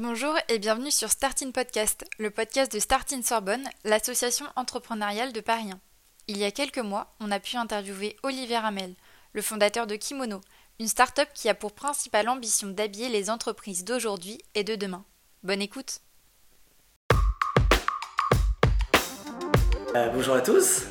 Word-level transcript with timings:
Bonjour 0.00 0.32
et 0.48 0.60
bienvenue 0.60 0.92
sur 0.92 1.10
Startin 1.10 1.50
Podcast, 1.50 2.06
le 2.20 2.30
podcast 2.30 2.72
de 2.72 2.78
Startin 2.78 3.20
Sorbonne, 3.20 3.68
l'association 3.82 4.46
entrepreneuriale 4.54 5.32
de 5.32 5.40
Paris 5.40 5.72
1. 5.72 5.80
Il 6.28 6.38
y 6.38 6.44
a 6.44 6.52
quelques 6.52 6.78
mois, 6.78 7.12
on 7.18 7.32
a 7.32 7.40
pu 7.40 7.56
interviewer 7.56 8.16
Olivier 8.22 8.58
Ramel, 8.58 8.94
le 9.32 9.42
fondateur 9.42 9.88
de 9.88 9.96
Kimono, 9.96 10.40
une 10.78 10.86
start-up 10.86 11.28
qui 11.34 11.48
a 11.48 11.54
pour 11.54 11.72
principale 11.72 12.28
ambition 12.28 12.68
d'habiller 12.68 13.08
les 13.08 13.28
entreprises 13.28 13.82
d'aujourd'hui 13.82 14.38
et 14.54 14.62
de 14.62 14.76
demain. 14.76 15.04
Bonne 15.42 15.62
écoute 15.62 16.00
Euh, 19.96 20.10
bonjour 20.10 20.36
à 20.36 20.42
tous. 20.42 20.84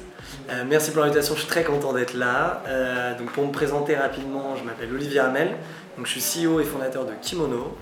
Euh, 0.50 0.64
merci 0.68 0.92
pour 0.92 1.02
l'invitation, 1.02 1.36
je 1.36 1.42
suis 1.42 1.50
très 1.50 1.64
content 1.64 1.94
d'être 1.94 2.14
là. 2.14 2.64
Euh, 2.68 3.18
donc 3.18 3.32
pour 3.32 3.46
me 3.46 3.52
présenter 3.52 3.96
rapidement, 3.96 4.56
je 4.56 4.64
m'appelle 4.64 4.94
Olivier 4.94 5.20
Hamel, 5.20 5.56
donc 5.98 6.08
je 6.08 6.20
suis 6.20 6.46
CEO 6.46 6.60
et 6.60 6.64
fondateur 6.64 7.06
de 7.06 7.14
Kimono. 7.22 7.78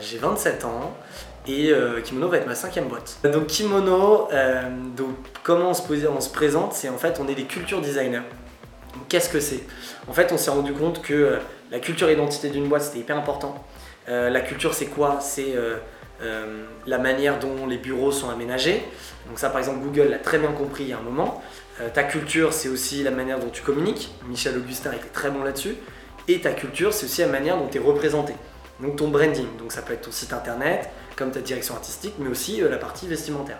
J'ai 0.00 0.18
27 0.18 0.64
ans 0.64 0.94
et 1.46 1.72
Kimono 2.04 2.28
va 2.28 2.36
être 2.38 2.46
ma 2.46 2.54
cinquième 2.54 2.88
boîte. 2.88 3.18
Donc 3.24 3.46
Kimono, 3.46 4.28
donc 4.96 5.14
comment 5.42 5.70
on 5.70 5.74
se, 5.74 5.82
on 6.06 6.20
se 6.20 6.30
présente 6.30 6.74
C'est 6.74 6.88
en 6.88 6.98
fait 6.98 7.18
on 7.20 7.28
est 7.28 7.34
des 7.34 7.44
culture 7.44 7.80
designers. 7.80 8.22
Qu'est-ce 9.08 9.30
que 9.30 9.40
c'est? 9.40 9.60
En 10.08 10.12
fait 10.12 10.30
on 10.32 10.36
s'est 10.36 10.50
rendu 10.50 10.72
compte 10.72 11.02
que 11.02 11.38
la 11.70 11.78
culture 11.78 12.08
et 12.08 12.14
l'identité 12.14 12.50
d'une 12.50 12.68
boîte 12.68 12.82
c'était 12.82 12.98
hyper 12.98 13.16
important. 13.16 13.64
la 14.08 14.40
culture 14.40 14.74
c'est 14.74 14.86
quoi? 14.86 15.18
C'est 15.20 15.54
euh, 16.22 16.64
la 16.86 16.98
manière 16.98 17.40
dont 17.40 17.66
les 17.66 17.76
bureaux 17.76 18.12
sont 18.12 18.30
aménagés. 18.30 18.84
Donc 19.28 19.38
ça 19.38 19.50
par 19.50 19.58
exemple 19.58 19.80
Google 19.80 20.10
l'a 20.10 20.18
très 20.18 20.38
bien 20.38 20.52
compris 20.52 20.84
il 20.84 20.90
y 20.90 20.92
a 20.92 20.98
un 20.98 21.02
moment. 21.02 21.42
Euh, 21.80 21.88
ta 21.92 22.04
culture 22.04 22.52
c'est 22.52 22.68
aussi 22.68 23.02
la 23.02 23.10
manière 23.10 23.40
dont 23.40 23.50
tu 23.50 23.62
communiques. 23.62 24.14
Michel 24.28 24.56
Augustin 24.56 24.92
était 24.92 25.08
très 25.08 25.30
bon 25.30 25.42
là-dessus. 25.42 25.76
Et 26.28 26.40
ta 26.40 26.52
culture 26.52 26.92
c'est 26.92 27.06
aussi 27.06 27.20
la 27.22 27.28
manière 27.28 27.56
dont 27.56 27.66
tu 27.66 27.78
es 27.78 27.80
représenté. 27.80 28.34
Donc 28.80 28.96
ton 28.96 29.08
branding, 29.08 29.46
donc 29.58 29.72
ça 29.72 29.82
peut 29.82 29.92
être 29.92 30.02
ton 30.02 30.12
site 30.12 30.32
internet, 30.32 30.88
comme 31.16 31.30
ta 31.30 31.40
direction 31.40 31.74
artistique, 31.74 32.14
mais 32.18 32.28
aussi 32.28 32.62
euh, 32.62 32.68
la 32.68 32.76
partie 32.76 33.06
vestimentaire. 33.06 33.58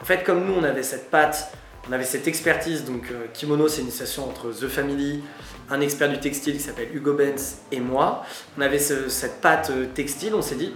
en 0.00 0.04
fait 0.04 0.24
comme 0.24 0.44
nous 0.44 0.54
on 0.54 0.64
avait 0.64 0.82
cette 0.82 1.10
patte, 1.10 1.52
on 1.88 1.92
avait 1.92 2.04
cette 2.04 2.26
expertise, 2.26 2.84
donc 2.84 3.12
Kimono 3.34 3.68
c'est 3.68 3.82
une 3.82 3.88
association 3.88 4.24
entre 4.24 4.50
The 4.50 4.68
Family, 4.68 5.22
un 5.70 5.80
expert 5.82 6.08
du 6.08 6.18
textile 6.18 6.54
qui 6.54 6.60
s'appelle 6.60 6.88
Hugo 6.94 7.12
Benz 7.12 7.58
et 7.72 7.80
moi. 7.80 8.24
On 8.56 8.62
avait 8.62 8.78
cette 8.78 9.40
patte 9.42 9.70
textile, 9.92 10.34
on 10.34 10.40
s'est 10.40 10.54
dit 10.54 10.72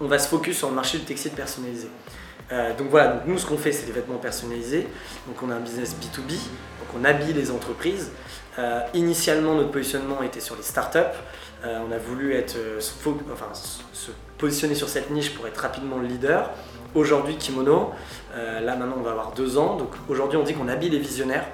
on 0.00 0.06
va 0.06 0.18
se 0.18 0.28
focus 0.28 0.58
sur 0.58 0.68
le 0.68 0.74
marché 0.74 0.98
du 0.98 1.04
textile 1.04 1.32
personnalisé. 1.32 1.88
Euh, 2.50 2.74
donc 2.76 2.88
voilà, 2.88 3.22
nous 3.26 3.36
ce 3.38 3.46
qu'on 3.46 3.58
fait 3.58 3.72
c'est 3.72 3.86
des 3.86 3.92
vêtements 3.92 4.16
personnalisés. 4.16 4.86
Donc 5.26 5.42
on 5.42 5.50
a 5.50 5.54
un 5.54 5.60
business 5.60 5.94
B2B, 5.94 6.30
donc 6.30 6.88
on 6.98 7.04
habille 7.04 7.34
les 7.34 7.50
entreprises. 7.50 8.10
Euh, 8.58 8.80
initialement 8.94 9.54
notre 9.54 9.70
positionnement 9.70 10.22
était 10.22 10.40
sur 10.40 10.56
les 10.56 10.62
startups. 10.62 10.98
Euh, 11.64 11.80
on 11.86 11.92
a 11.92 11.98
voulu 11.98 12.34
enfin, 13.32 13.48
se 13.52 14.10
positionner 14.38 14.74
sur 14.74 14.88
cette 14.88 15.10
niche 15.10 15.34
pour 15.34 15.46
être 15.46 15.58
rapidement 15.58 15.98
le 15.98 16.06
leader. 16.06 16.50
Aujourd'hui 16.94 17.36
Kimono, 17.36 17.90
là 18.34 18.74
maintenant 18.74 18.96
on 18.98 19.02
va 19.02 19.10
avoir 19.10 19.32
deux 19.32 19.58
ans. 19.58 19.76
Donc 19.76 19.90
aujourd'hui 20.08 20.38
on 20.38 20.42
dit 20.42 20.54
qu'on 20.54 20.68
habille 20.68 20.88
les 20.88 20.98
visionnaires. 20.98 21.44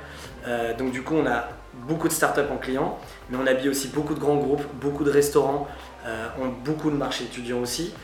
donc 0.78 0.92
du 0.92 1.02
coup 1.02 1.16
on 1.16 1.26
a 1.26 1.48
beaucoup 1.88 2.06
de 2.06 2.12
startups 2.12 2.52
en 2.52 2.56
clients, 2.56 2.98
mais 3.28 3.38
on 3.42 3.46
habille 3.46 3.68
aussi 3.68 3.88
beaucoup 3.88 4.14
de 4.14 4.20
grands 4.20 4.36
groupes, 4.36 4.62
beaucoup 4.80 5.02
de 5.02 5.10
restaurants, 5.10 5.66
ont 6.04 6.48
beaucoup 6.64 6.90
de 6.90 6.96
marchés 6.96 7.24
étudiants 7.24 7.60
aussi. 7.60 7.94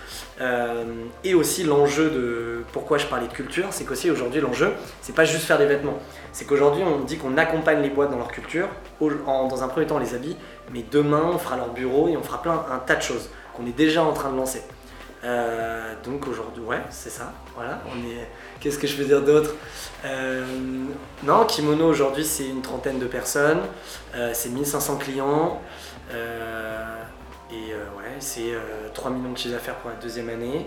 Euh, 0.40 0.84
et 1.22 1.34
aussi 1.34 1.64
l'enjeu 1.64 2.08
de 2.08 2.64
pourquoi 2.72 2.96
je 2.96 3.06
parlais 3.06 3.28
de 3.28 3.32
culture, 3.32 3.66
c'est 3.70 3.84
qu'aussi 3.84 4.10
aujourd'hui 4.10 4.40
l'enjeu, 4.40 4.72
c'est 5.02 5.14
pas 5.14 5.26
juste 5.26 5.44
faire 5.44 5.58
des 5.58 5.66
vêtements. 5.66 5.98
C'est 6.32 6.46
qu'aujourd'hui 6.46 6.82
on 6.82 7.00
dit 7.00 7.18
qu'on 7.18 7.36
accompagne 7.36 7.82
les 7.82 7.90
boîtes 7.90 8.10
dans 8.10 8.16
leur 8.16 8.32
culture, 8.32 8.68
dans 9.00 9.62
un 9.62 9.68
premier 9.68 9.86
temps 9.86 9.96
on 9.96 9.98
les 9.98 10.14
habille, 10.14 10.36
mais 10.72 10.82
demain 10.90 11.30
on 11.34 11.38
fera 11.38 11.56
leur 11.56 11.72
bureau 11.74 12.08
et 12.08 12.16
on 12.16 12.22
fera 12.22 12.40
plein 12.40 12.64
un 12.72 12.78
tas 12.78 12.96
de 12.96 13.02
choses 13.02 13.28
qu'on 13.54 13.66
est 13.66 13.76
déjà 13.76 14.02
en 14.02 14.12
train 14.14 14.30
de 14.30 14.36
lancer. 14.36 14.62
Euh, 15.22 15.92
donc 16.02 16.26
aujourd'hui, 16.26 16.62
ouais, 16.62 16.80
c'est 16.88 17.10
ça. 17.10 17.34
Voilà, 17.54 17.82
on 17.94 17.98
est. 18.08 18.26
Qu'est-ce 18.60 18.78
que 18.78 18.86
je 18.86 18.96
veux 18.96 19.04
dire 19.04 19.20
d'autre? 19.20 19.54
Non, 21.22 21.44
Kimono 21.44 21.86
aujourd'hui 21.86 22.24
c'est 22.24 22.46
une 22.46 22.62
trentaine 22.62 22.98
de 22.98 23.06
personnes, 23.06 23.60
c'est 24.32 24.48
1500 24.48 24.96
clients. 24.96 25.60
Et 27.52 27.72
euh, 27.72 27.98
ouais, 27.98 28.16
c'est 28.20 28.52
3 28.94 29.10
euh, 29.10 29.14
millions 29.14 29.32
de 29.32 29.38
chiffres 29.38 29.54
d'affaires 29.54 29.76
pour 29.76 29.90
la 29.90 29.96
deuxième 29.96 30.28
année. 30.28 30.66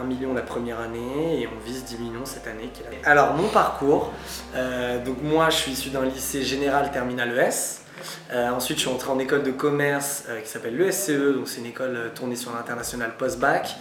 1 0.00 0.04
million 0.04 0.34
la 0.34 0.42
première 0.42 0.80
année 0.80 1.42
et 1.42 1.46
on 1.46 1.64
vise 1.64 1.84
10 1.84 1.98
millions 1.98 2.24
cette 2.24 2.48
année. 2.48 2.68
Alors 3.04 3.34
mon 3.34 3.46
parcours, 3.48 4.12
euh, 4.56 5.02
donc 5.04 5.22
moi 5.22 5.50
je 5.50 5.56
suis 5.56 5.70
issu 5.70 5.90
d'un 5.90 6.04
lycée 6.04 6.42
général 6.42 6.90
terminal 6.90 7.30
ES. 7.38 7.80
ensuite 8.50 8.78
je 8.78 8.82
suis 8.82 8.90
entré 8.90 9.12
en 9.12 9.20
école 9.20 9.44
de 9.44 9.52
commerce 9.52 10.24
qui 10.42 10.50
s'appelle 10.50 10.76
l'ESCE, 10.76 11.36
donc 11.36 11.46
c'est 11.46 11.60
une 11.60 11.66
école 11.66 12.10
tournée 12.12 12.34
sur 12.34 12.52
l'international 12.52 13.12
post-bac. 13.16 13.76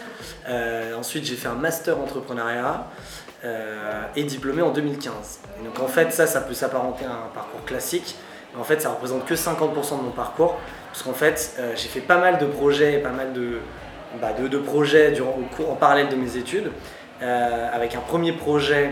ensuite 0.95 1.25
j'ai 1.25 1.35
fait 1.35 1.47
un 1.47 1.55
master 1.55 1.97
entrepreneuriat 1.97 2.85
et 4.15 4.23
diplômé 4.23 4.61
en 4.61 4.69
2015. 4.69 5.39
donc 5.65 5.79
en 5.79 5.87
fait 5.87 6.13
ça, 6.13 6.27
ça 6.27 6.41
peut 6.41 6.53
s'apparenter 6.53 7.05
à 7.05 7.13
un 7.13 7.33
parcours 7.33 7.65
classique. 7.65 8.15
Mais 8.53 8.61
en 8.61 8.63
fait 8.63 8.79
ça 8.79 8.89
représente 8.89 9.25
que 9.25 9.33
50% 9.33 9.97
de 9.97 10.03
mon 10.03 10.11
parcours 10.11 10.59
parce 10.93 11.01
qu'en 11.01 11.13
fait, 11.13 11.55
euh, 11.57 11.73
j'ai 11.75 11.87
fait 11.87 12.01
pas 12.01 12.19
mal 12.19 12.37
de 12.37 12.45
projets, 12.45 12.99
pas 12.99 13.09
mal 13.09 13.33
de, 13.33 13.57
bah, 14.21 14.29
projets 14.63 15.19
en 15.67 15.73
parallèle 15.73 16.07
de 16.07 16.15
mes 16.15 16.37
études. 16.37 16.69
Euh, 17.23 17.69
avec 17.73 17.95
un 17.95 17.99
premier 17.99 18.31
projet 18.31 18.91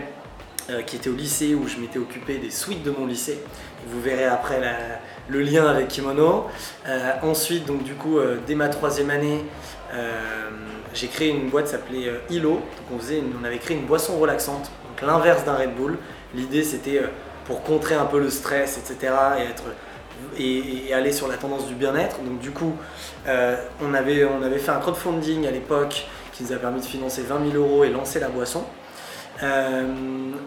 euh, 0.68 0.82
qui 0.82 0.96
était 0.96 1.10
au 1.10 1.14
lycée 1.14 1.54
où 1.54 1.68
je 1.68 1.76
m'étais 1.76 2.00
occupé 2.00 2.38
des 2.38 2.50
suites 2.50 2.82
de 2.82 2.90
mon 2.90 3.06
lycée. 3.06 3.38
vous 3.86 4.00
verrez 4.00 4.24
après 4.24 4.60
le 5.28 5.40
lien 5.42 5.64
avec 5.66 5.86
Kimono. 5.88 6.46
ensuite, 7.22 7.66
donc 7.66 7.84
du 7.84 7.94
coup, 7.94 8.18
dès 8.48 8.56
ma 8.56 8.68
troisième 8.68 9.10
année, 9.10 9.44
j'ai 10.94 11.06
créé 11.06 11.28
une 11.28 11.50
boîte 11.50 11.66
qui 11.66 11.70
s'appelait 11.70 12.10
Hilo. 12.30 12.62
on, 12.90 13.44
avait 13.44 13.58
créé 13.58 13.76
une 13.76 13.86
boisson 13.86 14.18
relaxante, 14.18 14.72
l'inverse 15.06 15.44
d'un 15.44 15.54
Red 15.54 15.76
Bull. 15.76 15.98
L'idée 16.34 16.64
c'était 16.64 17.00
pour 17.44 17.62
contrer 17.62 17.94
un 17.94 18.06
peu 18.06 18.18
le 18.18 18.30
stress, 18.30 18.78
etc. 18.78 19.12
et 19.38 19.50
être 19.50 19.64
et, 20.38 20.92
aller 20.92 21.12
sur 21.12 21.28
la 21.28 21.36
tendance 21.36 21.66
du 21.66 21.74
bien-être. 21.74 22.20
Donc 22.22 22.38
du 22.38 22.50
coup, 22.50 22.74
euh, 23.26 23.56
on, 23.82 23.94
avait, 23.94 24.24
on 24.24 24.42
avait 24.42 24.58
fait 24.58 24.70
un 24.70 24.78
crowdfunding 24.78 25.46
à 25.46 25.50
l'époque 25.50 26.06
qui 26.32 26.44
nous 26.44 26.52
a 26.52 26.56
permis 26.56 26.80
de 26.80 26.86
financer 26.86 27.22
20 27.22 27.50
000 27.52 27.62
euros 27.62 27.84
et 27.84 27.90
lancer 27.90 28.20
la 28.20 28.28
boisson. 28.28 28.64
Euh, 29.42 29.86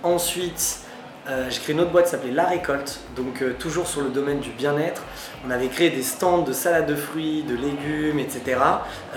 ensuite, 0.04 0.80
euh, 1.28 1.48
j'ai 1.50 1.60
créé 1.60 1.74
une 1.74 1.82
autre 1.82 1.92
boîte 1.92 2.06
qui 2.06 2.12
s'appelait 2.12 2.32
La 2.32 2.46
Récolte, 2.46 3.00
donc 3.16 3.44
toujours 3.58 3.88
sur 3.88 4.02
le 4.02 4.10
domaine 4.10 4.40
du 4.40 4.52
bien-être. 4.52 5.02
On 5.48 5.52
avait 5.52 5.68
créé 5.68 5.90
des 5.90 6.04
stands 6.04 6.44
de 6.44 6.54
salade 6.54 6.86
de 6.86 6.96
fruits, 6.96 7.44
de 7.44 7.56
légumes, 7.56 8.20
etc. 8.20 8.58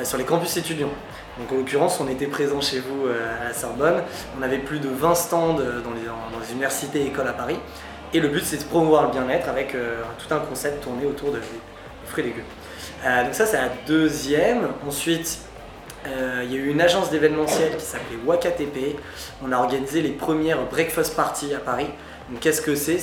sur 0.05 0.17
les 0.17 0.25
campus 0.25 0.57
étudiants. 0.57 0.93
Donc 1.39 1.53
en 1.53 1.57
l'occurrence, 1.57 2.01
on 2.01 2.09
était 2.09 2.27
présent 2.27 2.61
chez 2.61 2.81
vous 2.81 3.07
à 3.07 3.45
la 3.45 3.55
Sorbonne. 3.55 4.03
On 4.39 4.43
avait 4.43 4.59
plus 4.59 4.81
de 4.81 4.89
20 4.89 5.15
stands 5.15 5.55
dans 5.55 5.61
les, 5.61 6.07
dans 6.07 6.41
les 6.41 6.53
universités 6.53 7.03
et 7.03 7.07
écoles 7.09 7.29
à 7.29 7.33
Paris. 7.33 7.59
Et 8.15 8.21
le 8.21 8.29
but, 8.29 8.43
c'est 8.43 8.57
de 8.57 8.65
promouvoir 8.65 9.05
le 9.05 9.11
bien-être 9.11 9.49
avec 9.49 9.75
euh, 9.75 10.01
tout 10.19 10.33
un 10.33 10.39
concept 10.39 10.83
tourné 10.83 11.05
autour 11.05 11.31
de 11.31 11.41
fruits 12.07 12.25
et 12.25 12.29
légumes. 12.29 12.45
Euh, 13.05 13.25
donc 13.25 13.35
ça, 13.35 13.45
c'est 13.45 13.59
la 13.59 13.69
deuxième. 13.87 14.69
Ensuite, 14.87 15.41
euh, 16.07 16.43
il 16.45 16.53
y 16.53 16.57
a 16.57 16.59
eu 16.59 16.71
une 16.71 16.81
agence 16.81 17.11
d'événementiel 17.11 17.77
qui 17.77 17.85
s'appelait 17.85 18.17
WakaTP. 18.25 18.97
On 19.45 19.53
a 19.53 19.59
organisé 19.59 20.01
les 20.01 20.11
premières 20.11 20.65
breakfast 20.71 21.15
parties 21.15 21.53
à 21.55 21.59
Paris. 21.59 21.89
Donc 22.31 22.41
qu'est-ce 22.41 22.63
que 22.63 22.75
c'est? 22.75 22.99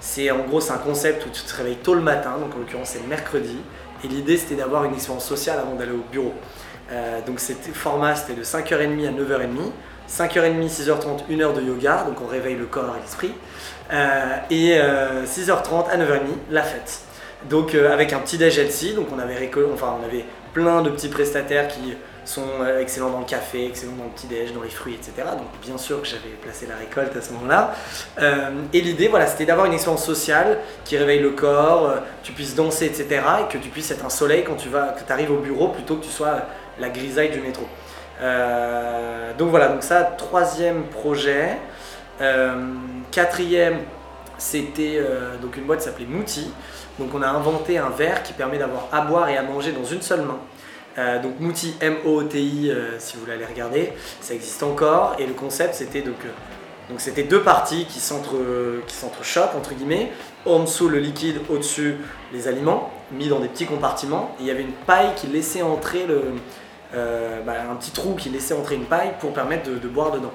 C'est 0.00 0.30
en 0.30 0.38
gros 0.40 0.60
c'est 0.60 0.72
un 0.72 0.78
concept 0.78 1.26
où 1.26 1.30
tu 1.30 1.42
te 1.42 1.54
réveilles 1.56 1.76
tôt 1.76 1.94
le 1.94 2.02
matin, 2.02 2.36
donc 2.38 2.54
en 2.54 2.58
l'occurrence 2.58 2.90
c'est 2.90 3.00
le 3.00 3.08
mercredi, 3.08 3.56
et 4.04 4.08
l'idée 4.08 4.36
c'était 4.36 4.56
d'avoir 4.56 4.84
une 4.84 4.92
expérience 4.92 5.24
sociale 5.24 5.58
avant 5.58 5.74
d'aller 5.74 5.92
au 5.92 6.04
bureau. 6.12 6.34
donc 7.26 7.40
c'était 7.40 7.72
format 7.72 8.14
c'était 8.14 8.38
de 8.38 8.44
5h30 8.44 9.08
à 9.08 9.12
9h30. 9.12 9.72
5h30, 10.08 10.68
6h30, 10.68 11.22
1 11.30 11.40
heure 11.40 11.52
de 11.52 11.62
yoga, 11.62 12.04
donc 12.04 12.20
on 12.22 12.26
réveille 12.26 12.54
le 12.54 12.66
corps 12.66 12.94
et 12.96 13.00
l'esprit. 13.00 13.32
Euh, 13.92 14.36
et 14.50 14.72
6h30 14.72 14.78
euh, 14.78 15.92
à 15.92 15.96
9h30, 15.96 16.20
la 16.50 16.62
fête. 16.62 17.00
Donc 17.48 17.74
euh, 17.74 17.92
avec 17.92 18.12
un 18.12 18.18
petit 18.18 18.38
déj 18.38 18.58
LC, 18.58 18.94
donc 18.94 19.08
on 19.14 19.18
avait, 19.18 19.50
enfin, 19.72 19.96
on 20.00 20.04
avait 20.04 20.24
plein 20.52 20.82
de 20.82 20.90
petits 20.90 21.08
prestataires 21.08 21.68
qui 21.68 21.94
sont 22.24 22.42
excellents 22.80 23.10
dans 23.10 23.20
le 23.20 23.24
café, 23.24 23.66
excellents 23.66 23.94
dans 23.96 24.04
le 24.04 24.10
petit 24.10 24.26
déj, 24.26 24.52
dans 24.52 24.62
les 24.62 24.70
fruits, 24.70 24.94
etc. 24.94 25.28
Donc 25.32 25.46
bien 25.62 25.78
sûr 25.78 26.02
que 26.02 26.08
j'avais 26.08 26.34
placé 26.42 26.66
la 26.66 26.74
récolte 26.74 27.16
à 27.16 27.20
ce 27.20 27.32
moment-là. 27.34 27.72
et 28.72 28.80
l'idée, 28.80 29.06
voilà, 29.06 29.28
c'était 29.28 29.44
d'avoir 29.44 29.66
une 29.66 29.74
expérience 29.74 30.04
sociale 30.04 30.58
qui 30.84 30.96
réveille 30.96 31.20
le 31.20 31.30
corps, 31.30 31.94
tu 32.24 32.32
puisses 32.32 32.56
danser, 32.56 32.86
etc. 32.86 33.20
Et 33.42 33.52
que 33.52 33.58
tu 33.58 33.68
puisses 33.68 33.92
être 33.92 34.04
un 34.04 34.10
soleil 34.10 34.42
quand 34.42 34.56
tu 34.56 34.68
vas, 34.68 34.88
que 34.88 35.12
arrives 35.12 35.30
au 35.30 35.38
bureau 35.38 35.68
plutôt 35.68 35.96
que 35.96 36.04
tu 36.04 36.10
sois 36.10 36.38
la 36.80 36.88
grisaille 36.88 37.30
du 37.30 37.40
métro. 37.40 37.62
donc 39.38 39.50
voilà, 39.50 39.68
donc 39.68 39.84
ça, 39.84 40.02
troisième 40.02 40.84
projet. 40.86 41.58
Euh, 42.20 42.74
quatrième, 43.10 43.80
c'était 44.38 44.96
euh, 44.98 45.36
donc 45.38 45.56
une 45.56 45.64
boîte 45.64 45.80
qui 45.80 45.84
s'appelait 45.84 46.06
Mouti. 46.06 46.50
Donc 46.98 47.14
on 47.14 47.22
a 47.22 47.28
inventé 47.28 47.78
un 47.78 47.90
verre 47.90 48.22
qui 48.22 48.32
permet 48.32 48.58
d'avoir 48.58 48.88
à 48.92 49.02
boire 49.02 49.28
et 49.28 49.36
à 49.36 49.42
manger 49.42 49.72
dans 49.72 49.84
une 49.84 50.02
seule 50.02 50.22
main. 50.22 50.38
Euh, 50.98 51.20
donc 51.20 51.40
Mouti, 51.40 51.74
M-O-T-I, 51.80 52.72
si 52.98 53.16
vous 53.16 53.20
voulez 53.20 53.34
aller 53.34 53.44
regarder, 53.44 53.92
ça 54.20 54.34
existe 54.34 54.62
encore. 54.62 55.16
Et 55.18 55.26
le 55.26 55.34
concept, 55.34 55.74
c'était 55.74 56.00
donc, 56.00 56.16
c'était 56.98 57.24
deux 57.24 57.42
parties 57.42 57.84
qui 57.86 58.00
s'entrechoquent, 58.00 59.56
entre 59.56 59.74
guillemets. 59.74 60.10
En 60.46 60.60
dessous, 60.60 60.88
le 60.88 60.98
liquide, 60.98 61.40
au-dessus, 61.50 61.96
les 62.32 62.48
aliments, 62.48 62.92
mis 63.10 63.28
dans 63.28 63.40
des 63.40 63.48
petits 63.48 63.66
compartiments. 63.66 64.34
Il 64.40 64.46
y 64.46 64.50
avait 64.50 64.62
une 64.62 64.72
paille 64.72 65.10
qui 65.16 65.26
laissait 65.26 65.62
entrer 65.62 66.06
bah, 66.94 67.52
un 67.70 67.74
petit 67.74 67.90
trou 67.90 68.14
qui 68.14 68.30
laissait 68.30 68.54
entrer 68.54 68.76
une 68.76 68.86
paille 68.86 69.10
pour 69.18 69.34
permettre 69.34 69.68
de, 69.68 69.88
boire 69.88 70.12
dedans. 70.12 70.32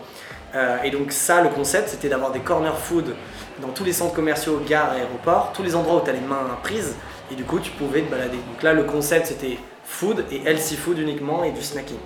Et 0.83 0.91
donc 0.91 1.11
ça, 1.11 1.41
le 1.41 1.49
concept, 1.49 1.89
c'était 1.89 2.09
d'avoir 2.09 2.31
des 2.31 2.39
corner 2.39 2.77
food 2.77 3.15
dans 3.61 3.69
tous 3.69 3.83
les 3.83 3.93
centres 3.93 4.13
commerciaux, 4.13 4.61
gares, 4.67 4.91
aéroports, 4.91 5.51
tous 5.53 5.63
les 5.63 5.75
endroits 5.75 6.01
où 6.01 6.03
tu 6.03 6.09
as 6.09 6.13
les 6.13 6.19
mains 6.19 6.57
prises, 6.63 6.95
et 7.31 7.35
du 7.35 7.43
coup 7.43 7.59
tu 7.59 7.71
pouvais 7.71 8.01
te 8.01 8.11
balader. 8.11 8.37
Donc 8.37 8.63
là, 8.63 8.73
le 8.73 8.83
concept, 8.83 9.27
c'était 9.27 9.57
food 9.83 10.25
et 10.31 10.41
healthy 10.45 10.75
food 10.75 10.97
uniquement 10.97 11.43
et 11.43 11.51
du 11.51 11.61
snacking. 11.61 11.97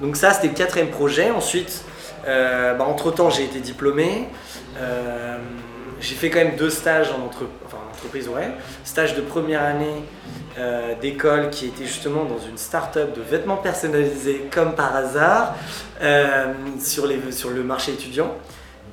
Donc 0.00 0.16
ça, 0.16 0.32
c'était 0.32 0.48
le 0.48 0.54
quatrième 0.54 0.90
projet. 0.90 1.30
Ensuite, 1.30 1.84
euh, 2.26 2.74
bah, 2.74 2.84
entre-temps, 2.84 3.30
j'ai 3.30 3.44
été 3.44 3.60
diplômé. 3.60 4.28
Euh, 4.78 5.38
j'ai 6.00 6.14
fait 6.14 6.30
quand 6.30 6.38
même 6.38 6.56
deux 6.56 6.70
stages 6.70 7.10
en, 7.12 7.26
entreprise, 7.26 8.28
ouais. 8.28 8.50
Stage 8.84 9.14
de 9.14 9.20
première 9.20 9.62
année 9.62 10.04
euh, 10.58 10.94
d'école 11.00 11.50
qui 11.50 11.66
était 11.66 11.84
justement 11.84 12.24
dans 12.24 12.38
une 12.38 12.56
start-up 12.56 13.14
de 13.14 13.22
vêtements 13.22 13.56
personnalisés 13.56 14.48
comme 14.50 14.74
par 14.74 14.96
hasard 14.96 15.54
sur, 16.78 17.06
les, 17.06 17.32
sur 17.32 17.50
le 17.50 17.62
marché 17.62 17.92
étudiant. 17.92 18.34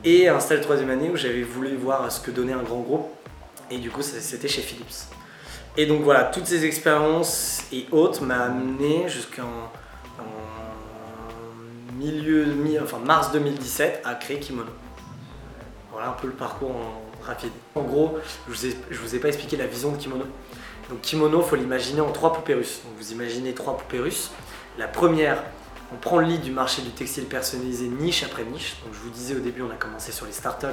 Et 0.03 0.27
un 0.27 0.39
stage 0.39 0.59
de 0.59 0.63
troisième 0.63 0.89
année 0.89 1.09
où 1.09 1.15
j'avais 1.15 1.43
voulu 1.43 1.75
voir 1.75 2.11
ce 2.11 2.19
que 2.19 2.31
donnait 2.31 2.53
un 2.53 2.63
grand 2.63 2.81
groupe. 2.81 3.09
Et 3.71 3.77
du 3.77 3.89
coup, 3.89 4.01
c'était 4.01 4.47
chez 4.47 4.61
Philips. 4.61 5.07
Et 5.75 5.85
donc 5.85 6.01
voilà, 6.01 6.23
toutes 6.23 6.47
ces 6.47 6.65
expériences 6.65 7.63
et 7.71 7.85
autres 7.91 8.23
m'ont 8.23 8.33
amené 8.33 9.07
jusqu'en 9.07 9.71
enfin 12.83 12.99
mars 13.03 13.31
2017 13.31 14.01
à 14.05 14.15
créer 14.15 14.39
Kimono. 14.39 14.71
Voilà 15.97 16.11
un 16.11 16.13
peu 16.21 16.27
le 16.27 16.33
parcours 16.33 16.69
en 16.69 17.25
rapide. 17.25 17.49
En 17.73 17.81
gros, 17.81 18.19
je 18.47 18.53
vous, 18.53 18.65
ai, 18.67 18.77
vous 18.91 19.15
ai 19.15 19.19
pas 19.19 19.29
expliqué 19.29 19.57
la 19.57 19.65
vision 19.65 19.91
de 19.91 19.97
Kimono. 19.97 20.25
Donc 20.91 21.01
Kimono, 21.01 21.41
faut 21.41 21.55
l'imaginer 21.55 22.01
en 22.01 22.11
trois 22.11 22.33
poupées 22.33 22.53
russes. 22.53 22.81
Donc 22.85 22.93
vous 22.99 23.13
imaginez 23.13 23.55
trois 23.55 23.75
poupées 23.75 23.97
russes. 23.97 24.29
La 24.77 24.87
première, 24.87 25.41
on 25.91 25.95
prend 25.95 26.19
le 26.19 26.27
lit 26.27 26.37
du 26.37 26.51
marché 26.51 26.83
du 26.83 26.91
textile 26.91 27.25
personnalisé 27.25 27.87
niche 27.87 28.21
après 28.21 28.43
niche. 28.43 28.75
Donc 28.85 28.93
je 28.93 28.99
vous 28.99 29.09
disais 29.09 29.35
au 29.35 29.39
début, 29.39 29.63
on 29.63 29.71
a 29.71 29.75
commencé 29.75 30.11
sur 30.11 30.27
les 30.27 30.33
startups, 30.33 30.67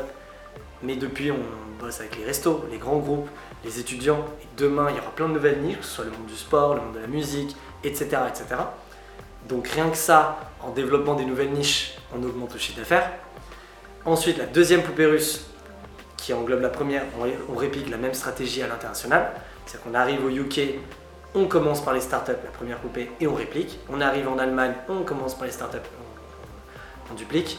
mais 0.83 0.97
depuis 0.97 1.31
on 1.31 1.39
bosse 1.81 2.01
avec 2.01 2.19
les 2.19 2.27
restos, 2.27 2.63
les 2.71 2.77
grands 2.77 2.99
groupes, 2.99 3.31
les 3.65 3.81
étudiants. 3.81 4.27
Et 4.43 4.47
demain, 4.59 4.89
il 4.91 4.97
y 4.97 5.01
aura 5.01 5.13
plein 5.13 5.29
de 5.29 5.33
nouvelles 5.33 5.63
niches, 5.63 5.79
que 5.79 5.85
ce 5.87 5.91
soit 5.91 6.05
le 6.05 6.11
monde 6.11 6.27
du 6.27 6.37
sport, 6.37 6.75
le 6.75 6.83
monde 6.83 6.97
de 6.97 7.01
la 7.01 7.07
musique, 7.07 7.57
etc. 7.83 8.09
etc. 8.29 8.57
Donc 9.49 9.69
rien 9.69 9.89
que 9.89 9.97
ça, 9.97 10.39
en 10.61 10.69
développant 10.69 11.15
des 11.15 11.25
nouvelles 11.25 11.53
niches, 11.53 11.97
on 12.15 12.23
augmente 12.23 12.53
le 12.53 12.59
chiffre 12.59 12.77
d'affaires. 12.77 13.11
Ensuite, 14.07 14.39
la 14.39 14.47
deuxième 14.47 14.83
poupée 14.83 15.07
russe, 15.07 15.47
qui 16.17 16.33
englobe 16.33 16.61
la 16.61 16.69
première, 16.69 17.05
on 17.49 17.57
réplique 17.57 17.91
la 17.91 17.97
même 17.97 18.15
stratégie 18.15 18.63
à 18.63 18.67
l'international. 18.67 19.31
C'est-à-dire 19.67 19.85
qu'on 19.85 19.95
arrive 19.95 20.25
au 20.25 20.31
UK, 20.31 20.79
on 21.35 21.47
commence 21.47 21.85
par 21.85 21.95
les 21.95 22.01
startups, 22.01 22.33
la 22.45 22.51
première 22.51 22.79
poupée, 22.79 23.11
et 23.21 23.27
on 23.27 23.35
réplique. 23.35 23.79
On 23.91 24.01
arrive 24.01 24.29
en 24.29 24.39
Allemagne, 24.39 24.73
on 24.89 25.03
commence 25.03 25.35
par 25.35 25.47
les 25.47 25.53
startups, 25.53 25.79
on, 27.11 27.15
duplique. 27.15 27.59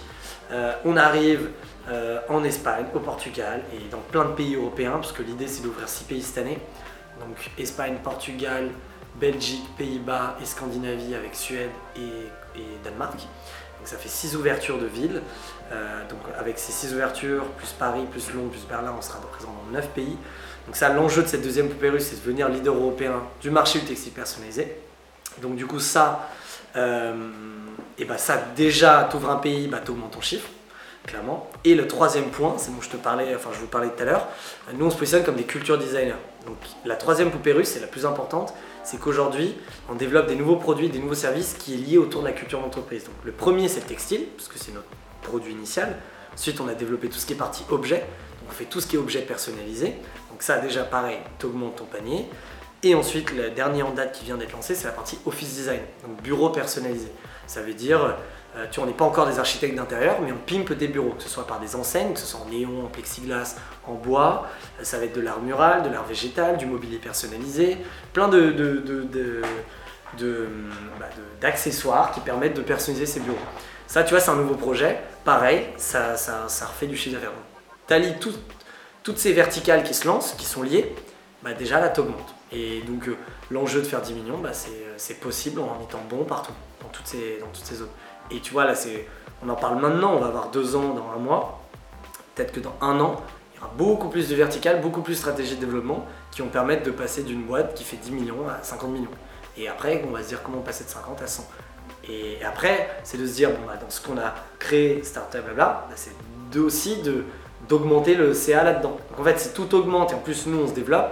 Euh, 0.51 0.74
on 0.86 0.97
arrive 0.97 1.50
euh, 1.89 2.19
en 2.30 2.44
Espagne, 2.44 2.86
au 2.94 3.00
Portugal 3.00 3.62
et 3.74 3.89
dans 3.89 4.00
plein 4.00 4.25
de 4.25 4.31
pays 4.31 4.56
européens, 4.56 4.94
parce 4.94 5.12
que 5.12 5.24
l'idée 5.24 5.47
c'est 5.47 5.62
d'ouvrir 5.62 5.88
six 5.88 6.03
pays 6.03 6.21
cette 6.21 6.39
année. 6.39 6.57
Donc 7.19 7.51
Espagne, 7.57 7.97
Portugal, 8.03 8.69
Belgique, 9.19 9.63
Pays-Bas 9.77 10.38
et 10.42 10.45
Scandinavie 10.45 11.15
avec 11.15 11.36
Suède 11.36 11.69
et, 11.95 12.30
Danemark. 12.83 13.13
Donc 13.13 13.86
ça 13.86 13.97
fait 13.97 14.09
six 14.09 14.36
ouvertures 14.36 14.77
de 14.77 14.86
villes. 14.86 15.21
Euh, 15.72 16.08
donc 16.10 16.20
avec 16.38 16.60
ces 16.60 16.72
six 16.72 16.94
ouvertures, 16.94 17.46
plus 17.58 17.70
Paris, 17.70 18.06
plus 18.12 18.32
Londres, 18.34 18.52
plus 18.52 18.66
Berlin, 18.68 18.94
on 18.98 19.02
sera 19.02 19.20
présent 19.20 19.54
dans 19.66 19.72
neuf 19.72 19.90
pays. 19.90 20.18
Donc 20.68 20.76
ça, 20.76 20.90
l'enjeu 20.90 21.24
de 21.24 21.28
cette 21.28 21.42
deuxième 21.42 21.70
poupée 21.70 21.90
russe, 21.90 22.08
c'est 22.10 22.18
de 22.18 22.22
devenir 22.22 22.50
leader 22.50 22.76
européen 22.76 23.24
du 23.42 23.50
marché 23.50 23.80
du 23.80 23.86
textile 23.86 24.14
personnalisé. 24.14 24.78
Donc 25.42 25.56
du 25.56 25.66
coup 25.66 25.80
ça, 25.80 26.30
euh, 26.76 27.14
et 27.98 28.06
bah 28.06 28.18
ça 28.18 28.38
déjà, 28.56 29.08
t'ouvres 29.12 29.30
un 29.30 29.38
pays, 29.38 29.68
bah 29.68 29.80
t'augmentes 29.84 30.12
ton 30.12 30.22
chiffre 30.22 30.48
clairement. 31.06 31.50
Et 31.64 31.76
le 31.76 31.88
troisième 31.88 32.30
point, 32.30 32.56
c'est 32.58 32.72
dont 32.72 32.82
je 32.82 32.90
te 32.90 32.98
parlais, 32.98 33.36
enfin 33.36 33.50
je 33.54 33.60
vous 33.60 33.68
parlais 33.68 33.90
tout 33.90 34.02
à 34.02 34.06
l'heure, 34.06 34.28
nous 34.74 34.86
on 34.86 34.90
se 34.90 34.98
positionne 34.98 35.24
comme 35.24 35.36
des 35.36 35.44
culture 35.44 35.78
designers. 35.78 36.16
Donc 36.46 36.58
la 36.84 36.96
troisième 36.96 37.32
poupée 37.32 37.52
russe, 37.52 37.70
c'est 37.70 37.80
la 37.80 37.88
plus 37.88 38.06
importante, 38.06 38.54
c'est 38.84 39.00
qu'aujourd'hui 39.00 39.56
on 39.90 39.96
développe 39.96 40.28
des 40.28 40.36
nouveaux 40.36 40.56
produits, 40.56 40.90
des 40.90 41.00
nouveaux 41.00 41.16
services 41.16 41.56
qui 41.60 41.76
est 41.76 41.78
lié 41.78 41.98
autour 41.98 42.22
de 42.22 42.28
la 42.28 42.34
culture 42.34 42.60
d'entreprise. 42.60 43.04
Donc 43.04 43.16
le 43.24 43.32
premier 43.32 43.68
c'est 43.68 43.82
le 43.82 43.86
textile, 43.86 44.26
parce 44.36 44.48
que 44.48 44.58
c'est 44.58 44.74
notre 44.74 44.88
produit 45.25 45.51
initial. 45.51 45.98
Ensuite 46.33 46.60
on 46.60 46.68
a 46.68 46.74
développé 46.74 47.10
tout 47.10 47.18
ce 47.18 47.25
qui 47.25 47.33
est 47.33 47.38
partie 47.38 47.63
objet, 47.69 48.00
donc 48.00 48.50
on 48.50 48.51
fait 48.51 48.66
tout 48.66 48.81
ce 48.81 48.88
qui 48.88 48.95
est 48.95 49.00
objet 49.00 49.22
personnalisé. 49.22 49.95
Donc 50.31 50.42
ça 50.42 50.60
déjà 50.60 50.83
pareil, 50.83 51.18
t'augmentes 51.39 51.77
ton 51.77 51.86
panier. 51.86 52.30
Et 52.83 52.94
ensuite 52.94 53.31
le 53.31 53.50
dernier 53.50 53.83
en 53.83 53.92
date 53.92 54.12
qui 54.12 54.25
vient 54.25 54.38
d'être 54.38 54.54
lancé, 54.54 54.75
c'est 54.75 54.86
la 54.86 54.94
partie 54.94 55.18
office 55.25 55.56
design, 55.56 55.81
donc 56.06 56.22
bureau 56.22 56.50
personnalisé. 56.50 57.12
Ça 57.48 57.62
veut 57.62 57.74
dire 57.74 58.18
euh, 58.57 58.66
tu 58.72 58.80
on 58.80 58.86
n'est 58.86 58.94
pas 58.94 59.04
encore 59.04 59.27
des 59.27 59.38
architectes 59.38 59.75
d'intérieur, 59.75 60.18
mais 60.22 60.31
on 60.31 60.38
pimpe 60.38 60.72
des 60.74 60.88
bureaux, 60.88 61.12
que 61.12 61.24
ce 61.24 61.30
soit 61.30 61.45
par 61.45 61.60
des 61.60 61.75
enseignes, 61.75 62.13
que 62.13 62.19
ce 62.19 62.25
soit 62.25 62.39
en 62.39 62.50
néon, 62.50 62.86
en 62.86 62.88
plexiglas, 62.88 63.57
en 63.86 63.95
bois. 63.95 64.48
Euh, 64.80 64.83
ça 64.83 64.98
va 64.98 65.06
être 65.06 65.16
de 65.16 65.21
l'art 65.21 65.42
mural, 65.42 65.83
de 65.83 65.89
l'art 65.89 66.06
végétal, 66.06 66.57
du 66.57 66.66
mobilier 66.66 66.98
personnalisé, 66.98 67.78
plein 68.13 68.30
de, 68.30 68.51
bah, 71.00 71.06
d'accessoires 71.42 72.12
qui 72.13 72.21
permettent 72.21 72.56
de 72.56 72.62
personnaliser 72.62 73.06
ces 73.06 73.19
bureaux. 73.19 73.38
Ça, 73.88 74.04
tu 74.04 74.12
vois, 74.12 74.21
c'est 74.21 74.31
un 74.31 74.36
nouveau 74.36 74.56
projet. 74.56 75.00
Pareil, 75.25 75.66
ça, 75.77 76.16
ça, 76.18 76.66
refait 76.68 76.86
du 76.86 76.95
chiffre 76.95 77.16
d'affaires. 77.16 77.31
Tu 77.88 77.94
allies 77.95 78.13
toutes 79.04 79.18
ces 79.18 79.33
verticales 79.33 79.83
qui 79.83 79.95
se 79.95 80.06
lancent, 80.06 80.33
qui 80.38 80.45
sont 80.45 80.62
liées, 80.62 80.94
bah 81.44 81.54
déjà 81.54 81.80
là, 81.80 81.89
t'augmentes. 81.89 82.36
Et 82.51 82.81
donc, 82.83 83.07
euh, 83.07 83.18
l'enjeu 83.50 83.81
de 83.81 83.88
faire 83.88 84.04
10 84.04 84.13
millions, 84.13 84.38
bah, 84.38 84.51
c'est 84.98 85.19
possible 85.19 85.60
en 85.62 85.81
étant 85.83 86.00
bon 86.07 86.25
partout, 86.25 86.54
dans 86.80 86.89
toutes 86.89 87.07
ces, 87.07 87.39
dans 87.39 87.48
toutes 87.48 87.66
ces 87.66 87.75
zones. 87.75 87.89
Et 88.30 88.39
tu 88.39 88.54
vois, 88.54 88.66
là, 88.66 88.75
on 89.44 89.50
en 89.50 89.56
parle 89.56 89.80
maintenant, 89.81 90.13
on 90.13 90.19
va 90.19 90.27
avoir 90.27 90.51
deux 90.51 90.75
ans 90.75 90.94
dans 90.94 91.10
un 91.10 91.19
mois. 91.19 91.60
Peut-être 92.36 92.51
que 92.51 92.60
dans 92.60 92.75
un 92.81 93.00
an, 93.00 93.19
il 93.54 93.57
y 93.57 93.63
aura 93.63 93.71
beaucoup 93.75 94.10
plus 94.10 94.30
de 94.30 94.36
verticales, 94.36 94.80
beaucoup 94.80 95.01
plus 95.01 95.13
de 95.13 95.19
stratégies 95.19 95.56
de 95.56 95.62
développement 95.62 96.06
qui 96.30 96.42
vont 96.42 96.50
permettre 96.50 96.83
de 96.83 96.92
passer 96.92 97.24
d'une 97.24 97.44
boîte 97.44 97.74
qui 97.74 97.83
fait 97.83 97.98
10 97.98 98.12
millions 98.12 98.48
à 98.48 98.62
50 98.62 98.92
millions. 98.92 99.10
Et 99.57 99.68
après, 99.68 100.04
on 100.07 100.12
va 100.12 100.21
se 100.21 100.28
dire 100.28 100.44
comment 100.44 100.60
passer 100.60 100.83
de 100.83 100.89
50 100.89 101.19
à 101.21 101.28
100. 101.28 101.48
Et 102.10 102.44
après, 102.44 102.90
c'est 103.04 103.18
de 103.18 103.25
se 103.25 103.34
dire, 103.34 103.52
bon, 103.52 103.66
bah, 103.66 103.78
dans 103.81 103.90
ce 103.90 104.02
qu'on 104.02 104.18
a 104.18 104.36
créé, 104.60 105.04
startup, 105.04 105.44
blabla, 105.44 105.88
bah, 105.90 105.96
c'est 105.96 106.12
aussi 106.60 107.02
d'augmenter 107.68 108.16
le 108.16 108.34
CA 108.34 108.63
là-dedans. 108.63 108.98
Donc 109.10 109.19
en 109.19 109.24
fait, 109.24 109.40
si 109.40 109.50
tout 109.54 109.74
augmente 109.75 110.12
et 110.12 110.16
en 110.16 110.19
plus 110.19 110.46
nous 110.48 110.60
on 110.60 110.68
se 110.68 110.74
développe, 110.74 111.12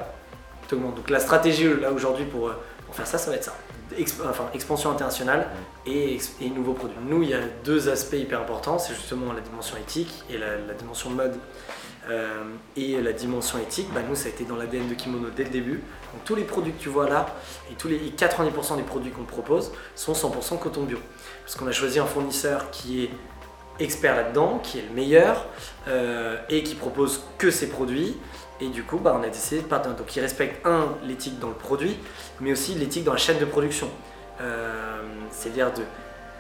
tout 0.68 0.76
augmente. 0.76 0.96
Donc 0.96 1.10
la 1.10 1.20
stratégie 1.20 1.68
là 1.82 1.92
aujourd'hui 1.92 2.26
pour, 2.26 2.48
euh, 2.48 2.54
pour 2.86 2.96
faire 2.96 3.08
ça, 3.08 3.18
ça 3.18 3.30
va 3.30 3.36
être 3.36 3.44
ça 3.44 3.54
enfin, 4.28 4.50
expansion 4.54 4.92
internationale 4.92 5.48
et, 5.86 6.18
nouveaux 6.56 6.74
produits. 6.74 6.98
Nous, 7.08 7.24
il 7.24 7.30
y 7.30 7.34
a 7.34 7.42
deux 7.64 7.90
aspects 7.90 8.16
hyper 8.16 8.42
importants, 8.42 8.80
c'est 8.80 8.94
justement 8.94 9.34
la 9.34 9.42
dimension 9.42 9.78
éthique 9.78 10.24
et 10.30 10.38
la, 10.38 10.74
dimension 10.74 11.10
mode. 11.10 11.36
Euh, 12.10 12.44
et 12.76 13.02
la 13.02 13.14
dimension 13.14 13.58
éthique, 13.60 13.88
bah, 13.94 14.02
nous 14.08 14.16
ça 14.16 14.28
a 14.28 14.30
été 14.30 14.44
dans 14.44 14.58
l'ADN 14.58 14.90
de 14.90 14.94
Kimono 14.94 15.30
dès 15.30 15.46
le 15.46 15.50
début. 15.50 15.82
Donc 16.14 16.24
tous 16.26 16.36
les 16.36 16.44
produits 16.44 16.74
que 16.74 16.82
tu 16.82 16.90
vois 16.90 17.10
là, 17.10 17.28
et 17.72 17.76
tous 17.76 17.88
les 17.88 17.98
90% 17.98 18.76
des 18.76 18.84
produits 18.84 19.12
qu'on 19.12 19.24
propose 19.24 19.72
sont 19.96 20.14
100% 20.14 20.60
coton 20.60 20.84
bio. 20.84 20.98
Parce 21.44 21.56
qu'on 21.56 21.68
a 21.68 21.72
choisi 21.72 22.00
un 22.00 22.06
fournisseur 22.06 22.72
qui 22.72 23.06
est 23.06 23.10
expert 23.80 24.16
là-dedans, 24.16 24.60
qui 24.62 24.80
est 24.80 24.84
le 24.88 24.94
meilleur, 24.94 25.46
euh, 25.88 26.38
et 26.50 26.64
qui 26.64 26.76
propose 26.76 27.24
que 27.38 27.52
ces 27.52 27.70
produits, 27.70 28.18
et 28.62 28.68
du 28.68 28.84
coup, 28.84 28.98
bah, 28.98 29.18
on 29.20 29.24
a 29.24 29.30
décidé 29.30 29.62
de 29.62 29.68
partir. 29.68 29.94
Donc, 29.94 30.16
il 30.16 30.20
respecte, 30.20 30.66
un, 30.66 30.96
l'éthique 31.06 31.40
dans 31.40 31.50
le 31.50 31.56
produit, 31.56 31.98
mais 32.40 32.52
aussi 32.52 32.76
l'éthique 32.76 33.04
dans 33.04 33.14
la 33.14 33.18
chaîne 33.18 33.40
de 33.40 33.46
production. 33.46 33.90
Euh, 34.42 35.02
c'est-à-dire, 35.32 35.72
de, 35.74 35.82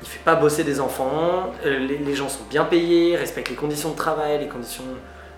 il 0.01 0.05
ne 0.05 0.09
fait 0.09 0.23
pas 0.23 0.35
bosser 0.35 0.63
des 0.63 0.79
enfants, 0.79 1.51
euh, 1.65 1.79
les, 1.79 2.15
gens 2.15 2.29
sont 2.29 2.43
bien 2.49 2.65
payés, 2.65 3.15
respectent 3.15 3.49
les 3.49 3.55
conditions 3.55 3.91
de 3.91 3.95
travail, 3.95 4.39
les 4.39 4.47
conditions 4.47 4.83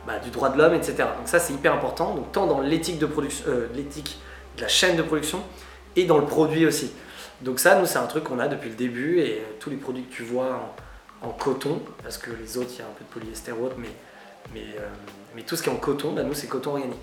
bah, 0.05 0.19
du 0.19 0.29
droit 0.29 0.50
de 0.50 0.57
l'homme, 0.57 0.74
etc. 0.74 0.95
Donc, 1.17 1.27
ça, 1.27 1.39
c'est 1.39 1.53
hyper 1.53 1.74
important. 1.74 2.15
Tant 2.31 2.47
dans 2.47 2.62
l'éthique 2.62 3.00
de, 3.00 3.05
production, 3.05 3.45
euh, 3.47 3.67
l'éthique 3.75 4.17
de 4.57 4.62
la 4.62 4.67
chaîne 4.67 4.95
de 4.95 5.01
production 5.01 5.41
et 5.95 6.05
dans 6.05 6.17
le 6.17 6.25
produit 6.25 6.65
aussi. 6.65 6.91
Donc, 7.41 7.59
ça, 7.59 7.79
nous, 7.79 7.85
c'est 7.85 7.97
un 7.97 8.07
truc 8.07 8.25
qu'on 8.25 8.39
a 8.39 8.47
depuis 8.47 8.69
le 8.69 8.75
début 8.75 9.19
et 9.19 9.43
tous 9.59 9.69
les 9.69 9.77
produits 9.77 10.03
que 10.03 10.13
tu 10.13 10.24
vois 10.24 10.74
en, 11.21 11.29
coton, 11.29 11.81
parce 12.03 12.17
que 12.19 12.29
les 12.31 12.57
autres, 12.57 12.69
il 12.74 12.79
y 12.79 12.81
a 12.81 12.85
un 12.85 12.93
peu 12.97 13.03
de 13.03 13.09
polyester 13.09 13.51
ou 13.51 13.65
autre, 13.65 13.75
mais. 13.79 13.89
mais 14.53 14.62
mais 15.35 15.41
tout 15.41 15.55
ce 15.55 15.63
qui 15.63 15.69
est 15.69 15.71
en 15.71 15.77
coton, 15.77 16.13
bah, 16.13 16.24
nous 16.24 16.33
c'est 16.33 16.47
coton 16.47 16.71
organique. 16.71 16.97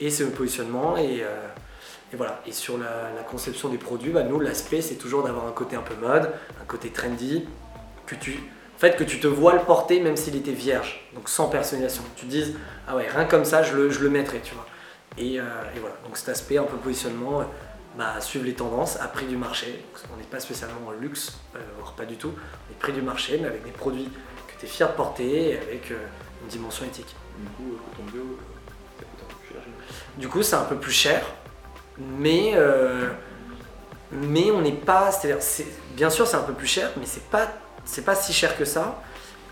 Et 0.00 0.10
c'est 0.10 0.24
le 0.24 0.30
positionnement 0.30 0.96
et, 0.96 1.22
euh, 1.22 1.46
et, 2.12 2.16
voilà. 2.16 2.42
Et 2.46 2.52
sur 2.52 2.76
la, 2.76 3.22
conception 3.30 3.68
des 3.68 3.78
produits, 3.78 4.10
bah, 4.10 4.24
nous 4.24 4.40
l'aspect 4.40 4.82
c'est 4.82 4.96
toujours 4.96 5.22
d'avoir 5.22 5.46
un 5.46 5.52
côté 5.52 5.76
un 5.76 5.82
peu 5.82 5.94
mode, 5.94 6.30
un 6.60 6.64
côté 6.66 6.90
trendy, 6.90 7.44
que 8.06 8.16
tu, 8.16 8.40
en 8.74 8.78
fait, 8.78 8.96
que 8.96 9.04
tu 9.04 9.20
te 9.20 9.26
vois 9.26 9.54
le 9.54 9.60
porter 9.60 10.00
même 10.00 10.16
s'il 10.16 10.36
était 10.36 10.52
vierge, 10.52 11.08
donc 11.14 11.28
sans 11.28 11.48
personnalisation. 11.48 12.02
Tu 12.16 12.26
te 12.26 12.30
dises, 12.30 12.54
ah 12.88 12.96
ouais, 12.96 13.06
rien 13.08 13.24
comme 13.24 13.44
ça, 13.44 13.62
je 13.62 13.74
le, 13.76 13.90
je 13.90 14.00
le 14.00 14.10
mettrais, 14.10 14.40
tu 14.42 14.54
vois. 14.54 14.66
Et, 15.16 15.38
euh, 15.38 15.44
et, 15.76 15.78
voilà, 15.78 15.94
donc 16.04 16.16
cet 16.16 16.28
aspect 16.30 16.58
un 16.58 16.64
peu 16.64 16.76
positionnement, 16.76 17.40
euh, 17.40 17.44
bah, 17.96 18.20
suivre 18.20 18.44
les 18.44 18.54
tendances 18.54 19.00
à 19.00 19.06
prix 19.06 19.26
du 19.26 19.36
marché. 19.36 19.84
On 20.12 20.16
n'est 20.16 20.24
pas 20.24 20.40
spécialement 20.40 20.88
en 20.88 20.90
luxe, 20.90 21.38
voire 21.78 21.92
pas 21.92 22.04
du 22.04 22.16
tout, 22.16 22.32
on 22.34 22.72
est 22.72 22.78
prix 22.78 22.92
du 22.92 23.02
marché, 23.02 23.38
mais 23.40 23.46
avec 23.46 23.64
des 23.64 23.70
produits 23.70 24.08
que 24.48 24.58
tu 24.58 24.66
es 24.66 24.68
fier 24.68 24.88
de 24.88 24.94
porter 24.94 25.50
et 25.50 25.56
avec 25.56 25.90
une 25.90 26.48
dimension 26.48 26.84
éthique. 26.84 27.14
Du 27.38 27.48
coup, 27.50 27.74
euh, 27.74 27.78
coton 27.96 28.10
bio, 28.12 28.38
ça 28.98 29.04
coûte 29.04 29.20
un 29.22 29.28
peu 29.28 29.34
plus 29.40 29.54
cher. 29.54 29.62
Du 30.16 30.28
coup, 30.28 30.42
c'est 30.42 30.56
un 30.56 30.64
peu 30.64 30.76
plus 30.76 30.92
cher, 30.92 31.24
mais, 31.98 32.52
euh, 32.54 33.08
mais 34.10 34.50
on 34.50 34.60
n'est 34.60 34.72
pas. 34.72 35.12
C'est-à-dire, 35.12 35.42
c'est- 35.42 35.66
bien 35.94 36.10
sûr, 36.10 36.26
c'est 36.26 36.36
un 36.36 36.42
peu 36.42 36.52
plus 36.52 36.66
cher, 36.66 36.90
mais 36.96 37.06
c'est 37.06 37.24
pas, 37.24 37.48
c'est 37.84 38.04
pas 38.04 38.14
si 38.14 38.32
cher 38.32 38.56
que 38.56 38.64
ça. 38.64 39.02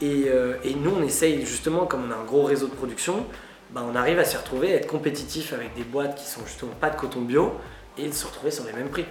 Et, 0.00 0.24
euh, 0.26 0.54
et 0.64 0.74
nous, 0.74 0.92
on 0.98 1.02
essaye 1.02 1.46
justement, 1.46 1.86
comme 1.86 2.08
on 2.08 2.12
a 2.12 2.16
un 2.16 2.24
gros 2.24 2.42
réseau 2.42 2.66
de 2.66 2.74
production, 2.74 3.24
bah, 3.70 3.82
on 3.90 3.94
arrive 3.94 4.18
à 4.18 4.24
se 4.24 4.36
retrouver, 4.36 4.72
à 4.72 4.76
être 4.76 4.86
compétitif 4.86 5.52
avec 5.52 5.74
des 5.74 5.84
boîtes 5.84 6.16
qui 6.16 6.26
sont 6.26 6.40
justement 6.46 6.72
pas 6.80 6.90
de 6.90 6.96
coton 6.96 7.22
bio 7.22 7.54
et 7.96 8.08
de 8.08 8.12
se 8.12 8.26
retrouver 8.26 8.50
sur 8.50 8.64
les 8.64 8.72
mêmes 8.72 8.88
prix. 8.88 9.06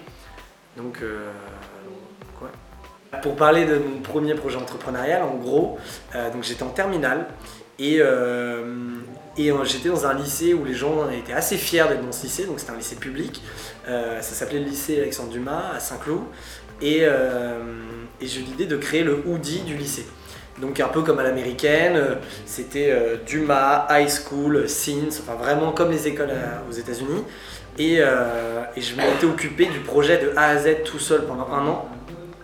Donc, 0.78 1.00
euh. 1.02 1.32
Pour 3.22 3.36
parler 3.36 3.66
de 3.66 3.78
mon 3.78 4.00
premier 4.00 4.36
projet 4.36 4.56
entrepreneurial, 4.56 5.24
en 5.24 5.36
gros, 5.36 5.78
euh, 6.16 6.30
j'étais 6.42 6.64
en 6.64 6.70
terminale 6.70 7.28
et, 7.78 7.98
euh, 8.00 9.02
et 9.38 9.52
j'étais 9.66 9.90
dans 9.90 10.06
un 10.06 10.14
lycée 10.14 10.54
où 10.54 10.64
les 10.64 10.74
gens 10.74 11.10
étaient 11.10 11.34
assez 11.34 11.58
fiers 11.58 11.84
d'être 11.90 12.06
dans 12.06 12.14
ce 12.14 12.24
lycée, 12.24 12.46
donc 12.46 12.62
c'était 12.62 12.72
un 12.72 12.78
lycée 12.78 12.96
public. 12.96 13.42
Ça 13.86 14.22
s'appelait 14.22 14.60
le 14.60 14.66
lycée 14.66 15.02
Alexandre 15.02 15.30
Dumas 15.30 15.72
à 15.76 15.80
Saint-Cloud. 15.82 16.22
Et, 16.82 17.00
euh, 17.02 17.60
et 18.20 18.28
j'ai 18.28 18.42
eu 18.42 18.44
l'idée 18.44 18.66
de 18.66 18.78
créer 18.78 19.04
le 19.04 19.24
hoodie 19.26 19.62
du 19.62 19.76
lycée. 19.76 20.06
Donc 20.62 20.80
un 20.80 20.88
peu 20.88 21.02
comme 21.02 21.20
à 21.20 21.24
l'américaine, 21.24 21.96
euh, 21.96 22.16
c'était 22.46 22.92
euh, 22.92 23.18
Dumas, 23.26 23.88
High 23.90 24.10
School, 24.10 24.70
Sins, 24.70 25.20
enfin 25.20 25.36
vraiment 25.36 25.72
comme 25.72 25.92
les 25.92 26.08
écoles 26.08 26.30
euh, 26.32 26.70
aux 26.70 26.74
États-Unis. 26.74 27.24
Et, 27.80 28.02
je 28.78 28.96
m'étais 28.96 29.26
occupé 29.26 29.66
du 29.66 29.80
projet 29.80 30.20
de 30.20 30.34
A 30.36 30.50
à 30.50 30.58
Z 30.58 30.84
tout 30.84 31.00
seul 31.00 31.26
pendant 31.26 31.48
un 31.52 31.66
an, 31.68 31.90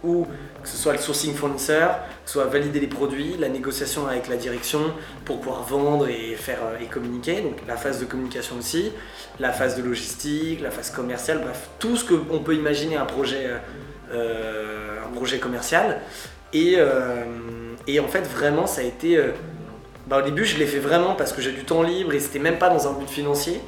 où 0.03 0.25
que 0.63 0.69
ce 0.69 0.77
soit 0.77 0.93
le 0.93 0.99
sourcing 0.99 1.35
fournisseur, 1.35 1.99
que 2.23 2.31
ce 2.31 2.33
soit 2.33 2.45
valider 2.45 2.79
les 2.79 2.87
produits, 2.87 3.35
la 3.37 3.49
négociation 3.49 4.07
avec 4.07 4.27
la 4.29 4.35
direction 4.35 4.79
pour 5.25 5.39
pouvoir 5.39 5.63
vendre 5.63 6.07
et 6.07 6.35
faire 6.35 6.59
et 6.81 6.85
communiquer, 6.85 7.41
donc 7.41 7.57
la 7.67 7.77
phase 7.77 7.99
de 7.99 8.05
communication 8.05 8.55
aussi, 8.57 8.91
la 9.39 9.51
phase 9.51 9.77
de 9.77 9.83
logistique, 9.83 10.61
la 10.61 10.71
phase 10.71 10.89
commerciale, 10.89 11.41
bref, 11.43 11.69
tout 11.77 11.95
ce 11.95 12.05
qu'on 12.05 12.39
peut 12.39 12.55
imaginer 12.55 12.95
un 12.95 13.05
projet, 13.05 13.47
un 14.13 15.15
projet 15.15 15.39
commercial. 15.39 15.99
Et, 16.53 16.75
euh, 16.77 17.23
et 17.87 17.99
en 17.99 18.07
fait, 18.07 18.21
vraiment, 18.21 18.67
ça 18.67 18.81
a 18.81 18.83
été. 18.83 19.17
euh, 19.17 19.31
bah, 20.07 20.19
au 20.19 20.21
début, 20.21 20.45
je 20.45 20.57
l'ai 20.57 20.65
fait 20.65 20.79
vraiment 20.79 21.15
parce 21.15 21.33
que 21.33 21.41
j'ai 21.41 21.51
du 21.51 21.65
temps 21.65 21.83
libre 21.83 22.13
et 22.13 22.19
c'était 22.19 22.39
même 22.39 22.57
pas 22.57 22.69
dans 22.69 22.87
un 22.87 22.93
but 22.93 23.09
financier. 23.09 23.61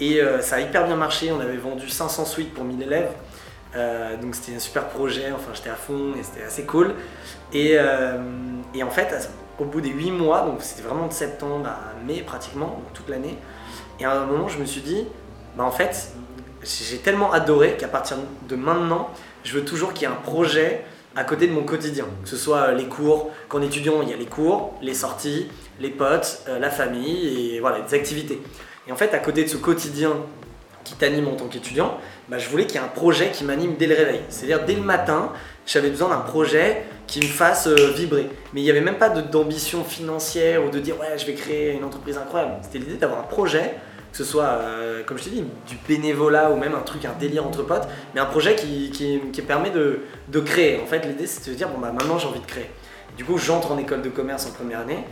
Et 0.00 0.20
euh, 0.20 0.40
ça 0.42 0.56
a 0.56 0.60
hyper 0.60 0.86
bien 0.86 0.96
marché. 0.96 1.32
On 1.32 1.40
avait 1.40 1.56
vendu 1.56 1.88
500 1.88 2.24
suites 2.26 2.52
pour 2.54 2.64
1000 2.64 2.82
élèves. 2.82 3.10
Euh, 3.76 4.16
donc 4.16 4.34
c'était 4.34 4.56
un 4.56 4.60
super 4.60 4.88
projet. 4.88 5.32
Enfin, 5.34 5.50
j'étais 5.54 5.70
à 5.70 5.74
fond 5.74 6.12
et 6.18 6.22
c'était 6.22 6.44
assez 6.44 6.64
cool. 6.64 6.94
Et, 7.52 7.76
euh, 7.78 8.18
et 8.74 8.82
en 8.82 8.90
fait, 8.90 9.30
au 9.58 9.64
bout 9.64 9.80
des 9.80 9.90
8 9.90 10.10
mois, 10.10 10.42
donc 10.42 10.58
c'était 10.60 10.82
vraiment 10.86 11.06
de 11.06 11.12
septembre 11.12 11.66
à 11.66 12.04
mai 12.06 12.22
pratiquement, 12.22 12.82
toute 12.92 13.08
l'année. 13.08 13.38
Et 13.98 14.04
à 14.04 14.12
un 14.12 14.26
moment, 14.26 14.48
je 14.48 14.58
me 14.58 14.66
suis 14.66 14.82
dit, 14.82 15.06
bah 15.56 15.64
en 15.64 15.70
fait, 15.70 16.10
j'ai 16.62 16.98
tellement 16.98 17.32
adoré 17.32 17.76
qu'à 17.76 17.88
partir 17.88 18.18
de 18.48 18.56
maintenant, 18.56 19.08
je 19.44 19.54
veux 19.54 19.64
toujours 19.64 19.92
qu'il 19.92 20.08
y 20.08 20.10
ait 20.10 20.14
un 20.14 20.20
projet 20.20 20.84
à 21.16 21.24
côté 21.24 21.46
de 21.46 21.52
mon 21.52 21.64
quotidien. 21.64 22.06
Que 22.22 22.28
ce 22.28 22.36
soit 22.36 22.72
les 22.72 22.84
cours, 22.84 23.30
qu'en 23.48 23.62
étudiant, 23.62 24.02
il 24.02 24.08
y 24.08 24.12
a 24.12 24.16
les 24.16 24.26
cours, 24.26 24.74
les 24.82 24.94
sorties, 24.94 25.48
les 25.80 25.90
potes, 25.90 26.42
euh, 26.48 26.58
la 26.58 26.70
famille 26.70 27.54
et 27.54 27.60
voilà, 27.60 27.80
des 27.80 27.94
activités. 27.94 28.40
Et 28.86 28.92
en 28.92 28.96
fait, 28.96 29.12
à 29.14 29.18
côté 29.18 29.44
de 29.44 29.48
ce 29.48 29.56
quotidien 29.56 30.12
qui 30.84 30.94
t'anime 30.94 31.28
en 31.28 31.36
tant 31.36 31.46
qu'étudiant, 31.46 31.98
bah, 32.28 32.38
je 32.38 32.48
voulais 32.48 32.66
qu'il 32.66 32.76
y 32.76 32.78
ait 32.78 32.86
un 32.86 32.88
projet 32.88 33.30
qui 33.30 33.44
m'anime 33.44 33.74
dès 33.78 33.86
le 33.86 33.94
réveil. 33.94 34.20
C'est-à-dire 34.28 34.64
dès 34.64 34.74
le 34.74 34.82
matin, 34.82 35.32
j'avais 35.66 35.90
besoin 35.90 36.08
d'un 36.08 36.20
projet 36.20 36.84
qui 37.06 37.20
me 37.20 37.26
fasse 37.26 37.66
euh, 37.66 37.92
vibrer. 37.94 38.28
Mais 38.52 38.60
il 38.60 38.64
n'y 38.64 38.70
avait 38.70 38.80
même 38.80 38.98
pas 38.98 39.08
d'ambition 39.08 39.84
financière 39.84 40.64
ou 40.64 40.70
de 40.70 40.78
dire 40.78 40.98
ouais 40.98 41.18
je 41.18 41.26
vais 41.26 41.34
créer 41.34 41.72
une 41.72 41.84
entreprise 41.84 42.16
incroyable. 42.16 42.54
C'était 42.62 42.78
l'idée 42.78 42.94
d'avoir 42.94 43.20
un 43.20 43.24
projet, 43.24 43.74
que 44.12 44.18
ce 44.18 44.24
soit, 44.24 44.44
euh, 44.44 45.02
comme 45.04 45.18
je 45.18 45.24
t'ai 45.24 45.30
dit, 45.30 45.44
du 45.66 45.76
bénévolat 45.86 46.50
ou 46.50 46.56
même 46.56 46.74
un 46.74 46.80
truc, 46.80 47.04
un 47.04 47.12
délire 47.18 47.46
entre 47.46 47.62
potes, 47.62 47.86
mais 48.14 48.20
un 48.20 48.26
projet 48.26 48.54
qui, 48.54 48.90
qui, 48.90 49.42
permet 49.42 49.70
de, 49.70 50.00
créer. 50.40 50.80
En 50.82 50.86
fait 50.86 51.04
l'idée 51.06 51.26
c'est 51.26 51.40
de 51.40 51.44
se 51.46 51.50
dire 51.56 51.68
bon 51.68 51.78
bah 51.78 51.92
maintenant 51.92 52.18
j'ai 52.18 52.28
envie 52.28 52.40
de 52.40 52.46
créer. 52.46 52.70
Du 53.16 53.24
coup 53.24 53.38
j'entre 53.38 53.72
en 53.72 53.78
école 53.78 54.02
de 54.02 54.08
commerce 54.08 54.46
en 54.46 54.50
première 54.50 54.80
année 54.80 55.04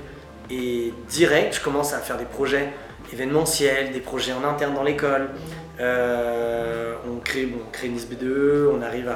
et 0.51 0.93
direct 1.09 1.57
je 1.57 1.61
commence 1.61 1.93
à 1.93 1.99
faire 1.99 2.17
des 2.17 2.25
projets 2.25 2.73
événementiels, 3.13 3.93
des 3.93 4.01
projets 4.01 4.33
en 4.33 4.45
interne 4.49 4.75
dans 4.75 4.83
l'école. 4.83 5.31
Euh, 5.79 6.95
on, 7.11 7.19
crée, 7.19 7.47
bon, 7.47 7.59
on 7.67 7.71
crée 7.71 7.89
une 7.89 7.99
SB2, 7.99 8.69
on 8.77 8.83
arrive 8.83 9.15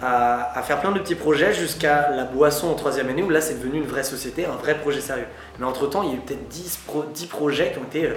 à, 0.00 0.62
faire 0.62 0.80
plein 0.80 0.92
de 0.92 1.00
petits 1.00 1.14
projets 1.16 1.52
jusqu'à 1.52 2.10
la 2.10 2.24
boisson 2.24 2.68
en 2.68 2.74
troisième 2.74 3.08
année 3.08 3.22
où 3.22 3.30
là 3.30 3.40
c'est 3.40 3.54
devenu 3.54 3.78
une 3.78 3.86
vraie 3.86 4.04
société, 4.04 4.46
un 4.46 4.56
vrai 4.56 4.74
projet 4.78 5.00
sérieux. 5.00 5.26
Mais 5.58 5.66
entre 5.66 5.86
temps, 5.86 6.02
il 6.02 6.10
y 6.10 6.12
a 6.12 6.16
eu 6.16 6.20
peut-être 6.20 6.48
10, 6.48 6.78
pro- 6.86 7.04
10 7.12 7.26
projets 7.26 7.72
qui 7.72 7.78
ont 7.78 7.84
été. 7.84 8.06
euh, 8.06 8.14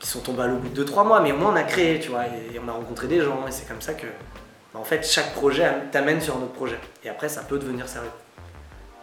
qui 0.00 0.08
sont 0.08 0.20
tombés 0.20 0.42
à 0.42 0.46
l'eau 0.46 0.56
au 0.56 0.58
bout 0.58 0.68
de 0.68 0.84
2-3 0.84 1.06
mois, 1.06 1.20
mais 1.20 1.32
au 1.32 1.36
moins 1.36 1.52
on 1.52 1.56
a 1.56 1.62
créé, 1.62 2.00
tu 2.00 2.10
vois, 2.10 2.26
et 2.26 2.58
on 2.64 2.68
a 2.68 2.72
rencontré 2.72 3.06
des 3.08 3.20
gens, 3.22 3.46
et 3.46 3.50
c'est 3.50 3.66
comme 3.68 3.80
ça 3.80 3.94
que. 3.94 4.06
bah, 4.74 4.80
en 4.80 4.84
fait, 4.84 5.06
chaque 5.06 5.32
projet 5.34 5.64
am- 5.64 5.90
t'amène 5.90 6.20
sur 6.20 6.34
un 6.36 6.40
autre 6.40 6.52
projet. 6.52 6.78
Et 7.04 7.08
après, 7.08 7.28
ça 7.28 7.42
peut 7.42 7.58
devenir 7.58 7.88
sérieux. 7.88 8.10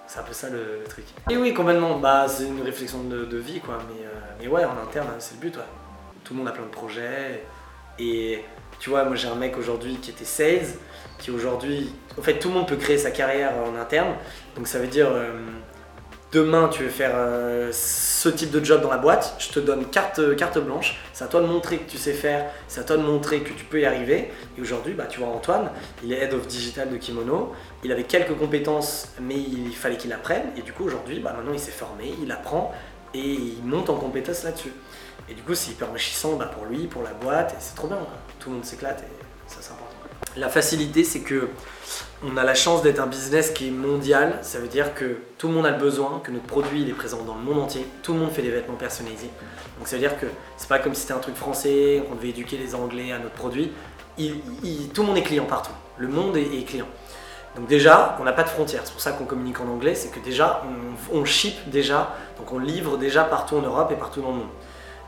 C'est 0.08 0.20
un 0.20 0.24
peu 0.24 0.34
ça 0.34 0.50
le, 0.50 0.84
truc. 0.88 1.06
Et 1.30 1.38
oui, 1.38 1.54
complètement. 1.54 1.98
Bah, 1.98 2.26
c'est 2.28 2.46
une 2.46 2.62
réflexion 2.62 3.04
de, 3.04 3.38
vie, 3.38 3.60
quoi. 3.60 3.80
Mais, 3.88 4.06
euh, 4.06 4.10
mais 4.40 4.48
ouais, 4.48 4.64
en 4.66 4.78
interne, 4.84 5.08
c'est 5.20 5.36
le 5.36 5.40
but, 5.42 5.56
ouais. 5.58 5.64
Tout 6.24 6.34
le 6.34 6.40
monde 6.40 6.48
a 6.48 6.52
plein 6.52 6.64
de 6.64 6.68
projets. 6.70 7.44
Et 8.00 8.44
tu 8.80 8.90
vois, 8.90 9.04
moi 9.06 9.16
j'ai 9.16 9.28
un 9.28 9.36
mec 9.36 9.58
aujourd'hui 9.58 9.96
qui 9.98 10.12
était 10.12 10.26
sales, 10.26 10.66
qui 11.20 11.32
aujourd'hui. 11.32 11.94
En 12.18 12.22
fait, 12.22 12.38
tout 12.40 12.48
le 12.50 12.54
monde 12.56 12.68
peut 12.68 12.76
créer 12.76 12.98
sa 12.98 13.12
carrière 13.12 13.52
en 13.66 13.76
interne. 13.80 14.14
Donc 14.56 14.68
ça 14.68 14.80
veut 14.80 14.88
dire. 14.88 15.08
euh, 15.10 15.32
demain, 16.34 16.68
tu 16.68 16.84
veux 16.84 16.90
faire 16.90 17.12
euh, 17.14 17.70
ce 17.72 18.28
type 18.28 18.50
de 18.50 18.64
job 18.64 18.82
dans 18.82 18.90
la 18.90 18.98
boîte, 18.98 19.36
je 19.38 19.50
te 19.50 19.60
donne 19.60 19.86
carte, 19.86 20.36
carte 20.36 20.58
blanche. 20.58 20.98
C'est 21.14 21.24
à 21.24 21.28
toi 21.28 21.42
de 21.42 21.46
montrer 21.46 21.78
que 21.78 21.90
tu 21.90 21.98
sais 21.98 22.12
faire, 22.12 22.50
c'est 22.68 22.82
à 22.82 22.84
toi 22.84 22.98
de 22.98 23.04
montrer 23.04 23.42
que 23.42 23.54
tu 23.54 23.64
peux 23.64 23.80
y 23.80 23.86
arriver. 23.86 24.32
Et 24.58 24.62
aujourd'hui, 24.62 24.96
bah, 24.96 25.06
tu 25.06 25.20
vois 25.20 25.30
Antoine, 25.30 25.70
il 26.04 26.12
est 26.12 26.18
head 26.18 26.34
of 26.34 26.48
digital 26.48 26.90
de 26.90 26.98
Kimono. 26.98 27.54
Il 27.84 27.92
avait 27.92 28.04
quelques 28.04 28.36
compétences, 28.36 29.10
mais 29.22 29.36
il 29.36 29.76
fallait 29.76 29.98
qu'il 29.98 30.12
apprenne. 30.12 30.46
Et 30.58 30.62
du 30.64 30.74
coup, 30.74 30.86
aujourd'hui, 30.86 31.20
bah, 31.20 31.34
maintenant, 31.38 31.54
il 31.54 31.60
s'est 31.60 31.72
formé, 31.72 32.14
il 32.22 32.32
apprend 32.32 32.74
et 33.14 33.20
il 33.20 33.64
monte 33.64 33.92
en 33.92 33.96
compétences 33.96 34.44
là-dessus. 34.44 34.74
Et 35.30 35.36
du 35.36 35.44
coup, 35.44 35.54
c'est 35.54 35.72
hyper 35.72 35.90
enrichissant 35.90 36.36
bah, 36.36 36.50
pour 36.54 36.66
lui, 36.66 36.88
pour 36.88 37.04
la 37.04 37.14
boîte, 37.14 37.52
et 37.52 37.58
c'est 37.60 37.76
trop 37.76 37.88
bien. 37.88 38.00
Tout 38.40 38.50
le 38.50 38.56
monde 38.56 38.66
s'éclate 38.66 39.02
et 39.02 39.24
ça, 39.48 39.58
c'est 39.62 39.72
important. 39.72 39.83
La 40.36 40.50
facilité, 40.50 41.04
c'est 41.04 41.20
que 41.20 41.50
on 42.26 42.38
a 42.38 42.44
la 42.44 42.56
chance 42.56 42.82
d'être 42.82 43.00
un 43.00 43.06
business 43.06 43.52
qui 43.52 43.68
est 43.68 43.72
mondial. 43.72 44.40
Ça 44.42 44.60
veut 44.60 44.68
dire 44.68 44.96
que 44.96 45.18
tout 45.38 45.48
le 45.48 45.54
monde 45.54 45.66
a 45.66 45.72
le 45.72 45.78
besoin, 45.78 46.22
que 46.24 46.32
notre 46.32 46.46
produit 46.46 46.82
il 46.82 46.90
est 46.90 46.94
présent 46.94 47.22
dans 47.24 47.36
le 47.36 47.42
monde 47.42 47.60
entier. 47.60 47.86
Tout 48.02 48.14
le 48.14 48.20
monde 48.20 48.32
fait 48.32 48.42
des 48.42 48.50
vêtements 48.50 48.76
personnalisés. 48.76 49.30
Donc 49.78 49.88
ça 49.88 49.96
veut 49.96 50.02
dire 50.02 50.18
que 50.20 50.26
c'est 50.58 50.70
pas 50.70 50.80
comme 50.80 50.96
si 50.96 51.02
c'était 51.02 51.14
un 51.14 51.20
truc 51.20 51.36
français, 51.36 52.04
qu'on 52.08 52.16
devait 52.16 52.30
éduquer 52.30 52.58
les 52.58 52.74
Anglais 52.74 53.12
à 53.12 53.20
notre 53.20 53.36
produit. 53.36 53.72
Il- 54.18 54.42
tout 54.94 55.02
le 55.02 55.08
monde 55.10 55.18
est 55.18 55.24
client 55.24 55.46
partout. 55.46 55.72
Le 55.98 56.08
monde 56.08 56.36
est, 56.38 56.66
client. 56.66 56.88
Donc 57.56 57.68
déjà, 57.68 58.18
on 58.20 58.24
n'a 58.24 58.34
pas 58.34 58.44
de 58.44 58.50
frontières. 58.50 58.82
C'est 58.86 58.94
pour 58.94 59.02
ça 59.02 59.12
qu'on 59.12 59.26
communique 59.26 59.60
en 59.60 59.68
anglais. 59.68 59.94
C'est 59.94 60.10
que 60.10 60.20
déjà, 60.20 60.64
on, 61.12 61.20
on 61.20 61.26
ship 61.26 61.54
déjà, 61.70 62.16
donc 62.40 62.52
on 62.52 62.58
livre 62.58 62.98
déjà 62.98 63.24
partout 63.24 63.58
en 63.58 63.62
Europe 63.62 63.92
et 63.92 63.96
partout 63.96 64.22
dans 64.22 64.30
le 64.32 64.38
monde. 64.38 64.48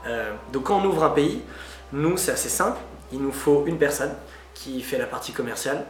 Euh, 0.05 0.31
donc 0.53 0.63
quand 0.65 0.77
on 0.79 0.85
ouvre 0.85 1.03
un 1.03 1.09
pays, 1.09 1.41
nous 1.93 2.17
c'est 2.17 2.31
assez 2.31 2.49
simple. 2.49 2.77
Il 3.11 3.19
nous 3.21 3.31
faut 3.31 3.63
une 3.65 3.77
personne 3.79 4.13
qui 4.55 4.81
fait 4.81 4.97
la 4.97 5.05
partie 5.05 5.33
commerciale 5.33 5.85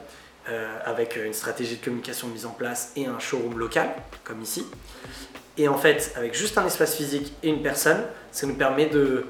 euh, 0.49 0.77
avec 0.83 1.15
une 1.15 1.33
stratégie 1.33 1.77
de 1.77 1.83
communication 1.83 2.27
mise 2.27 2.45
en 2.45 2.51
place 2.51 2.91
et 2.97 3.05
un 3.05 3.17
showroom 3.17 3.57
local, 3.57 3.89
comme 4.25 4.41
ici. 4.41 4.65
Et 5.57 5.69
en 5.69 5.77
fait, 5.77 6.13
avec 6.17 6.35
juste 6.35 6.57
un 6.57 6.65
espace 6.65 6.95
physique 6.95 7.33
et 7.41 7.49
une 7.49 7.63
personne, 7.63 8.03
ça 8.31 8.45
nous 8.45 8.55
permet 8.55 8.87
de, 8.87 9.25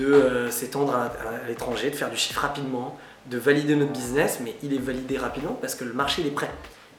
euh, 0.00 0.50
s'étendre 0.50 0.94
à, 0.94 1.12
l'étranger, 1.48 1.90
de 1.90 1.96
faire 1.96 2.10
du 2.10 2.16
chiffre 2.16 2.40
rapidement, 2.40 2.96
de 3.26 3.38
valider 3.38 3.74
notre 3.74 3.92
business, 3.92 4.38
mais 4.40 4.54
il 4.62 4.72
est 4.72 4.78
validé 4.78 5.18
rapidement 5.18 5.58
parce 5.60 5.74
que 5.74 5.84
le 5.84 5.92
marché 5.92 6.22
il 6.22 6.28
est 6.28 6.34
prêt. 6.34 6.50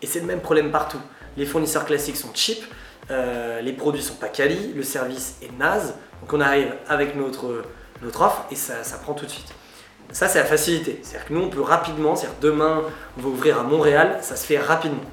Et 0.01 0.07
c'est 0.07 0.19
le 0.19 0.25
même 0.25 0.41
problème 0.41 0.71
partout. 0.71 1.01
Les 1.37 1.45
fournisseurs 1.45 1.85
classiques 1.85 2.17
sont 2.17 2.33
cheap, 2.33 2.63
euh, 3.09 3.61
les 3.61 3.73
produits 3.73 4.03
sont 4.03 4.15
pas 4.15 4.27
quali, 4.27 4.73
le 4.73 4.83
service 4.83 5.37
est 5.41 5.57
naze, 5.57 5.95
donc 6.21 6.33
on 6.33 6.41
arrive 6.41 6.75
avec 6.87 7.15
notre, 7.15 7.63
offre 8.03 8.45
et 8.51 8.55
ça 8.55 8.97
prend 9.01 9.13
tout 9.13 9.25
de 9.25 9.31
suite. 9.31 9.53
Ça, 10.11 10.27
c'est 10.27 10.39
la 10.39 10.45
facilité. 10.45 10.99
C'est-à-dire 11.03 11.27
que 11.27 11.33
nous, 11.33 11.41
on 11.41 11.49
peut 11.49 11.61
rapidement, 11.61 12.15
c'est-à-dire 12.15 12.37
demain, 12.41 12.83
on 13.17 13.21
va 13.21 13.27
ouvrir 13.27 13.59
à 13.59 13.63
Montréal, 13.63 14.19
ça 14.21 14.35
se 14.35 14.45
fait 14.45 14.57
rapidement. 14.57 15.03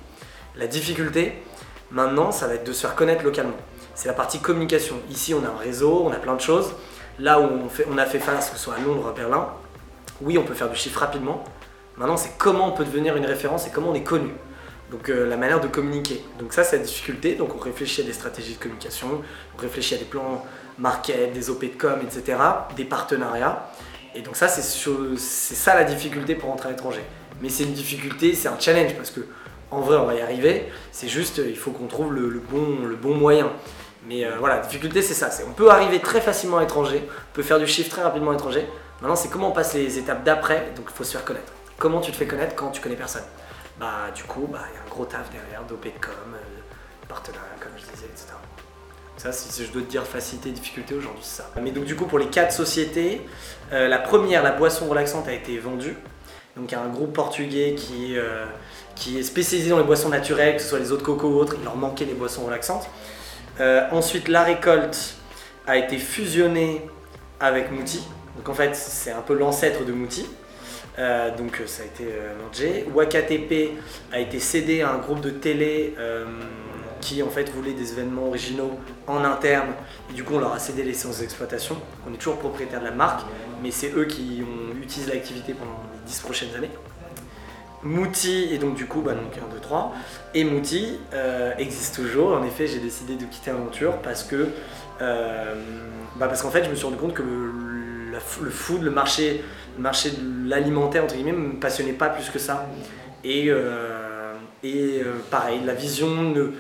La 0.57 0.67
difficulté, 0.67 1.43
maintenant, 1.91 2.31
ça 2.31 2.47
va 2.47 2.55
être 2.55 2.65
de 2.65 2.73
se 2.73 2.83
faire 2.83 2.95
connaître 2.95 3.25
localement. 3.25 3.57
C'est 3.95 4.09
la 4.09 4.15
partie 4.15 4.41
communication. 4.41 4.97
Ici, 5.11 5.35
on 5.35 5.45
a 5.45 5.49
un 5.49 5.59
réseau, 5.59 6.03
on 6.05 6.13
a 6.13 6.17
plein 6.17 6.35
de 6.35 6.41
choses. 6.41 6.73
Là 7.19 7.41
où 7.41 7.49
on, 7.91 7.99
a 7.99 8.07
fait 8.07 8.19
face, 8.19 8.51
que 8.51 8.57
ce 8.57 8.63
soit 8.63 8.75
à 8.75 8.79
Londres 8.79 9.09
à 9.09 9.13
Berlin, 9.13 9.49
oui, 10.23 10.39
on 10.39 10.45
peut 10.45 10.55
faire 10.55 10.71
du 10.71 10.77
chiffre 10.77 11.01
rapidement. 11.01 11.45
Maintenant, 11.97 12.17
c'est 12.17 12.33
comment 12.39 12.69
on 12.69 12.73
peut 12.73 12.85
devenir 12.85 13.17
une 13.17 13.27
référence 13.27 13.67
et 13.67 13.71
comment 13.71 13.91
on 13.91 13.95
est 13.95 14.03
connu. 14.03 14.31
Donc, 14.91 15.09
euh, 15.09 15.27
la 15.29 15.37
manière 15.37 15.61
de 15.61 15.69
communiquer. 15.69 16.23
Donc, 16.39 16.53
ça, 16.53 16.65
c'est 16.65 16.79
la 16.79 16.85
difficulté. 16.85 17.35
Donc, 17.35 17.55
on 17.55 17.59
réfléchit 17.59 18.03
à 18.03 18.05
des 18.05 18.13
stratégies 18.13 18.55
de 18.55 18.59
communication, 18.59 19.23
on 19.57 19.61
réfléchit 19.61 19.95
à 19.95 19.99
des 19.99 20.05
plans 20.05 20.45
market, 20.79 21.33
des 21.33 21.51
OP 21.51 21.63
de 21.63 21.79
com, 21.79 21.99
etc., 22.03 22.39
des 22.77 22.85
partenariats. 22.85 23.69
Et 24.15 24.23
donc 24.23 24.37
ça, 24.37 24.49
c'est 24.49 24.63
ça 25.19 25.75
la 25.75 25.85
difficulté 25.85 26.35
pour 26.35 26.51
rentrer 26.51 26.69
à 26.69 26.73
l'étranger. 26.73 27.03
Mais 27.41 27.49
c'est 27.49 27.65
une 27.65 27.73
difficulté, 27.73 28.35
c'est 28.35 28.49
un 28.49 28.59
challenge 28.59 28.95
parce 28.95 29.11
que 29.11 29.21
en 29.71 29.81
vrai, 29.81 29.97
on 29.97 30.05
va 30.05 30.15
y 30.15 30.21
arriver. 30.21 30.71
C'est 30.93 31.09
juste, 31.09 31.39
euh, 31.39 31.49
il 31.49 31.57
faut 31.57 31.71
qu'on 31.71 31.87
trouve 31.87 32.13
le, 32.13 32.29
bon, 32.39 32.85
le 32.87 32.95
bon 32.95 33.15
moyen. 33.15 33.51
Mais 34.07 34.25
euh, 34.25 34.37
voilà, 34.39 34.57
la 34.57 34.63
difficulté, 34.63 35.01
c'est 35.01 35.15
ça. 35.15 35.31
On 35.49 35.53
peut 35.53 35.71
arriver 35.71 36.01
très 36.01 36.21
facilement 36.21 36.59
à 36.59 36.61
l'étranger, 36.61 37.03
on 37.09 37.35
peut 37.35 37.43
faire 37.43 37.59
du 37.59 37.67
chiffre 37.67 37.91
très 37.91 38.03
rapidement 38.03 38.31
à 38.31 38.35
l'étranger. 38.35 38.67
Maintenant, 39.01 39.17
c'est 39.17 39.29
comment 39.29 39.49
on 39.49 39.53
passe 39.53 39.75
les 39.75 39.99
étapes 39.99 40.25
d'après, 40.25 40.73
donc 40.77 40.87
il 40.91 40.95
faut 40.95 41.05
se 41.05 41.13
faire 41.13 41.25
connaître. 41.25 41.53
comment 41.79 42.01
tu 42.01 42.13
te 42.13 42.17
fais 42.17 42.27
connaître 42.27 42.55
quand 42.55 42.71
tu 42.71 42.81
connais 42.81 42.97
personne? 42.97 43.25
Bah 43.81 44.11
du 44.15 44.23
coup, 44.25 44.47
bah, 44.53 44.61
il 44.71 44.77
y 44.77 44.79
a 44.79 44.83
un 44.83 44.91
gros 44.91 45.05
taf 45.05 45.31
derrière, 45.31 45.63
d'OP 45.65 45.85
de 45.85 45.91
com, 46.01 46.13
euh, 46.35 46.39
partenariat 47.09 47.52
Ça, 49.23 49.31
si 49.31 49.65
je 49.65 49.71
dois 49.71 49.83
te 49.83 49.87
dire 49.87 50.05
facilité, 50.05 50.51
difficulté 50.51 50.97
aujourd'hui, 50.97 51.23
c'est 51.23 51.43
ça. 51.43 51.51
Mais 51.63 51.71
donc 51.71 51.85
du 51.85 51.95
coup, 51.95 52.07
pour 52.07 52.19
les 52.19 52.27
quatre 52.27 52.51
sociétés, 52.51 53.21
euh, 53.73 53.87
la 53.87 53.99
première, 53.99 54.43
la 54.43 54.51
boisson 54.51 54.89
relaxante, 54.89 55.29
a 55.29 55.33
été 55.33 55.57
vendue. 55.59 55.95
Donc 56.57 56.73
il 56.73 56.73
y 56.73 56.75
a 56.75 56.81
un 56.81 56.89
groupe 56.89 57.13
portugais 57.13 57.77
qui, 57.77 58.19
euh, 58.19 58.45
qui 58.97 59.21
est 59.21 59.23
spécialisé 59.23 59.71
dans 59.71 59.79
les 59.79 59.85
boissons 59.85 60.09
naturelles, 60.09 60.57
que 60.57 60.63
ce 60.63 60.71
soit 60.71 60.81
les 60.81 60.91
eaux 60.91 60.97
de 60.97 61.05
coco 61.05 61.29
ou 61.29 61.37
autres, 61.37 61.55
il 61.57 61.63
leur 61.63 61.77
manquait 61.77 62.05
les 62.05 62.15
boissons 62.15 62.45
relaxantes. 62.47 62.91
ensuite, 63.93 64.27
la 64.27 64.43
récolte 64.43 65.15
a 65.69 65.77
été 65.77 65.99
fusionnée 65.99 66.83
avec 67.39 67.71
Mouti. 67.71 68.03
Donc 68.37 68.49
en 68.49 68.55
fait, 68.55 68.75
c'est 68.75 69.13
un 69.13 69.23
peu 69.23 69.35
l'ancêtre 69.35 69.85
de 69.85 69.93
Mouti. 69.93 70.27
Euh, 70.99 71.35
donc 71.37 71.61
euh, 71.61 71.67
ça 71.67 71.83
a 71.83 71.87
été 71.87 72.05
euh, 72.05 72.35
mangé. 72.43 72.87
WakaTP 72.95 73.79
a 74.13 74.21
été 74.21 74.39
cédé 74.39 74.83
à 74.83 74.91
un 74.91 74.99
groupe 74.99 75.21
de 75.21 75.31
télé 75.31 75.95
qui 77.03 77.23
en 77.23 77.29
fait 77.29 77.51
voulait 77.51 77.75
des 77.75 77.93
événements 77.93 78.29
originaux 78.29 78.71
en 79.07 79.23
interne. 79.25 79.69
Et 80.11 80.15
du 80.15 80.25
coup, 80.25 80.37
on 80.37 80.39
leur 80.39 80.53
a 80.53 80.59
cédé 80.59 80.83
les 80.83 80.95
séances 80.95 81.19
d'exploitation. 81.19 81.77
On 82.09 82.15
est 82.15 82.17
toujours 82.17 82.39
propriétaire 82.39 82.81
de 82.81 82.87
la 82.87 82.93
marque, 82.93 83.27
mais 83.63 83.71
c'est 83.71 83.93
eux 83.95 84.07
qui 84.07 84.43
ont 84.43 84.83
utilisé 84.83 85.13
l'activité 85.13 85.53
pendant 85.53 85.79
les 85.93 86.11
10 86.11 86.21
prochaines 86.21 86.55
années. 86.57 86.71
Mouti, 87.83 88.49
et 88.53 88.59
donc 88.59 88.77
du 88.77 88.87
coup, 88.87 89.03
bah, 89.03 89.13
donc 89.13 89.37
1, 89.37 89.55
2, 89.55 89.61
3, 89.61 89.93
et 90.35 90.45
Mouti 90.45 90.99
existe 91.59 91.97
toujours. 91.97 92.33
En 92.33 92.45
effet, 92.45 92.67
j'ai 92.67 92.79
décidé 92.79 93.17
de 93.17 93.25
quitter 93.25 93.51
l'aventure 93.51 93.99
parce 93.99 94.23
que, 94.23 94.49
bah, 94.99 96.29
parce 96.29 96.41
qu'en 96.41 96.51
fait, 96.51 96.65
je 96.65 96.71
me 96.71 96.77
suis 96.77 96.87
rendu 96.87 96.97
compte 96.97 97.13
que 97.15 97.23
le, 97.23 98.51
food, 98.51 98.83
le 98.83 98.91
marché 98.91 99.43
le 99.77 99.83
marché 99.83 100.11
de 100.11 100.49
l'alimentaire, 100.49 101.05
entre 101.05 101.15
guillemets, 101.15 101.33
me 101.33 101.55
passionnait 101.55 101.93
pas 101.93 102.09
plus 102.09 102.29
que 102.31 102.39
ça. 102.39 102.67
Et, 103.25 103.47
euh, 103.49 104.35
et 104.63 105.01
euh, 105.03 105.15
pareil, 105.31 105.61
la 105.65 105.75
vision 105.75 106.09
ne, 106.09 106.53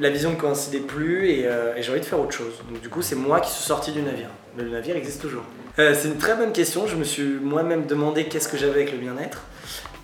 la 0.00 0.10
vision 0.10 0.30
ne 0.30 0.36
coïncidait 0.36 0.80
plus 0.80 1.44
euh, 1.44 1.74
et, 1.76 1.82
j'ai 1.82 1.90
envie 1.90 2.00
de 2.00 2.04
faire 2.04 2.20
autre 2.20 2.32
chose. 2.32 2.54
Donc 2.70 2.80
du 2.80 2.88
coup, 2.88 3.02
c'est 3.02 3.16
moi 3.16 3.40
qui 3.40 3.50
suis 3.50 3.64
sorti 3.64 3.92
du 3.92 4.02
navire. 4.02 4.28
Mais 4.56 4.62
le 4.62 4.70
navire 4.70 4.96
existe 4.96 5.20
toujours. 5.20 5.44
c'est 5.76 6.04
une 6.04 6.18
très 6.18 6.36
bonne 6.36 6.52
question. 6.52 6.86
Je 6.86 6.96
me 6.96 7.04
suis 7.04 7.24
moi-même 7.24 7.86
demandé 7.86 8.24
qu'est-ce 8.24 8.48
que 8.48 8.56
j'avais 8.56 8.82
avec 8.82 8.92
le 8.92 8.98
bien-être. 8.98 9.42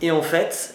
Et 0.01 0.11
en 0.11 0.23
fait, 0.23 0.75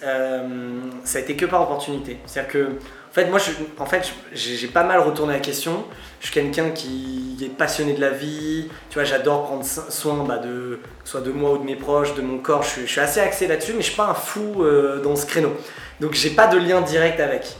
ça 1.03 1.17
a 1.17 1.21
été 1.21 1.35
que 1.35 1.45
par 1.45 1.61
opportunité. 1.61 2.17
C'est-à-dire 2.25 2.51
que 2.51 2.67
en 3.13 3.15
fait, 3.15 3.25
moi, 3.25 3.37
je, 3.37 3.51
en 3.79 3.85
fait, 3.85 4.11
j'ai 4.33 4.67
pas 4.67 4.83
mal 4.83 4.99
retourné 4.99 5.33
la 5.33 5.39
question. 5.39 5.83
Je 6.19 6.25
suis 6.25 6.33
quelqu'un 6.33 6.71
qui 6.71 7.37
est 7.43 7.55
passionné 7.55 7.93
de 7.93 8.01
la 8.01 8.09
vie. 8.09 8.69
Tu 8.89 8.95
vois, 8.95 9.03
j'adore 9.03 9.43
prendre 9.43 9.63
soin 9.63 10.23
bah, 10.27 10.39
de, 10.39 10.79
soit 11.03 11.21
de 11.21 11.31
moi 11.31 11.51
ou 11.51 11.57
de 11.59 11.63
mes 11.63 11.75
proches, 11.75 12.15
de 12.15 12.23
mon 12.23 12.39
corps. 12.39 12.63
Je, 12.63 12.87
suis 12.87 12.99
assez 12.99 13.19
axé 13.19 13.45
là-dessus, 13.45 13.73
mais 13.73 13.83
je 13.83 13.89
suis 13.89 13.95
pas 13.95 14.07
un 14.07 14.15
fou 14.15 14.63
euh, 14.63 14.99
dans 15.03 15.15
ce 15.15 15.27
créneau. 15.27 15.53
Donc, 15.99 16.13
j'ai 16.13 16.31
pas 16.31 16.47
de 16.47 16.57
lien 16.57 16.81
direct 16.81 17.19
avec. 17.19 17.55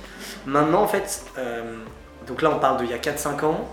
Maintenant, 0.46 0.84
en 0.84 0.88
fait, 0.88 1.26
euh, 1.38 1.78
donc 2.28 2.42
là, 2.42 2.52
on 2.56 2.60
parle 2.60 2.78
d'il 2.78 2.90
y 2.90 2.94
a 2.94 2.98
4-5 2.98 3.46
ans. 3.46 3.70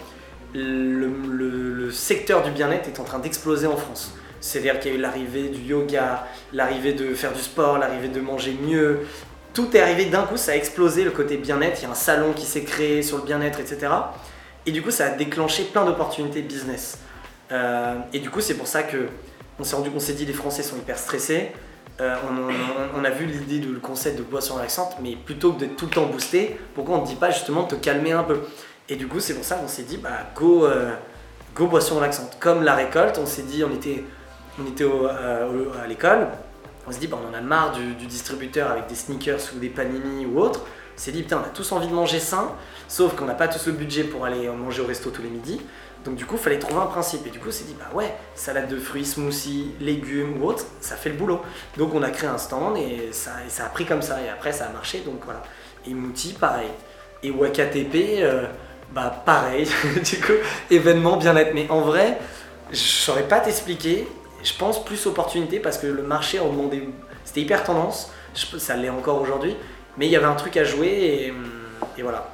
Le, 0.54 1.90
secteur 1.90 2.42
du 2.44 2.52
bien-être 2.52 2.88
est 2.88 3.00
en 3.00 3.04
train 3.04 3.18
d'exploser 3.18 3.66
en 3.66 3.76
France. 3.76 4.14
C'est-à-dire 4.40 4.78
qu'il 4.78 4.92
y 4.92 4.94
a 4.94 4.98
eu 4.98 5.00
l'arrivée 5.00 5.48
du 5.48 5.60
yoga, 5.60 6.26
l'arrivée 6.52 6.92
de 6.92 7.14
faire 7.14 7.32
du 7.32 7.40
sport, 7.40 7.78
l'arrivée 7.78 8.08
de 8.08 8.20
manger 8.20 8.56
mieux, 8.62 9.00
tout 9.52 9.76
est 9.76 9.80
arrivé 9.80 10.06
d'un 10.06 10.22
coup, 10.22 10.36
ça 10.36 10.52
a 10.52 10.54
explosé 10.54 11.02
le 11.04 11.10
côté 11.10 11.36
bien-être. 11.36 11.80
Il 11.80 11.82
y 11.82 11.86
a 11.86 11.90
un 11.90 11.94
salon 11.94 12.32
qui 12.32 12.46
s'est 12.46 12.62
créé 12.62 13.02
sur 13.02 13.18
le 13.18 13.24
bien-être, 13.24 13.58
etc. 13.58 13.92
Et 14.66 14.72
du 14.72 14.82
coup, 14.82 14.90
ça 14.90 15.06
a 15.06 15.10
déclenché 15.10 15.64
plein 15.64 15.84
d'opportunités 15.84 16.42
business. 16.42 16.98
Euh, 17.50 17.96
et 18.12 18.20
du 18.20 18.30
coup, 18.30 18.40
c'est 18.40 18.54
pour 18.54 18.68
ça 18.68 18.82
que 18.84 19.08
on 19.58 19.64
s'est 19.64 19.76
rendu, 19.76 19.90
on 19.94 20.00
s'est 20.00 20.12
dit 20.12 20.24
les 20.24 20.32
Français 20.32 20.62
sont 20.62 20.76
hyper 20.76 20.98
stressés. 20.98 21.52
Euh, 22.00 22.16
on, 22.96 23.04
a 23.04 23.10
vu 23.10 23.26
l'idée 23.26 23.58
du 23.58 23.78
concept 23.78 24.16
de 24.16 24.22
boisson 24.22 24.54
relaxante, 24.54 24.96
mais 25.02 25.16
plutôt 25.16 25.52
que 25.52 25.60
d'être 25.60 25.76
tout 25.76 25.84
le 25.84 25.90
temps 25.90 26.06
boosté, 26.06 26.58
pourquoi 26.74 26.96
on 26.96 27.02
ne 27.02 27.06
dit 27.06 27.14
pas 27.14 27.30
justement 27.30 27.64
de 27.64 27.68
te 27.68 27.74
calmer 27.74 28.12
un 28.12 28.22
peu? 28.22 28.40
Et 28.88 28.96
du 28.96 29.06
coup, 29.06 29.20
c'est 29.20 29.34
pour 29.34 29.44
ça 29.44 29.56
qu'on 29.56 29.68
s'est 29.68 29.82
dit, 29.82 29.98
bah, 29.98 30.10
go, 30.34 30.64
euh, 30.64 30.94
go 31.54 31.66
boisson 31.66 31.96
relaxante. 31.96 32.38
Comme 32.40 32.62
la 32.62 32.74
récolte, 32.74 33.18
on 33.18 33.26
s'est 33.26 33.42
dit, 33.42 33.62
on 33.64 33.74
était, 33.74 34.02
on 34.58 34.66
était 34.66 34.86
à 34.86 35.86
l'école, 35.86 36.28
on 36.86 36.92
se 36.92 36.98
dit, 36.98 37.06
bah, 37.06 37.18
on 37.22 37.30
en 37.30 37.38
a 37.38 37.42
marre 37.42 37.72
du, 37.72 38.06
distributeur 38.06 38.70
avec 38.70 38.86
des 38.86 38.94
sneakers 38.94 39.40
ou 39.54 39.58
des 39.58 39.68
panini 39.68 40.24
ou 40.24 40.40
autre. 40.40 40.62
S'est 41.00 41.12
dit, 41.12 41.22
putain, 41.22 41.40
on 41.42 41.46
a 41.46 41.48
tous 41.48 41.72
envie 41.72 41.88
de 41.88 41.94
manger 41.94 42.20
sain, 42.20 42.52
sauf 42.86 43.16
qu'on 43.16 43.24
n'a 43.24 43.32
pas 43.32 43.48
tous 43.48 43.66
le 43.68 43.72
budget 43.72 44.04
pour 44.04 44.26
aller 44.26 44.46
manger 44.48 44.82
au 44.82 44.86
resto 44.86 45.08
tous 45.08 45.22
les 45.22 45.30
midis. 45.30 45.58
Donc 46.04 46.16
du 46.16 46.26
coup, 46.26 46.34
il 46.34 46.40
fallait 46.42 46.58
trouver 46.58 46.82
un 46.82 46.86
principe. 46.86 47.26
Et 47.26 47.30
du 47.30 47.38
coup, 47.38 47.48
on 47.48 47.52
s'est 47.52 47.64
dit, 47.64 47.74
bah 47.78 47.88
ouais, 47.94 48.14
salade 48.34 48.68
de 48.68 48.78
fruits, 48.78 49.06
smoothie, 49.06 49.70
légumes 49.80 50.42
ou 50.42 50.46
autre, 50.46 50.66
ça 50.82 50.96
fait 50.96 51.08
le 51.08 51.14
boulot. 51.14 51.40
Donc 51.78 51.94
on 51.94 52.02
a 52.02 52.10
créé 52.10 52.28
un 52.28 52.36
stand 52.36 52.76
et 52.76 53.08
ça, 53.12 53.30
ça 53.48 53.64
a 53.64 53.68
pris 53.70 53.86
comme 53.86 54.02
ça. 54.02 54.20
Et 54.20 54.28
après, 54.28 54.52
ça 54.52 54.66
a 54.66 54.68
marché. 54.68 55.00
Donc 55.00 55.22
voilà. 55.24 55.42
Et 55.86 55.94
Mouti, 55.94 56.34
pareil. 56.34 56.68
Et 57.22 57.30
WakaTP, 57.30 58.18
euh, 58.18 58.46
bah 58.92 59.22
pareil. 59.24 59.66
du 60.04 60.20
coup, 60.20 60.32
événement 60.70 61.16
bien-être. 61.16 61.54
Mais 61.54 61.66
en 61.70 61.80
vrai, 61.80 62.18
je 62.70 62.76
saurais 62.76 63.26
pas 63.26 63.40
t'expliquer 63.40 64.06
je 64.42 64.52
pense 64.54 64.84
plus 64.84 65.06
opportunité 65.06 65.60
parce 65.60 65.78
que 65.78 65.86
le 65.86 66.02
marché 66.02 66.38
en 66.40 66.50
demandait. 66.50 66.88
C'était 67.24 67.42
hyper 67.42 67.62
tendance, 67.64 68.10
ça 68.34 68.76
l'est 68.76 68.88
encore 68.88 69.20
aujourd'hui, 69.20 69.54
mais 69.96 70.06
il 70.06 70.12
y 70.12 70.16
avait 70.16 70.26
un 70.26 70.34
truc 70.34 70.56
à 70.56 70.64
jouer 70.64 70.88
et, 70.88 71.34
et 71.98 72.02
voilà. 72.02 72.28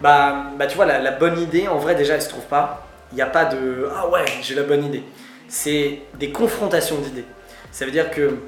bah, 0.00 0.46
bah 0.56 0.66
tu 0.66 0.76
vois, 0.76 0.86
la, 0.86 1.10
bonne 1.12 1.38
idée, 1.40 1.68
en 1.68 1.78
vrai 1.78 1.94
déjà 1.94 2.14
elle 2.14 2.22
se 2.22 2.28
trouve 2.28 2.44
pas. 2.44 2.86
Il 3.12 3.16
n'y 3.16 3.22
a 3.22 3.26
pas 3.26 3.44
de 3.44 3.88
ah 3.94 4.08
ouais, 4.08 4.24
j'ai 4.42 4.54
la 4.54 4.62
bonne 4.62 4.84
idée. 4.84 5.02
C'est 5.48 6.00
des 6.14 6.30
confrontations 6.30 6.98
d'idées. 6.98 7.24
Ça 7.70 7.84
veut 7.84 7.90
dire 7.90 8.10
que 8.10 8.38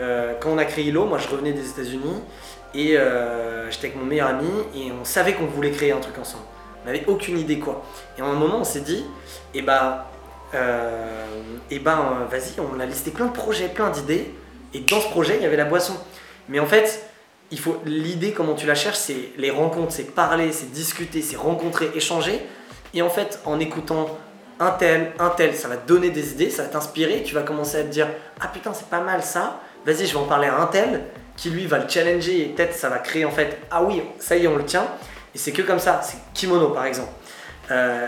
euh, 0.00 0.34
quand 0.40 0.50
on 0.50 0.58
a 0.58 0.64
créé 0.64 0.86
ILO, 0.86 1.06
moi 1.06 1.18
je 1.18 1.28
revenais 1.28 1.52
des 1.52 1.68
États-Unis 1.68 2.22
et 2.74 2.96
euh, 2.96 3.70
j'étais 3.70 3.88
avec 3.88 3.98
mon 3.98 4.06
meilleur 4.06 4.28
ami 4.28 4.48
et 4.74 4.90
on 4.92 5.04
savait 5.04 5.34
qu'on 5.34 5.46
voulait 5.46 5.70
créer 5.70 5.92
un 5.92 6.00
truc 6.00 6.18
ensemble. 6.18 6.44
On 6.82 6.86
n'avait 6.86 7.04
aucune 7.06 7.38
idée 7.38 7.58
quoi. 7.58 7.84
Et 8.18 8.22
à 8.22 8.24
un 8.24 8.32
moment 8.32 8.58
on 8.60 8.64
s'est 8.64 8.80
dit, 8.80 9.04
eh 9.54 9.62
bah 9.62 10.10
euh, 10.54 11.24
et 11.70 11.78
ben 11.78 12.26
vas-y, 12.30 12.60
on 12.60 12.78
a 12.80 12.86
listé 12.86 13.10
plein 13.10 13.26
de 13.26 13.32
projets, 13.32 13.68
plein 13.68 13.90
d'idées, 13.90 14.34
et 14.74 14.80
dans 14.80 15.00
ce 15.00 15.08
projet, 15.08 15.36
il 15.36 15.42
y 15.42 15.46
avait 15.46 15.56
la 15.56 15.64
boisson. 15.64 15.94
Mais 16.48 16.60
en 16.60 16.66
fait, 16.66 17.04
il 17.50 17.58
faut 17.58 17.80
l'idée, 17.84 18.32
comment 18.32 18.54
tu 18.54 18.66
la 18.66 18.74
cherches, 18.74 18.98
c'est 18.98 19.30
les 19.36 19.50
rencontres, 19.50 19.92
c'est 19.92 20.14
parler, 20.14 20.52
c'est 20.52 20.70
discuter, 20.72 21.22
c'est 21.22 21.36
rencontrer, 21.36 21.90
échanger. 21.94 22.40
Et 22.94 23.02
en 23.02 23.10
fait, 23.10 23.40
en 23.44 23.60
écoutant 23.60 24.18
un 24.60 24.70
tel, 24.70 25.12
un 25.18 25.30
tel, 25.30 25.54
ça 25.54 25.68
va 25.68 25.76
te 25.76 25.86
donner 25.86 26.10
des 26.10 26.32
idées, 26.32 26.50
ça 26.50 26.62
va 26.62 26.68
t'inspirer, 26.68 27.22
tu 27.22 27.34
vas 27.34 27.42
commencer 27.42 27.78
à 27.78 27.82
te 27.82 27.88
dire 27.88 28.08
Ah 28.40 28.48
putain, 28.48 28.72
c'est 28.74 28.88
pas 28.88 29.00
mal 29.00 29.22
ça, 29.22 29.60
vas-y, 29.84 30.06
je 30.06 30.12
vais 30.12 30.18
en 30.18 30.26
parler 30.26 30.48
à 30.48 30.60
un 30.60 30.66
tel, 30.66 31.04
qui 31.36 31.50
lui 31.50 31.66
va 31.66 31.78
le 31.78 31.88
challenger 31.88 32.42
et 32.42 32.44
peut-être 32.46 32.74
ça 32.74 32.88
va 32.88 32.98
créer 32.98 33.24
en 33.24 33.30
fait 33.30 33.58
Ah 33.70 33.82
oui, 33.82 34.02
ça 34.18 34.36
y 34.36 34.44
est, 34.44 34.48
on 34.48 34.56
le 34.56 34.64
tient. 34.64 34.86
Et 35.34 35.38
c'est 35.38 35.52
que 35.52 35.62
comme 35.62 35.78
ça, 35.78 36.00
c'est 36.02 36.18
kimono 36.34 36.68
par 36.70 36.84
exemple. 36.84 37.12
Euh, 37.70 38.06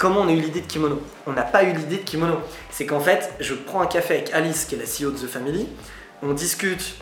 Comment 0.00 0.20
on 0.20 0.28
a 0.28 0.32
eu 0.32 0.40
l'idée 0.40 0.62
de 0.62 0.66
kimono? 0.66 0.98
On 1.26 1.32
n'a 1.32 1.42
pas 1.42 1.62
eu 1.62 1.74
l'idée 1.74 1.98
de 1.98 2.04
kimono. 2.04 2.36
C'est 2.70 2.86
qu'en 2.86 3.00
fait, 3.00 3.34
je 3.38 3.52
prends 3.52 3.82
un 3.82 3.86
café 3.86 4.14
avec 4.14 4.32
Alice, 4.32 4.64
qui 4.64 4.74
est 4.74 4.78
la 4.78 4.84
CEO 4.84 5.10
de 5.10 5.18
The 5.18 5.28
Family, 5.28 5.68
on 6.22 6.32
discute, 6.32 6.96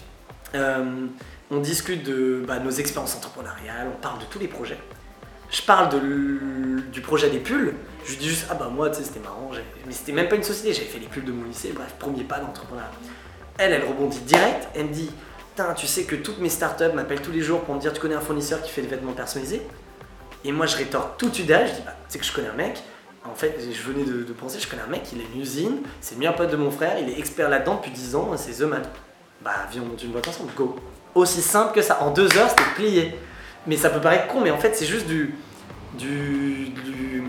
euh, 0.55 1.07
on 1.51 1.59
discute 1.59 2.05
de 2.05 2.43
bah, 2.47 2.59
nos 2.59 2.71
expériences 2.71 3.17
entrepreneuriales, 3.17 3.89
on 3.95 4.01
parle 4.01 4.21
de 4.21 4.25
tous 4.27 4.39
les 4.39 4.49
projets. 4.49 4.79
Je 5.51 5.63
parle 5.63 5.89
du 6.93 7.01
projet 7.01 7.31
des 7.31 7.39
pulls, 7.39 7.75
je 8.05 8.17
dis 8.17 8.29
juste, 8.29 8.47
ah 8.51 8.55
bah 8.55 8.71
moi, 8.71 8.91
tu 8.91 8.97
sais, 8.97 9.05
c'était 9.05 9.21
marrant, 9.21 9.51
mais 9.87 9.93
c'était 9.93 10.13
même 10.13 10.29
pas 10.29 10.37
une 10.37 10.43
société, 10.43 10.75
j'avais 10.75 10.87
fait 10.87 10.99
les 10.99 11.07
pulls 11.07 11.25
de 11.25 11.33
mon 11.33 11.45
lycée, 11.45 11.73
bref, 11.75 11.95
premier 11.99 12.25
pas 12.25 12.39
d'entrepreneuriat. 12.39 12.91
Elle, 13.57 13.73
elle 13.73 13.85
rebondit 13.85 14.21
direct, 14.21 14.69
elle 14.75 14.87
me 14.87 14.93
dit, 14.93 15.11
tu 15.77 15.87
sais 15.87 16.05
que 16.05 16.17
toutes 16.17 16.39
mes 16.39 16.49
startups 16.49 16.93
m'appellent 16.95 17.23
tous 17.23 17.33
les 17.33 17.41
jours 17.41 17.63
pour 17.63 17.75
me 17.75 17.81
dire, 17.81 17.93
tu 17.93 18.01
connais 18.01 18.15
un 18.15 18.21
fournisseur 18.21 18.63
qui 18.63 18.71
fait 18.71 18.83
des 18.83 18.89
vêtements 18.89 19.13
personnalisés? 19.13 19.63
Et 20.45 20.53
moi, 20.53 20.67
je 20.67 20.77
rétorque 20.77 21.19
tout 21.19 21.29
de 21.29 21.35
suite 21.35 21.49
je 21.49 21.75
dis, 21.75 21.83
bah, 21.85 21.95
tu 22.09 22.13
sais 22.13 22.19
que 22.19 22.25
je 22.25 22.33
connais 22.33 22.49
un 22.49 22.55
mec. 22.55 22.83
En 23.25 23.35
fait, 23.35 23.59
je 23.61 23.83
venais 23.83 24.05
de, 24.05 24.33
penser, 24.33 24.59
je 24.61 24.69
connais 24.69 24.83
un 24.83 24.87
mec, 24.87 25.03
il 25.13 25.21
a 25.21 25.25
une 25.35 25.41
usine, 25.41 25.81
c'est 26.01 26.15
le 26.15 26.21
meilleur 26.21 26.37
pote 26.37 26.51
de 26.51 26.57
mon 26.57 26.71
frère, 26.71 26.99
il 26.99 27.11
est 27.11 27.19
expert 27.19 27.49
là-dedans 27.49 27.75
depuis 27.75 27.91
10 27.91 28.15
ans, 28.15 28.31
c'est 28.37 28.53
The 28.53 28.63
Man. 28.63 28.83
Bah, 29.43 29.53
viens, 29.71 29.83
on 29.83 29.91
monte 29.91 30.03
une 30.03 30.11
boîte 30.11 30.29
ensemble, 30.29 30.53
go. 30.57 30.77
Aussi 31.15 31.43
simple 31.43 31.75
que 31.75 31.83
ça. 31.83 32.03
En 32.03 32.11
deux 32.11 32.37
heures, 32.37 32.49
c'était 32.51 32.71
plié. 32.75 33.19
Mais 33.67 33.77
ça 33.77 33.91
peut 33.91 34.01
paraître 34.01 34.27
con, 34.29 34.41
mais 34.41 34.51
en 34.51 34.59
fait, 34.59 34.75
c'est 34.75 34.87
juste 34.87 35.07
du. 35.07 35.35
du. 35.95 36.71
du 36.85 37.23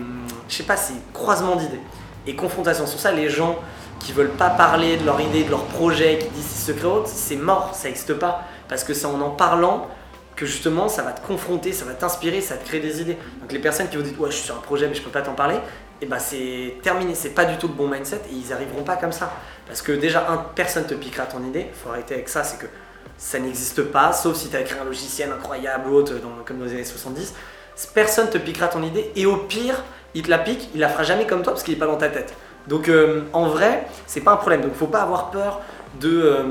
je 0.48 0.54
sais 0.54 0.64
pas, 0.64 0.76
c'est 0.76 0.94
croisement 1.12 1.56
d'idées. 1.56 1.80
Et 2.26 2.34
confrontation. 2.34 2.86
Sur 2.86 2.98
ça, 2.98 3.12
les 3.12 3.30
gens 3.30 3.58
qui 4.00 4.12
veulent 4.12 4.30
pas 4.30 4.50
parler 4.50 4.96
de 4.96 5.04
leur 5.04 5.20
idée, 5.20 5.44
de 5.44 5.50
leur 5.50 5.64
projet, 5.64 6.18
qui 6.18 6.28
disent 6.30 6.46
c'est 6.46 6.72
secret 6.72 6.86
autre, 6.86 7.08
c'est 7.08 7.36
mort, 7.36 7.74
ça 7.74 7.88
n'existe 7.88 8.14
pas. 8.14 8.44
Parce 8.68 8.82
que 8.82 8.94
c'est 8.94 9.06
en 9.06 9.20
en 9.20 9.30
parlant 9.30 9.88
que 10.36 10.46
justement 10.46 10.88
ça 10.88 11.02
va 11.02 11.12
te 11.12 11.24
confronter, 11.26 11.72
ça 11.72 11.84
va 11.84 11.92
t'inspirer, 11.92 12.40
ça 12.40 12.54
va 12.54 12.60
te 12.60 12.66
créer 12.66 12.80
des 12.80 13.02
idées. 13.02 13.18
Donc 13.40 13.52
les 13.52 13.58
personnes 13.58 13.88
qui 13.88 13.96
vous 13.96 14.02
disent 14.02 14.16
ouais 14.18 14.30
je 14.30 14.36
suis 14.36 14.46
sur 14.46 14.56
un 14.56 14.60
projet 14.60 14.88
mais 14.88 14.94
je 14.94 15.02
peux 15.02 15.10
pas 15.10 15.20
t'en 15.20 15.34
parler, 15.34 15.56
et 15.56 15.58
eh 16.02 16.06
ben 16.06 16.18
c'est 16.18 16.76
terminé, 16.82 17.14
c'est 17.14 17.34
pas 17.34 17.44
du 17.44 17.58
tout 17.58 17.68
le 17.68 17.74
bon 17.74 17.88
mindset 17.88 18.22
et 18.30 18.34
ils 18.34 18.52
arriveront 18.52 18.82
pas 18.82 18.96
comme 18.96 19.12
ça. 19.12 19.34
Parce 19.70 19.82
que 19.82 19.92
déjà 19.92 20.30
un, 20.30 20.36
personne 20.36 20.86
te 20.86 20.94
piquera 20.94 21.26
ton 21.26 21.42
idée, 21.44 21.66
faut 21.72 21.90
arrêter 21.90 22.14
avec 22.14 22.28
ça, 22.28 22.44
c'est 22.44 22.58
que 22.58 22.66
ça 23.16 23.38
n'existe 23.38 23.82
pas, 23.82 24.12
sauf 24.12 24.36
si 24.36 24.48
tu 24.48 24.56
as 24.56 24.60
écrit 24.60 24.78
un 24.78 24.84
logiciel 24.84 25.30
incroyable 25.30 25.90
ou 25.90 25.94
autre 25.94 26.14
comme 26.44 26.58
dans 26.58 26.64
les 26.64 26.72
années 26.72 26.84
70. 26.84 27.34
Personne 27.94 28.28
te 28.28 28.38
piquera 28.38 28.68
ton 28.68 28.82
idée 28.82 29.10
et 29.16 29.26
au 29.26 29.36
pire, 29.36 29.82
il 30.14 30.22
te 30.22 30.30
la 30.30 30.38
pique, 30.38 30.68
il 30.74 30.80
la 30.80 30.88
fera 30.88 31.04
jamais 31.04 31.26
comme 31.26 31.42
toi 31.42 31.52
parce 31.52 31.62
qu'il 31.62 31.74
est 31.74 31.78
pas 31.78 31.86
dans 31.86 31.96
ta 31.96 32.08
tête. 32.08 32.34
Donc 32.66 32.88
euh, 32.88 33.22
en 33.32 33.48
vrai, 33.48 33.86
c'est 34.06 34.20
pas 34.20 34.32
un 34.32 34.36
problème. 34.36 34.62
Donc 34.62 34.74
faut 34.74 34.86
pas 34.86 35.02
avoir 35.02 35.30
peur 35.30 35.60
de 36.00 36.44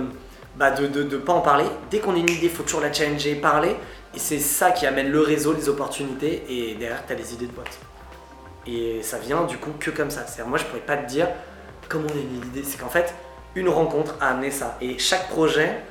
bah 0.55 0.71
de 0.71 1.03
ne 1.03 1.17
pas 1.17 1.34
en 1.34 1.41
parler. 1.41 1.65
Dès 1.91 1.99
qu'on 1.99 2.13
a 2.15 2.17
une 2.17 2.29
idée, 2.29 2.39
il 2.43 2.49
faut 2.49 2.63
toujours 2.63 2.82
la 2.82 2.91
challenger, 2.91 3.36
parler. 3.36 3.75
Et 4.15 4.19
c'est 4.19 4.39
ça 4.39 4.71
qui 4.71 4.86
amène 4.86 5.12
le 5.12 5.21
réseau, 5.21 5.53
les 5.53 5.69
opportunités, 5.69 6.43
et 6.49 6.75
derrière, 6.75 7.05
tu 7.05 7.13
as 7.13 7.15
les 7.15 7.34
idées 7.34 7.45
de 7.45 7.51
boîte. 7.51 7.77
Et 8.65 9.01
ça 9.03 9.17
vient 9.17 9.43
du 9.43 9.58
coup 9.58 9.71
que 9.79 9.91
comme 9.91 10.10
ça. 10.10 10.25
C'est-à-dire, 10.25 10.47
moi, 10.47 10.58
je 10.58 10.65
pourrais 10.65 10.82
pas 10.82 10.97
te 10.97 11.08
dire 11.08 11.27
comment 11.89 12.08
on 12.08 12.17
a 12.17 12.21
eu 12.21 12.41
l'idée. 12.43 12.63
C'est 12.63 12.80
qu'en 12.80 12.89
fait, 12.89 13.13
une 13.56 13.67
rencontre 13.67 14.15
a 14.21 14.30
amené 14.30 14.52
ça. 14.52 14.78
Et 14.80 14.97
chaque 14.97 15.28
projet, 15.28 15.82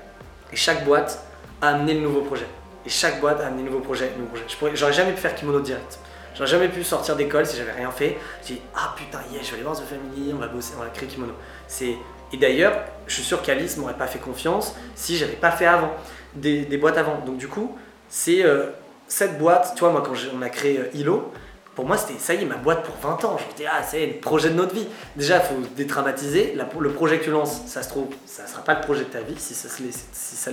et 0.52 0.56
chaque 0.56 0.84
boîte 0.84 1.22
a 1.60 1.68
amené 1.68 1.94
le 1.94 2.00
nouveau 2.00 2.22
projet. 2.22 2.46
Et 2.86 2.88
chaque 2.88 3.20
boîte 3.20 3.40
a 3.40 3.48
amené 3.48 3.64
le 3.64 3.70
nouveau 3.70 3.82
projet. 3.82 4.10
Nouveau 4.16 4.30
projet. 4.30 4.76
J'aurais 4.76 4.92
jamais 4.92 5.12
pu 5.12 5.20
faire 5.20 5.34
kimono 5.34 5.60
direct. 5.60 5.98
J'aurais 6.34 6.48
jamais 6.48 6.68
pu 6.68 6.84
sortir 6.84 7.16
d'école 7.16 7.44
si 7.44 7.56
j'avais 7.56 7.72
rien 7.72 7.90
fait. 7.90 8.16
J'ai 8.46 8.54
dit, 8.54 8.60
ah 8.74 8.94
putain, 8.96 9.18
yeah, 9.32 9.42
je 9.42 9.48
vais 9.48 9.54
aller 9.54 9.64
voir 9.64 9.76
The 9.76 9.82
Family, 9.82 10.32
on 10.32 10.38
va 10.38 10.46
bosser, 10.46 10.74
on 10.78 10.82
va 10.82 10.88
créer 10.88 11.08
kimono. 11.08 11.32
C'est 11.66 11.96
et 12.32 12.36
d'ailleurs, 12.36 12.74
je 13.06 13.14
suis 13.14 13.22
sûr 13.22 13.42
qu'Alice 13.42 13.76
m'aurait 13.76 13.96
pas 13.96 14.06
fait 14.06 14.18
confiance 14.18 14.74
si 14.94 15.16
j'avais 15.16 15.32
pas 15.32 15.50
fait 15.50 15.66
avant, 15.66 15.92
des, 16.34 16.64
boîtes 16.76 16.98
avant. 16.98 17.18
Donc 17.24 17.38
du 17.38 17.48
coup, 17.48 17.76
c'est 18.08 18.44
euh, 18.44 18.66
cette 19.06 19.38
boîte, 19.38 19.72
tu 19.74 19.80
vois, 19.80 19.90
moi 19.90 20.02
quand 20.04 20.12
on 20.36 20.42
a 20.42 20.50
créé 20.50 20.78
euh, 20.78 20.90
ILO, 20.94 21.32
pour 21.78 21.86
moi 21.86 21.96
c'était 21.96 22.18
ça 22.18 22.34
y 22.34 22.42
est, 22.42 22.44
ma 22.44 22.56
boîte 22.56 22.82
pour 22.82 22.96
20 23.08 23.24
ans. 23.24 23.36
Je 23.38 23.44
me 23.44 23.52
disais, 23.52 23.68
ah, 23.70 23.84
c'est 23.84 24.04
le 24.04 24.14
projet 24.14 24.50
de 24.50 24.54
notre 24.54 24.74
vie. 24.74 24.88
Déjà, 25.14 25.36
il 25.36 25.42
faut 25.42 25.62
détraumatiser. 25.76 26.56
le 26.56 26.90
projet 26.90 27.20
que 27.20 27.24
tu 27.24 27.30
lances, 27.30 27.62
ça 27.66 27.84
se 27.84 27.88
trouve, 27.88 28.08
ça 28.26 28.48
sera 28.48 28.64
pas 28.64 28.74
le 28.74 28.80
projet 28.80 29.04
de 29.04 29.10
ta 29.10 29.20
vie. 29.20 29.36
Si 29.38 29.54
ça, 29.54 29.68
le 29.78 29.86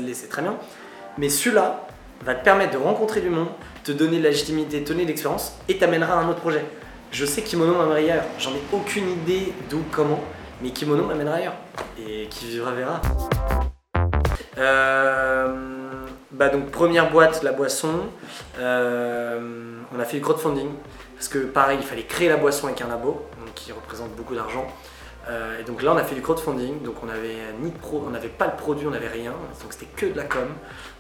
laisse, 0.06 0.20
c'est 0.20 0.30
très 0.30 0.44
bien. 0.44 0.56
Mais 1.18 1.30
celui-là 1.30 1.88
va 2.24 2.36
te 2.36 2.44
permettre 2.44 2.74
de 2.74 2.78
rencontrer 2.78 3.22
du 3.22 3.32
monde, 3.32 3.48
te 3.84 3.92
donner 3.92 4.20
de 4.20 4.24
la 4.24 4.30
légitimité, 4.30 4.84
te 4.84 4.90
donner 4.90 5.02
de 5.02 5.08
l'expérience 5.08 5.58
et 5.68 5.80
t'amènera 5.80 6.14
à 6.14 6.18
un 6.18 6.30
autre 6.30 6.42
projet. 6.42 6.64
Je 7.12 7.26
sais 7.26 7.42
Kimono 7.42 7.74
m'amènera 7.74 7.96
ailleurs. 7.96 8.24
J'en 8.38 8.52
ai 8.52 8.62
aucune 8.72 9.10
idée 9.10 9.52
d'où, 9.68 9.82
comment. 9.92 10.24
Mais 10.62 10.70
Kimono 10.70 11.06
m'amènera 11.06 11.38
ailleurs. 11.38 11.56
Et 11.98 12.28
qui 12.30 12.46
vivra 12.46 12.72
verra. 12.72 13.02
Euh, 14.60 16.06
bah 16.30 16.50
donc 16.50 16.70
première 16.70 17.10
boîte, 17.10 17.42
la 17.42 17.52
boisson. 17.52 18.02
Euh, 18.60 19.80
on 19.92 20.00
a 20.00 20.06
fait 20.06 20.18
du 20.18 20.24
crowdfunding. 20.24 20.70
Parce 21.26 21.34
que 21.34 21.48
pareil, 21.48 21.80
il 21.82 21.84
fallait 21.88 22.04
créer 22.04 22.30
la 22.30 22.38
boisson 22.38 22.68
avec 22.68 22.82
un 22.82 22.88
labo, 22.88 23.26
donc 23.40 23.52
qui 23.56 23.72
représente 23.72 24.12
beaucoup 24.12 24.36
d'argent. 24.36 24.68
Euh, 25.28 25.60
et 25.60 25.64
donc 25.64 25.82
là, 25.82 25.92
on 25.92 25.98
a 25.98 26.04
fait 26.04 26.14
du 26.14 26.22
crowdfunding, 26.22 26.84
donc 26.84 26.98
on 27.04 27.10
avait 27.10 27.38
ni 27.60 27.72
pro, 27.72 28.04
on 28.06 28.12
n'avait 28.12 28.28
pas 28.28 28.46
le 28.46 28.56
produit, 28.56 28.86
on 28.86 28.92
n'avait 28.92 29.08
rien, 29.08 29.32
donc 29.32 29.74
c'était 29.74 29.88
que 29.88 30.06
de 30.06 30.16
la 30.16 30.26
com. 30.26 30.48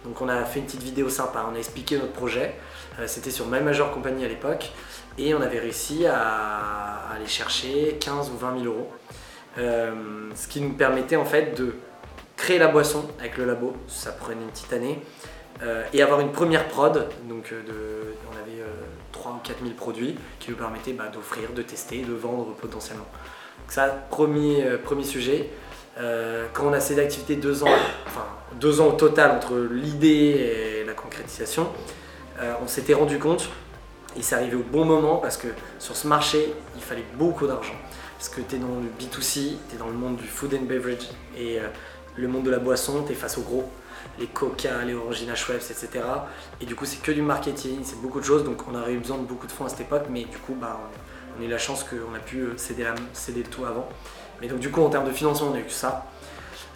Donc 0.04 0.20
on 0.22 0.28
a 0.28 0.44
fait 0.46 0.62
une 0.62 0.66
petite 0.66 0.82
vidéo 0.82 1.10
sympa, 1.10 1.46
on 1.48 1.54
a 1.54 1.60
expliqué 1.60 1.98
notre 1.98 2.14
projet. 2.14 2.56
c'était 3.06 3.30
sur 3.30 3.46
My 3.46 3.62
Major 3.62 3.92
Company 3.92 4.26
à 4.26 4.28
l'époque, 4.28 4.72
et 5.20 5.36
on 5.36 5.42
avait 5.44 5.60
réussi 5.60 6.08
à, 6.08 7.12
aller 7.14 7.28
chercher 7.28 8.00
15 8.00 8.32
ou 8.32 8.38
20 8.38 8.62
000 8.64 8.74
euros. 8.74 8.92
Euh, 9.60 9.92
ce 10.34 10.48
qui 10.48 10.60
nous 10.60 10.74
permettait 10.74 11.18
en 11.18 11.26
fait 11.26 11.56
de 11.56 11.76
créer 12.36 12.58
la 12.58 12.70
boisson 12.70 13.06
avec 13.20 13.38
le 13.38 13.46
labo, 13.46 13.76
ça 13.88 14.12
prenait 14.12 14.42
une 14.42 14.50
petite 14.50 14.74
année, 14.74 15.04
euh, 15.62 15.84
et 15.94 16.02
avoir 16.02 16.20
une 16.20 16.32
première 16.32 16.68
prod, 16.68 17.08
donc 17.30 17.52
euh, 17.52 17.62
de, 17.62 18.16
on 18.28 18.42
avait 18.42 18.64
3 19.26 19.34
ou 19.34 19.40
4 19.44 19.64
000 19.64 19.74
produits 19.74 20.16
qui 20.40 20.52
nous 20.52 20.58
permettaient 20.58 20.94
bah, 20.94 21.10
d'offrir, 21.12 21.52
de 21.54 21.64
tester, 21.64 22.04
de 22.04 22.14
vendre 22.14 22.54
potentiellement. 22.54 23.08
Donc 23.60 23.72
ça, 23.72 23.88
premier, 24.10 24.78
premier 24.84 25.04
sujet. 25.04 25.50
quand 26.54 26.68
on 26.68 26.74
a 26.74 26.80
ces 26.80 27.00
activités 27.00 27.36
deux 27.36 27.64
ans, 27.64 27.78
enfin 28.06 28.26
deux 28.60 28.82
ans 28.82 28.88
au 28.90 28.92
total 28.92 29.32
entre 29.32 29.56
l'idée 29.72 30.82
et 30.82 30.84
la 30.86 30.94
concrétisation, 30.94 31.68
on 32.62 32.68
s'était 32.68 32.94
rendu 32.94 33.18
compte, 33.18 33.50
et 34.18 34.22
c'est 34.22 34.36
arrivé 34.36 34.56
au 34.56 34.64
bon 34.64 34.86
moment 34.86 35.18
parce 35.18 35.38
que 35.38 35.48
sur 35.80 35.96
ce 35.96 36.08
marché, 36.08 36.54
il 36.76 36.82
fallait 36.82 37.06
beaucoup 37.16 37.48
d'argent. 37.48 37.74
Parce 38.18 38.30
que 38.30 38.42
tu 38.42 38.56
es 38.56 38.60
dans 38.60 38.68
le 38.68 38.90
B2C, 39.00 39.56
tu 39.70 39.76
es 39.76 39.78
dans 39.78 39.88
le 39.88 39.94
monde 39.94 40.18
du 40.18 40.28
food 40.28 40.54
and 40.54 40.66
beverage 40.66 41.10
et 41.38 41.60
euh, 41.60 41.68
le 42.16 42.28
monde 42.28 42.44
de 42.44 42.52
la 42.52 42.60
boisson, 42.60 43.04
tu 43.04 43.12
es 43.12 43.16
face 43.16 43.38
aux 43.38 43.42
gros, 43.42 43.70
les 44.20 44.28
Coca, 44.28 44.84
les 44.86 44.94
Orangina 44.94 45.36
Schweppes, 45.36 45.70
etc. 45.70 46.04
Et 46.62 46.66
du 46.66 46.76
coup, 46.76 46.86
c'est 46.86 47.02
que 47.02 47.12
du 47.12 47.22
marketing, 47.22 47.80
c'est 47.84 48.02
beaucoup 48.02 48.20
de 48.20 48.26
choses. 48.26 48.44
Donc, 48.44 48.64
on 48.72 48.76
aurait 48.76 48.94
eu 48.94 49.00
besoin 49.00 49.18
de 49.18 49.24
beaucoup 49.24 49.48
de 49.48 49.52
fonds 49.52 49.66
à 49.66 49.70
cette 49.70 49.82
époque, 49.82 50.06
mais 50.10 50.24
du 50.24 50.38
coup, 50.38 50.56
bah, 50.56 50.80
on 51.38 51.42
a 51.42 51.46
eu 51.46 51.50
la 51.50 51.58
chance 51.58 51.84
qu'on 51.84 52.16
a 52.16 52.20
pu 52.20 52.40
euh, 52.40 52.58
céder, 52.58 52.86
le 52.86 53.44
tout 53.44 53.66
avant. 53.66 53.88
Mais 54.42 54.48
donc, 54.48 54.60
du 54.60 54.70
coup, 54.72 54.82
en 54.82 54.90
termes 54.90 55.06
de 55.06 55.12
financement, 55.12 55.50
on 55.52 55.56
a 55.56 55.60
eu 55.60 55.64
que 55.64 55.72
ça. 55.72 56.06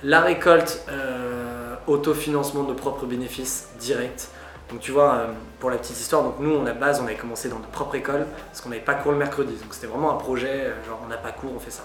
La 0.02 0.22
récolte, 0.22 0.82
euh, 0.88 1.76
autofinancement 1.86 2.64
de 2.64 2.70
nos 2.70 2.74
propres 2.74 3.06
bénéfices 3.06 3.68
directs. 3.80 4.30
Donc 4.70 4.80
tu 4.80 4.92
vois, 4.92 5.14
euh, 5.14 5.28
pour 5.60 5.70
la 5.72 5.78
petite 5.78 6.00
histoire, 6.00 6.24
donc 6.24 6.36
nous, 6.40 6.52
on 6.52 6.66
a 6.66 6.74
base, 6.74 7.02
on 7.02 7.06
avait 7.06 7.16
commencé 7.16 7.50
dans 7.50 7.58
notre 7.58 7.70
propre 7.70 7.96
école 7.96 8.26
parce 8.46 8.62
qu'on 8.62 8.70
n'avait 8.70 8.82
pas 8.82 8.94
cours 8.94 9.12
le 9.12 9.18
mercredi. 9.18 9.56
Donc 9.56 9.74
c'était 9.74 9.88
vraiment 9.88 10.12
un 10.12 10.18
projet, 10.18 10.68
euh, 10.68 10.86
genre 10.86 11.02
on 11.04 11.08
n'a 11.08 11.18
pas 11.18 11.32
cours, 11.32 11.52
on 11.54 11.60
fait 11.60 11.72
ça. 11.72 11.84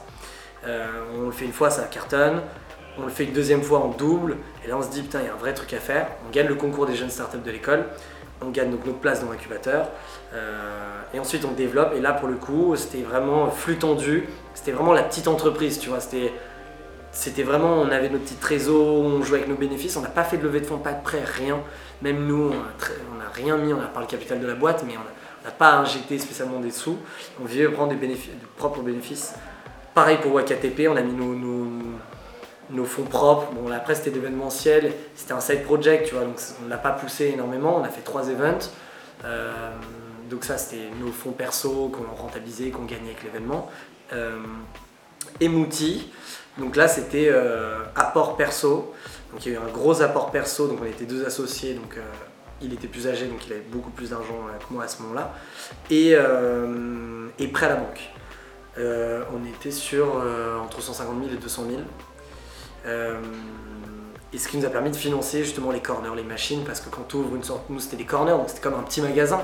On 1.18 1.26
le 1.26 1.32
fait 1.32 1.44
une 1.44 1.52
fois, 1.52 1.70
ça 1.70 1.82
cartonne. 1.84 2.40
On 2.98 3.02
le 3.02 3.10
fait 3.10 3.24
une 3.24 3.32
deuxième 3.32 3.62
fois 3.62 3.80
en 3.80 3.88
double. 3.88 4.36
Et 4.64 4.68
là, 4.68 4.76
on 4.76 4.82
se 4.82 4.90
dit, 4.90 5.02
putain, 5.02 5.20
il 5.20 5.26
y 5.26 5.28
a 5.28 5.32
un 5.32 5.36
vrai 5.36 5.54
truc 5.54 5.72
à 5.72 5.78
faire. 5.78 6.08
On 6.26 6.30
gagne 6.30 6.46
le 6.46 6.54
concours 6.54 6.86
des 6.86 6.94
jeunes 6.94 7.10
startups 7.10 7.38
de 7.38 7.50
l'école. 7.50 7.84
On 8.42 8.50
gagne 8.50 8.70
donc 8.70 8.84
notre 8.84 8.98
place 8.98 9.24
dans 9.24 9.30
l'incubateur. 9.30 9.88
et 11.12 11.18
ensuite, 11.18 11.44
on 11.44 11.52
développe. 11.52 11.94
Et 11.96 12.00
là, 12.00 12.12
pour 12.12 12.28
le 12.28 12.34
coup, 12.34 12.76
c'était 12.76 13.02
vraiment 13.02 13.50
flux 13.50 13.76
tendu. 13.76 14.28
C'était 14.54 14.72
vraiment 14.72 14.92
la 14.92 15.02
petite 15.02 15.28
entreprise, 15.28 15.78
tu 15.78 15.88
vois. 15.88 16.00
C'était 16.00 17.42
vraiment, 17.42 17.80
on 17.80 17.90
avait 17.90 18.08
nos 18.08 18.18
petits 18.18 18.36
trésors, 18.36 18.98
on 18.98 19.22
jouait 19.22 19.38
avec 19.38 19.48
nos 19.48 19.56
bénéfices, 19.56 19.96
on 19.96 20.00
n'a 20.00 20.08
pas 20.08 20.24
fait 20.24 20.36
de 20.36 20.42
levée 20.42 20.60
de 20.60 20.66
fonds, 20.66 20.78
pas 20.78 20.92
de 20.92 21.02
prêt, 21.02 21.22
rien. 21.24 21.60
Même 22.02 22.26
nous, 22.26 22.50
on 22.50 23.18
n'a 23.18 23.28
rien 23.32 23.56
mis, 23.56 23.72
on 23.72 23.80
a 23.80 23.86
pas 23.86 24.00
le 24.00 24.06
capital 24.06 24.40
de 24.40 24.46
la 24.46 24.54
boîte, 24.54 24.84
mais 24.86 24.94
on 24.96 25.44
n'a 25.44 25.52
pas 25.52 25.74
injecté 25.74 26.18
spécialement 26.18 26.60
des 26.60 26.70
sous. 26.70 26.98
On 27.40 27.44
vivait 27.44 27.68
prendre 27.68 27.90
des, 27.90 27.96
bénéfices, 27.96 28.32
propres 28.56 28.82
bénéfices. 28.82 29.34
Pareil 29.94 30.18
pour 30.20 30.34
WakaTP, 30.34 30.88
on 30.88 30.96
a 30.96 31.02
mis 31.02 31.12
nos, 31.12 31.73
fonds 32.84 33.04
propres. 33.04 33.52
Bon, 33.52 33.70
après, 33.70 33.94
c'était 33.94 34.10
d'événementiel, 34.10 34.92
c'était 35.14 35.32
un 35.32 35.40
side 35.40 35.62
project, 35.64 36.08
tu 36.08 36.14
vois, 36.14 36.24
donc 36.24 36.36
on 36.60 36.64
ne 36.64 36.70
l'a 36.70 36.78
pas 36.78 36.92
poussé 36.92 37.26
énormément. 37.34 37.76
On 37.78 37.84
a 37.84 37.88
fait 37.88 38.02
trois 38.02 38.28
events. 38.28 38.70
Euh, 39.24 39.70
donc 40.30 40.44
ça, 40.44 40.58
c'était 40.58 40.90
nos 41.00 41.12
fonds 41.12 41.32
perso 41.32 41.88
qu'on 41.88 42.14
rentabilisait, 42.14 42.70
qu'on 42.70 42.84
gagnait 42.84 43.10
avec 43.10 43.22
l'événement. 43.24 43.70
Euh, 44.12 44.38
Emouti, 45.40 46.10
donc 46.58 46.76
là, 46.76 46.88
c'était 46.88 47.28
euh, 47.30 47.82
apport 47.94 48.36
perso. 48.36 48.94
Donc 49.32 49.44
il 49.46 49.52
y 49.52 49.56
a 49.56 49.58
eu 49.58 49.62
un 49.62 49.72
gros 49.72 50.00
apport 50.02 50.30
perso, 50.30 50.68
donc 50.68 50.78
on 50.82 50.86
était 50.86 51.06
deux 51.06 51.26
associés, 51.26 51.74
donc 51.74 51.98
il 52.62 52.72
était 52.72 52.86
plus 52.86 53.08
âgé, 53.08 53.26
donc 53.26 53.44
il 53.46 53.52
avait 53.52 53.62
beaucoup 53.62 53.90
plus 53.90 54.10
d'argent 54.10 54.46
que 54.60 54.72
moi 54.72 54.84
à 54.84 54.88
ce 54.88 55.02
moment-là. 55.02 55.34
Et, 55.90 56.10
et 56.12 57.48
prêt 57.48 57.66
à 57.66 57.70
la 57.70 57.76
banque. 57.76 58.10
on 58.78 59.44
était 59.44 59.72
sur 59.72 60.22
entre 60.62 60.80
150 60.80 61.24
000 61.24 61.34
et 61.34 61.36
200 61.36 61.64
000. 61.68 61.82
Et 62.86 64.38
ce 64.38 64.48
qui 64.48 64.56
nous 64.56 64.66
a 64.66 64.70
permis 64.70 64.90
de 64.90 64.96
financer 64.96 65.44
justement 65.44 65.70
les 65.70 65.80
corners, 65.80 66.10
les 66.16 66.24
machines, 66.24 66.64
parce 66.64 66.80
que 66.80 66.88
quand 66.88 67.04
tu 67.08 67.16
ouvres 67.16 67.36
une 67.36 67.44
sorte, 67.44 67.70
nous 67.70 67.80
c'était 67.80 67.96
des 67.96 68.04
corners, 68.04 68.32
donc 68.32 68.48
c'était 68.48 68.60
comme 68.60 68.74
un 68.74 68.82
petit 68.82 69.00
magasin. 69.00 69.40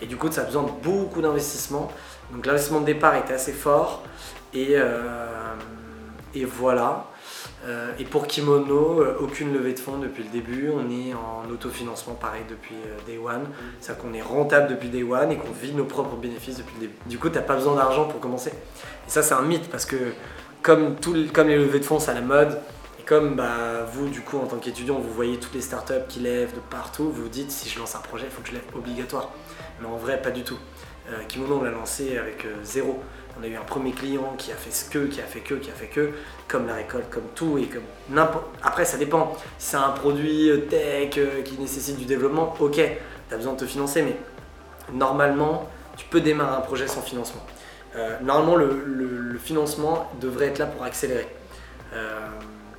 Et 0.00 0.06
du 0.06 0.16
coup, 0.16 0.30
ça 0.30 0.42
a 0.42 0.44
besoin 0.44 0.62
de 0.62 0.70
beaucoup 0.82 1.20
d'investissement. 1.20 1.90
Donc 2.32 2.46
l'investissement 2.46 2.80
de 2.80 2.86
départ 2.86 3.16
était 3.16 3.34
assez 3.34 3.52
fort. 3.52 4.04
Et, 4.54 4.76
et 6.34 6.44
voilà. 6.44 7.08
Euh, 7.66 7.92
et 7.98 8.04
pour 8.04 8.26
Kimono, 8.26 9.00
euh, 9.00 9.16
aucune 9.20 9.52
levée 9.52 9.72
de 9.72 9.80
fonds 9.80 9.98
depuis 9.98 10.22
le 10.22 10.30
début. 10.30 10.70
On 10.70 10.88
est 10.90 11.12
en 11.14 11.50
autofinancement 11.50 12.14
pareil 12.14 12.42
depuis 12.48 12.74
euh, 12.74 12.96
Day 13.06 13.18
One. 13.18 13.46
C'est-à-dire 13.80 14.02
qu'on 14.02 14.14
est 14.14 14.22
rentable 14.22 14.68
depuis 14.68 14.88
Day 14.88 15.02
One 15.02 15.32
et 15.32 15.36
qu'on 15.36 15.52
vit 15.52 15.72
nos 15.72 15.84
propres 15.84 16.16
bénéfices 16.16 16.58
depuis 16.58 16.74
le 16.76 16.80
début. 16.82 16.94
Du 17.06 17.18
coup, 17.18 17.28
tu 17.28 17.36
n'as 17.36 17.42
pas 17.42 17.56
besoin 17.56 17.74
d'argent 17.74 18.06
pour 18.06 18.20
commencer. 18.20 18.50
Et 18.50 19.10
ça, 19.10 19.22
c'est 19.22 19.34
un 19.34 19.42
mythe 19.42 19.68
parce 19.70 19.86
que 19.86 19.96
comme, 20.62 20.96
comme 21.32 21.48
les 21.48 21.56
levées 21.56 21.80
de 21.80 21.84
fonds, 21.84 21.98
c'est 21.98 22.10
à 22.10 22.14
la 22.14 22.20
mode. 22.20 22.58
Comme 23.08 23.36
bah, 23.36 23.86
vous, 23.90 24.08
du 24.08 24.20
coup, 24.20 24.38
en 24.38 24.46
tant 24.46 24.58
qu'étudiant, 24.58 24.98
vous 24.98 25.12
voyez 25.12 25.38
toutes 25.38 25.54
les 25.54 25.62
startups 25.62 26.06
qui 26.08 26.20
lèvent 26.20 26.54
de 26.54 26.60
partout, 26.60 27.04
vous 27.04 27.22
vous 27.22 27.28
dites 27.30 27.50
si 27.50 27.68
je 27.68 27.78
lance 27.78 27.94
un 27.94 28.00
projet, 28.00 28.26
il 28.26 28.30
faut 28.30 28.42
que 28.42 28.48
je 28.48 28.52
lève 28.52 28.64
obligatoire. 28.76 29.30
Mais 29.80 29.86
en 29.86 29.96
vrai, 29.96 30.20
pas 30.20 30.30
du 30.30 30.42
tout. 30.42 30.58
Kimono, 31.26 31.60
on 31.60 31.62
l'a 31.62 31.70
lancé 31.70 32.18
avec 32.18 32.46
zéro. 32.62 33.02
On 33.38 33.44
a 33.44 33.46
eu 33.46 33.56
un 33.56 33.62
premier 33.62 33.92
client 33.92 34.34
qui 34.36 34.50
a 34.50 34.56
fait 34.56 34.70
ce 34.70 34.90
que, 34.90 35.06
qui 35.06 35.20
a 35.20 35.24
fait 35.24 35.40
que, 35.40 35.54
qui 35.54 35.70
a 35.70 35.72
fait 35.72 35.86
que, 35.86 36.10
comme 36.48 36.66
la 36.66 36.74
récolte, 36.74 37.08
comme 37.08 37.28
tout 37.34 37.56
et 37.56 37.66
comme. 37.66 37.84
Après, 38.62 38.84
ça 38.84 38.96
dépend. 38.96 39.32
Si 39.58 39.70
c'est 39.70 39.76
un 39.76 39.90
produit 39.90 40.50
euh, 40.50 40.66
tech 40.68 41.16
euh, 41.18 41.42
qui 41.42 41.56
nécessite 41.58 41.96
du 41.96 42.04
développement, 42.04 42.54
ok, 42.58 42.74
tu 42.74 43.34
as 43.34 43.36
besoin 43.36 43.52
de 43.52 43.58
te 43.58 43.64
financer, 43.64 44.02
mais 44.02 44.16
normalement, 44.92 45.68
tu 45.96 46.04
peux 46.06 46.20
démarrer 46.20 46.56
un 46.56 46.60
projet 46.60 46.88
sans 46.88 47.02
financement. 47.02 47.44
Euh, 47.96 48.18
normalement, 48.20 48.56
le, 48.56 49.38
financement 49.38 50.10
devrait 50.20 50.46
être 50.46 50.58
là 50.58 50.66
pour 50.66 50.82
accélérer. 50.84 51.28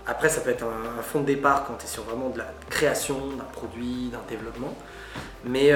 Après, 0.10 0.30
ça 0.30 0.42
peut 0.42 0.50
être 0.50 0.64
un, 0.64 1.02
fonds 1.02 1.22
de 1.22 1.26
départ 1.26 1.66
quand 1.66 1.76
tu 1.76 1.86
es 1.86 1.88
sur 1.88 2.04
vraiment 2.04 2.30
de 2.30 2.40
la 2.40 2.52
création 2.70 3.16
d'un 3.38 3.44
produit, 3.44 4.10
d'un 4.12 4.22
développement, 4.28 4.74
mais, 5.46 5.72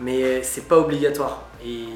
mais 0.00 0.42
c'est 0.42 0.68
pas 0.68 0.78
obligatoire. 0.78 1.42
Et 1.64 1.88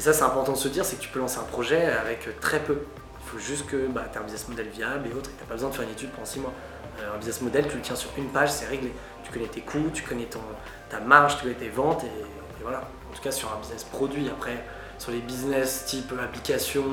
ça, 0.00 0.12
c'est 0.12 0.22
important 0.22 0.52
de 0.52 0.56
se 0.56 0.68
dire, 0.68 0.84
c'est 0.84 0.96
que 0.96 1.02
tu 1.02 1.10
peux 1.10 1.18
lancer 1.18 1.38
un 1.38 1.44
projet 1.44 1.84
avec 1.84 2.40
très 2.40 2.60
peu. 2.60 2.78
Il 3.24 3.30
faut 3.30 3.38
juste 3.38 3.66
que 3.66 3.86
bah, 3.88 4.04
tu 4.10 4.16
aies 4.16 4.20
un 4.20 4.24
business 4.24 4.48
model 4.48 4.68
viable 4.68 5.08
et 5.08 5.12
autres, 5.12 5.30
et 5.30 5.32
tu 5.38 5.44
pas 5.44 5.54
besoin 5.54 5.70
de 5.70 5.74
faire 5.74 5.84
une 5.84 5.92
étude 5.92 6.10
pendant 6.10 6.26
6 6.26 6.40
mois. 6.40 6.52
Euh, 7.00 7.14
un 7.14 7.18
business 7.18 7.42
model, 7.42 7.68
tu 7.68 7.76
le 7.76 7.82
tiens 7.82 7.96
sur 7.96 8.10
une 8.16 8.28
page, 8.28 8.50
c'est 8.50 8.66
réglé. 8.66 8.92
Tu 9.22 9.30
connais 9.30 9.46
tes 9.46 9.60
coûts, 9.60 9.90
tu 9.92 10.02
connais 10.02 10.24
ton, 10.24 10.40
ta 10.88 11.00
marge, 11.00 11.36
tu 11.36 11.42
connais 11.42 11.54
tes 11.54 11.68
ventes, 11.68 12.04
et, 12.04 12.62
voilà. 12.62 12.78
En 13.10 13.14
tout 13.14 13.22
cas, 13.22 13.30
sur 13.30 13.52
un 13.52 13.60
business 13.60 13.84
produit. 13.84 14.28
Après, 14.28 14.64
sur 14.98 15.12
les 15.12 15.20
business 15.20 15.84
type 15.86 16.12
application, 16.22 16.84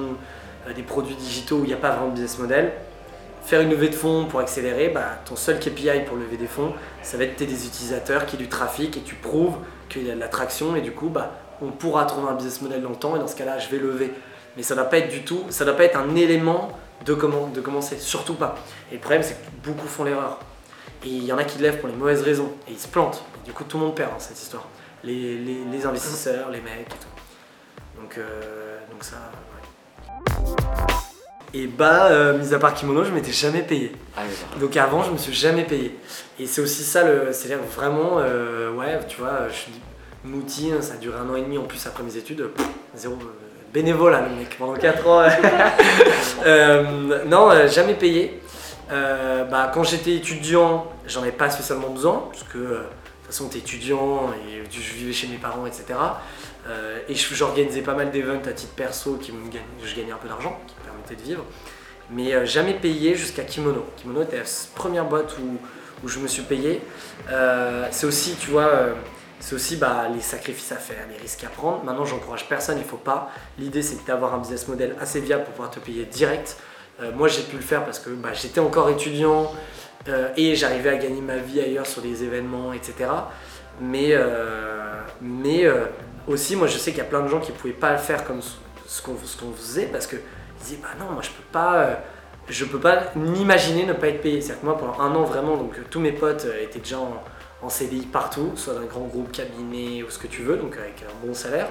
euh, 0.67 0.73
des 0.73 0.83
produits 0.83 1.15
digitaux 1.15 1.59
où 1.59 1.63
il 1.63 1.67
n'y 1.67 1.73
a 1.73 1.77
pas 1.77 1.91
vraiment 1.91 2.07
de 2.07 2.13
business 2.13 2.39
model, 2.39 2.73
faire 3.47 3.61
une 3.61 3.69
levée 3.69 3.87
de 3.87 3.95
fonds 3.95 4.25
pour 4.25 4.41
accélérer, 4.41 4.89
bah, 4.89 5.19
ton 5.23 5.37
seul 5.37 5.57
KPI 5.57 6.01
pour 6.05 6.17
lever 6.17 6.35
des 6.35 6.47
fonds, 6.47 6.73
ça 7.01 7.15
va 7.15 7.23
être 7.23 7.39
des 7.39 7.65
utilisateurs, 7.65 8.25
qui 8.25 8.35
y 8.35 8.39
du 8.39 8.49
trafic 8.49 8.97
et 8.97 8.99
tu 8.99 9.15
prouves 9.15 9.55
qu'il 9.87 10.05
y 10.05 10.11
a 10.11 10.15
de 10.15 10.19
l'attraction 10.19 10.75
et 10.75 10.81
du 10.81 10.91
coup, 10.91 11.07
bah, 11.07 11.31
on 11.61 11.71
pourra 11.71 12.03
trouver 12.03 12.27
un 12.29 12.33
business 12.33 12.61
model 12.61 12.81
dans 12.81 12.89
le 12.89 12.97
temps 12.97 13.15
et 13.15 13.19
dans 13.19 13.27
ce 13.27 13.37
cas-là, 13.37 13.57
je 13.57 13.69
vais 13.69 13.77
lever. 13.77 14.11
Mais 14.57 14.63
ça 14.63 14.75
ne 14.75 14.81
doit 14.81 14.89
pas 14.89 14.97
être 14.97 15.07
du 15.07 15.23
tout, 15.23 15.45
ça 15.49 15.63
doit 15.63 15.75
pas 15.75 15.85
être 15.85 15.97
un 15.97 16.13
élément 16.17 16.77
de, 17.05 17.13
comment, 17.13 17.47
de 17.47 17.61
commencer, 17.61 17.97
surtout 17.99 18.33
pas. 18.33 18.57
Et 18.91 18.95
le 18.95 18.99
problème, 18.99 19.23
c'est 19.23 19.35
que 19.35 19.49
beaucoup 19.63 19.87
font 19.87 20.03
l'erreur. 20.03 20.39
Et 21.05 21.09
il 21.09 21.23
y 21.23 21.31
en 21.31 21.37
a 21.37 21.45
qui 21.45 21.57
lèvent 21.59 21.79
pour 21.79 21.87
les 21.87 21.95
mauvaises 21.95 22.23
raisons 22.23 22.51
et 22.67 22.73
ils 22.73 22.79
se 22.79 22.89
plantent. 22.89 23.23
du 23.45 23.53
coup, 23.53 23.63
tout 23.63 23.77
le 23.77 23.85
monde 23.85 23.95
perd 23.95 24.11
dans 24.11 24.19
cette 24.19 24.41
histoire. 24.41 24.67
Les, 25.05 25.37
les, 25.37 25.85
investisseurs, 25.85 26.49
les 26.49 26.59
mecs 26.59 26.81
et 26.81 26.99
tout. 26.99 28.01
Donc, 28.01 28.17
euh, 28.17 28.79
donc 28.91 29.05
ça, 29.05 29.31
Et 31.57 31.65
bah, 31.65 32.05
euh, 32.11 32.37
mis 32.37 32.53
à 32.53 32.59
part 32.59 32.75
kimono, 32.75 33.03
je 33.03 33.09
m'étais 33.09 33.31
jamais 33.31 33.63
payé. 33.63 33.91
Ah 34.15 34.21
donc 34.59 34.77
avant, 34.77 35.01
je 35.01 35.09
me 35.09 35.17
suis 35.17 35.33
jamais 35.33 35.63
payé. 35.63 35.97
Et 36.39 36.45
c'est 36.45 36.61
aussi 36.61 36.83
ça, 36.83 37.03
le, 37.03 37.29
c'est 37.31 37.51
vraiment, 37.75 38.17
euh, 38.19 38.71
ouais, 38.73 38.99
tu 39.07 39.17
vois, 39.17 39.47
je 39.49 39.55
suis 39.55 39.71
Mouti, 40.23 40.71
ça 40.81 40.93
a 40.93 40.97
duré 40.97 41.17
un 41.17 41.27
an 41.27 41.35
et 41.35 41.41
demi 41.41 41.57
en 41.57 41.63
plus 41.63 41.83
après 41.87 42.03
mes 42.03 42.15
études, 42.15 42.49
zéro 42.95 43.17
bénévolat 43.73 44.21
le 44.21 44.35
mec 44.35 44.55
pendant 44.59 44.73
4 44.73 45.07
ans. 45.07 45.23
non, 47.27 47.67
jamais 47.67 47.95
payé. 47.95 48.39
Euh, 48.91 49.43
bah, 49.45 49.71
quand 49.73 49.83
j'étais 49.83 50.15
étudiant, 50.15 50.87
j'en 51.07 51.21
avais 51.21 51.31
pas 51.31 51.49
spécialement 51.49 51.89
besoin, 51.89 52.29
parce 52.31 52.43
que 52.43 52.57
euh, 52.57 52.69
de 52.69 52.83
toute 52.83 53.25
façon, 53.27 53.49
tu 53.49 53.57
es 53.57 53.59
étudiant 53.59 54.31
et 54.33 54.63
je 54.71 54.93
vivais 54.93 55.13
chez 55.13 55.27
mes 55.27 55.37
parents, 55.37 55.65
etc. 55.65 55.85
Euh, 56.69 56.99
et 57.07 57.15
j'organisais 57.15 57.81
pas 57.81 57.93
mal 57.93 58.11
d'événements 58.11 58.41
à 58.45 58.51
titre 58.51 58.73
perso 58.73 59.15
qui 59.15 59.31
me 59.31 59.39
je 59.83 59.95
gagnais 59.95 60.11
un 60.11 60.17
peu 60.17 60.27
d'argent, 60.27 60.59
qui 60.67 60.75
de 61.15 61.21
vivre. 61.21 61.45
Mais 62.09 62.45
jamais 62.45 62.73
payé 62.73 63.15
jusqu'à 63.15 63.43
Kimono. 63.43 63.85
Kimono 63.97 64.21
était 64.21 64.37
la 64.37 64.43
première 64.75 65.05
boîte 65.05 65.35
où, 65.39 65.57
où 66.05 66.07
je 66.07 66.19
me 66.19 66.27
suis 66.27 66.43
payé. 66.43 66.81
c'est 67.91 68.05
aussi, 68.05 68.35
tu 68.39 68.51
vois, 68.51 68.95
c'est 69.39 69.55
aussi 69.55 69.75
bah, 69.75 70.07
les 70.13 70.21
sacrifices 70.21 70.71
à 70.71 70.77
faire, 70.77 71.05
les 71.09 71.17
risques 71.17 71.43
à 71.43 71.49
prendre. 71.49 71.83
Maintenant, 71.83 72.05
j'encourage 72.05 72.47
personne, 72.49 72.77
il 72.79 72.83
faut 72.83 72.97
pas. 72.97 73.29
L'idée, 73.59 73.81
c'est 73.81 74.05
d'avoir 74.05 74.33
un 74.33 74.39
business 74.39 74.67
model 74.67 74.95
assez 74.99 75.19
viable 75.19 75.43
pour 75.43 75.53
pouvoir 75.53 75.71
te 75.71 75.79
payer 75.79 76.05
direct. 76.05 76.57
Euh, 77.01 77.11
moi, 77.13 77.27
j'ai 77.27 77.43
pu 77.43 77.55
le 77.55 77.61
faire 77.61 77.85
parce 77.85 77.99
que 77.99 78.09
bah, 78.09 78.29
j'étais 78.33 78.59
encore 78.59 78.89
étudiant 78.89 79.51
euh, 80.07 80.29
et 80.35 80.55
j'arrivais 80.55 80.89
à 80.89 80.95
gagner 80.95 81.21
ma 81.21 81.37
vie 81.37 81.61
ailleurs 81.61 81.85
sur 81.85 82.01
des 82.01 82.23
événements, 82.23 82.73
etc. 82.73 83.09
Mais, 83.79 84.09
euh, 84.11 85.01
mais 85.21 85.65
aussi, 86.27 86.55
moi, 86.55 86.67
je 86.67 86.77
sais 86.77 86.91
qu'il 86.91 86.99
y 86.99 87.05
a 87.05 87.09
plein 87.09 87.21
de 87.21 87.27
gens 87.27 87.39
qui 87.39 87.51
ne 87.51 87.57
pouvaient 87.57 87.73
pas 87.73 87.91
le 87.91 87.99
faire 87.99 88.23
comme 88.23 88.41
ce 88.87 89.01
qu'on 89.01 89.53
faisait 89.53 89.85
parce 89.85 90.07
qu'ils 90.57 90.65
disaient 90.65 90.79
bah 90.81 90.89
non, 90.99 91.11
moi, 91.11 91.21
je 91.21 91.29
peux 91.29 91.47
pas 91.51 91.99
je 92.49 92.63
peux 92.63 92.79
pas 92.79 93.11
m'imaginer 93.15 93.85
ne 93.85 93.93
pas 93.93 94.07
être 94.07 94.21
payé. 94.21 94.41
C'est-à-dire 94.41 94.61
que 94.61 94.65
moi, 94.65 94.77
pendant 94.77 94.99
un 95.01 95.13
an, 95.15 95.23
vraiment, 95.23 95.57
donc 95.57 95.75
tous 95.89 95.99
mes 95.99 96.13
potes 96.13 96.47
étaient 96.61 96.79
déjà 96.79 96.97
en, 96.99 97.69
CDI 97.69 98.05
partout, 98.05 98.51
soit 98.55 98.75
dans 98.75 98.81
un 98.81 98.85
grand 98.85 99.01
groupe, 99.07 99.31
cabinet 99.31 100.01
ou 100.03 100.09
ce 100.09 100.17
que 100.17 100.27
tu 100.27 100.43
veux, 100.43 100.55
donc 100.55 100.77
avec 100.77 101.03
un 101.03 101.27
bon 101.27 101.33
salaire. 101.33 101.67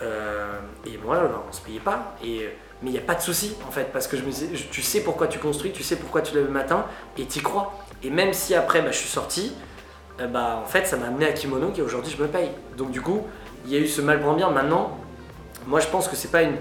et 0.00 0.98
moi, 1.04 1.18
bah, 1.18 1.42
on 1.48 1.52
se 1.52 1.60
payait 1.60 1.80
pas. 1.80 2.14
Et 2.22 2.48
mais 2.82 2.90
il 2.90 2.92
n'y 2.92 2.98
a 2.98 3.02
pas 3.02 3.14
de 3.14 3.22
souci 3.22 3.56
en 3.66 3.70
fait, 3.70 3.90
parce 3.92 4.06
que 4.06 4.16
je 4.16 4.22
me 4.22 4.30
tu 4.70 4.82
sais 4.82 5.00
pourquoi 5.00 5.28
tu 5.28 5.38
construis, 5.38 5.72
tu 5.72 5.82
sais 5.82 5.96
pourquoi 5.96 6.20
tu 6.20 6.34
lèves 6.34 6.44
le 6.44 6.50
matin 6.50 6.84
et 7.16 7.24
tu 7.24 7.38
y 7.38 7.42
crois. 7.42 7.72
Et 8.02 8.10
même 8.10 8.34
si 8.34 8.54
après 8.54 8.82
bah, 8.82 8.90
je 8.90 8.98
suis 8.98 9.08
sorti, 9.08 9.54
euh, 10.20 10.26
bah, 10.26 10.60
en 10.62 10.66
fait 10.66 10.86
ça 10.86 10.96
m'a 10.96 11.06
amené 11.06 11.26
à 11.26 11.32
Kimono 11.32 11.70
qui 11.70 11.80
aujourd'hui 11.80 12.14
je 12.16 12.22
me 12.22 12.28
paye. 12.28 12.50
Donc 12.76 12.90
du 12.90 13.00
coup, 13.00 13.26
il 13.64 13.72
y 13.72 13.76
a 13.76 13.78
eu 13.78 13.88
ce 13.88 14.02
mal 14.02 14.20
pour 14.20 14.34
bien. 14.34 14.50
Maintenant, 14.50 14.98
moi 15.66 15.80
je 15.80 15.86
pense 15.86 16.06
que 16.06 16.16
c'est 16.16 16.30
pas 16.30 16.42
une. 16.42 16.56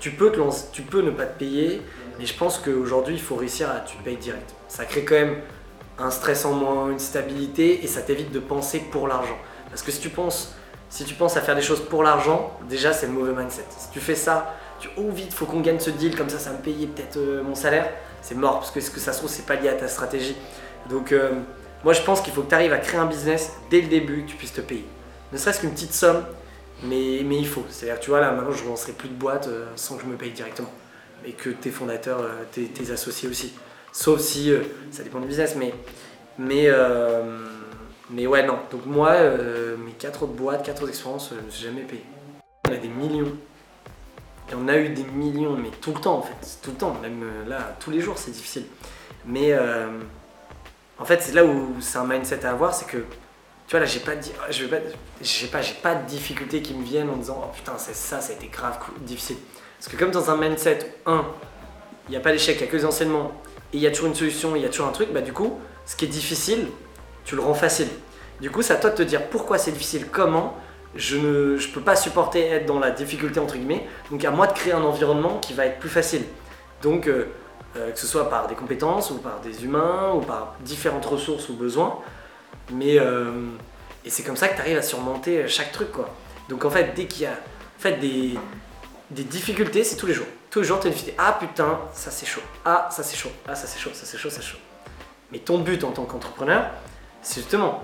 Tu 0.00 0.10
peux, 0.10 0.30
te 0.30 0.40
tu 0.72 0.82
peux 0.82 1.02
ne 1.02 1.10
pas 1.10 1.26
te 1.26 1.38
payer, 1.38 1.82
mais 2.18 2.26
je 2.26 2.34
pense 2.36 2.58
qu'aujourd'hui 2.58 3.14
il 3.14 3.20
faut 3.20 3.36
réussir 3.36 3.70
à 3.70 3.80
te 3.80 3.92
payes 4.04 4.16
direct. 4.16 4.54
Ça 4.68 4.84
crée 4.84 5.04
quand 5.04 5.14
même 5.14 5.36
un 5.98 6.10
stress 6.10 6.44
en 6.44 6.52
moins, 6.52 6.90
une 6.90 6.98
stabilité 6.98 7.82
et 7.82 7.86
ça 7.86 8.02
t'évite 8.02 8.30
de 8.32 8.40
penser 8.40 8.80
pour 8.90 9.08
l'argent. 9.08 9.38
Parce 9.70 9.82
que 9.82 9.90
si 9.90 10.00
tu 10.00 10.10
penses, 10.10 10.54
si 10.90 11.04
tu 11.04 11.14
penses 11.14 11.36
à 11.36 11.40
faire 11.40 11.56
des 11.56 11.62
choses 11.62 11.80
pour 11.80 12.02
l'argent, 12.02 12.52
déjà 12.68 12.92
c'est 12.92 13.06
le 13.06 13.12
mauvais 13.12 13.32
mindset. 13.32 13.64
Si 13.70 13.90
tu 13.90 14.00
fais 14.00 14.14
ça 14.14 14.54
tu 14.80 14.88
oh 14.96 15.10
vite, 15.10 15.32
faut 15.32 15.46
qu'on 15.46 15.60
gagne 15.60 15.80
ce 15.80 15.90
deal, 15.90 16.16
comme 16.16 16.28
ça, 16.28 16.38
ça 16.38 16.52
me 16.52 16.58
payer 16.58 16.86
peut-être 16.86 17.16
euh, 17.16 17.42
mon 17.42 17.54
salaire. 17.54 17.88
C'est 18.22 18.34
mort, 18.34 18.58
parce 18.58 18.70
que 18.70 18.80
ce 18.80 18.90
que 18.90 19.00
ça 19.00 19.12
se 19.12 19.18
trouve, 19.18 19.30
c'est 19.30 19.46
pas 19.46 19.54
lié 19.54 19.68
à 19.68 19.74
ta 19.74 19.88
stratégie. 19.88 20.36
Donc, 20.90 21.12
euh, 21.12 21.30
moi, 21.84 21.92
je 21.92 22.02
pense 22.02 22.20
qu'il 22.20 22.32
faut 22.32 22.42
que 22.42 22.48
tu 22.48 22.54
arrives 22.54 22.72
à 22.72 22.78
créer 22.78 23.00
un 23.00 23.06
business 23.06 23.52
dès 23.70 23.80
le 23.80 23.88
début, 23.88 24.24
que 24.24 24.30
tu 24.30 24.36
puisses 24.36 24.52
te 24.52 24.60
payer. 24.60 24.86
Ne 25.32 25.38
serait-ce 25.38 25.60
qu'une 25.60 25.72
petite 25.72 25.94
somme, 25.94 26.24
mais, 26.84 27.18
il 27.18 27.46
faut. 27.46 27.64
C'est-à-dire, 27.70 28.00
tu 28.00 28.10
vois, 28.10 28.20
là, 28.20 28.32
maintenant, 28.32 28.52
je 28.52 28.64
ne 28.64 28.68
lancerai 28.68 28.92
plus 28.92 29.08
de 29.08 29.14
boîte 29.14 29.48
euh, 29.48 29.66
sans 29.76 29.96
que 29.96 30.02
je 30.02 30.08
me 30.08 30.16
paye 30.16 30.32
directement. 30.32 30.70
Et 31.24 31.32
que 31.32 31.50
tes 31.50 31.70
fondateurs, 31.70 32.24
tes, 32.52 32.90
associés 32.92 33.28
aussi. 33.28 33.54
Sauf 33.92 34.20
si, 34.20 34.52
ça 34.92 35.02
dépend 35.02 35.18
du 35.18 35.26
business, 35.26 35.56
mais, 35.56 35.74
mais, 36.38 36.68
mais 38.10 38.26
ouais, 38.28 38.46
non. 38.46 38.58
Donc, 38.70 38.86
moi, 38.86 39.16
mes 39.78 39.92
4 39.92 40.22
autres 40.22 40.34
boîtes, 40.34 40.64
4 40.64 40.82
autres 40.82 40.90
expériences, 40.90 41.30
je 41.30 41.40
ne 41.40 41.46
me 41.46 41.50
suis 41.50 41.64
jamais 41.64 41.80
payé. 41.80 42.04
On 42.68 42.72
a 42.72 42.76
des 42.76 42.88
millions 42.88 43.32
et 44.50 44.54
on 44.54 44.68
a 44.68 44.76
eu 44.76 44.90
des 44.90 45.02
millions, 45.04 45.56
mais 45.56 45.70
tout 45.80 45.92
le 45.92 46.00
temps 46.00 46.18
en 46.18 46.22
fait, 46.22 46.58
tout 46.62 46.70
le 46.70 46.76
temps, 46.76 46.94
même 47.02 47.22
euh, 47.22 47.48
là, 47.48 47.76
tous 47.80 47.90
les 47.90 48.00
jours 48.00 48.16
c'est 48.16 48.30
difficile. 48.30 48.64
Mais 49.24 49.52
euh, 49.52 49.88
en 50.98 51.04
fait, 51.04 51.20
c'est 51.20 51.32
là 51.32 51.44
où 51.44 51.74
c'est 51.80 51.98
un 51.98 52.06
mindset 52.06 52.44
à 52.44 52.50
avoir, 52.52 52.72
c'est 52.74 52.86
que 52.86 52.98
tu 53.66 53.72
vois 53.72 53.80
là, 53.80 53.86
j'ai 53.86 54.00
pas, 54.00 54.12
je 54.50 54.64
vais 54.64 54.78
pas, 54.78 54.86
j'ai 55.20 55.46
pas, 55.48 55.60
j'ai 55.60 55.74
pas 55.74 55.94
de 55.94 56.06
difficultés 56.06 56.62
qui 56.62 56.74
me 56.74 56.84
viennent 56.84 57.10
en 57.10 57.16
disant 57.16 57.42
oh 57.44 57.52
putain 57.54 57.72
c'est 57.78 57.94
ça, 57.94 58.20
ça 58.20 58.32
a 58.32 58.36
été 58.36 58.46
grave 58.46 58.78
difficile. 59.00 59.36
Parce 59.78 59.92
que 59.92 59.96
comme 59.96 60.10
dans 60.10 60.30
un 60.30 60.36
mindset, 60.36 60.94
un, 61.04 61.24
il 62.08 62.12
n'y 62.12 62.16
a 62.16 62.20
pas 62.20 62.32
d'échec, 62.32 62.56
il 62.56 62.62
n'y 62.62 62.68
a 62.68 62.70
que 62.70 62.76
des 62.76 62.84
enseignements, 62.84 63.32
et 63.72 63.78
il 63.78 63.80
y 63.80 63.86
a 63.86 63.90
toujours 63.90 64.06
une 64.06 64.14
solution, 64.14 64.54
il 64.56 64.62
y 64.62 64.64
a 64.64 64.68
toujours 64.68 64.86
un 64.86 64.92
truc, 64.92 65.12
bah 65.12 65.20
du 65.20 65.32
coup, 65.32 65.58
ce 65.84 65.96
qui 65.96 66.04
est 66.04 66.08
difficile, 66.08 66.68
tu 67.24 67.34
le 67.34 67.42
rends 67.42 67.54
facile. 67.54 67.88
Du 68.40 68.50
coup, 68.50 68.62
c'est 68.62 68.74
à 68.74 68.76
toi 68.76 68.90
de 68.90 68.96
te 68.96 69.02
dire 69.02 69.28
pourquoi 69.28 69.58
c'est 69.58 69.72
difficile, 69.72 70.06
comment, 70.10 70.56
je 70.94 71.16
ne 71.16 71.56
je 71.56 71.68
peux 71.68 71.80
pas 71.80 71.96
supporter 71.96 72.46
être 72.46 72.66
dans 72.66 72.78
la 72.78 72.90
difficulté 72.90 73.40
entre 73.40 73.56
guillemets. 73.56 73.86
Donc 74.10 74.24
à 74.24 74.30
moi 74.30 74.46
de 74.46 74.52
créer 74.52 74.72
un 74.72 74.82
environnement 74.82 75.38
qui 75.38 75.54
va 75.54 75.66
être 75.66 75.78
plus 75.78 75.88
facile. 75.88 76.22
Donc 76.82 77.06
euh, 77.06 77.26
euh, 77.76 77.90
que 77.90 77.98
ce 77.98 78.06
soit 78.06 78.30
par 78.30 78.46
des 78.46 78.54
compétences 78.54 79.10
ou 79.10 79.18
par 79.18 79.40
des 79.40 79.64
humains 79.64 80.12
ou 80.14 80.20
par 80.20 80.54
différentes 80.60 81.04
ressources 81.04 81.48
ou 81.48 81.54
besoins. 81.54 81.98
Mais 82.72 82.98
euh, 82.98 83.50
et 84.04 84.10
c'est 84.10 84.22
comme 84.22 84.36
ça 84.36 84.48
que 84.48 84.54
tu 84.54 84.60
arrives 84.60 84.78
à 84.78 84.82
surmonter 84.82 85.46
chaque 85.48 85.72
truc 85.72 85.92
quoi. 85.92 86.08
Donc 86.48 86.64
en 86.64 86.70
fait 86.70 86.92
dès 86.94 87.06
qu'il 87.06 87.22
y 87.22 87.26
a 87.26 87.36
des, 87.92 88.38
difficultés, 89.10 89.84
c'est 89.84 89.96
tous 89.96 90.06
les 90.06 90.14
jours. 90.14 90.26
Tous 90.50 90.60
les 90.60 90.66
jours 90.66 90.80
tu 90.80 90.88
as 90.88 90.90
une. 90.90 90.96
Ah 91.18 91.36
putain, 91.38 91.80
ça 91.92 92.10
c'est 92.10 92.26
chaud. 92.26 92.42
Ah 92.64 92.88
ça 92.90 93.02
c'est 93.02 93.16
chaud. 93.16 93.30
Ah 93.46 93.54
ça 93.54 93.66
c'est 93.66 93.78
chaud, 93.78 93.90
ça 93.92 94.04
c'est 94.04 94.18
chaud, 94.18 94.30
ça 94.30 94.40
c'est 94.40 94.46
chaud. 94.46 94.58
Mais 95.32 95.38
ton 95.38 95.58
but 95.58 95.82
en 95.84 95.90
tant 95.90 96.04
qu'entrepreneur, 96.04 96.70
c'est 97.22 97.40
justement 97.40 97.82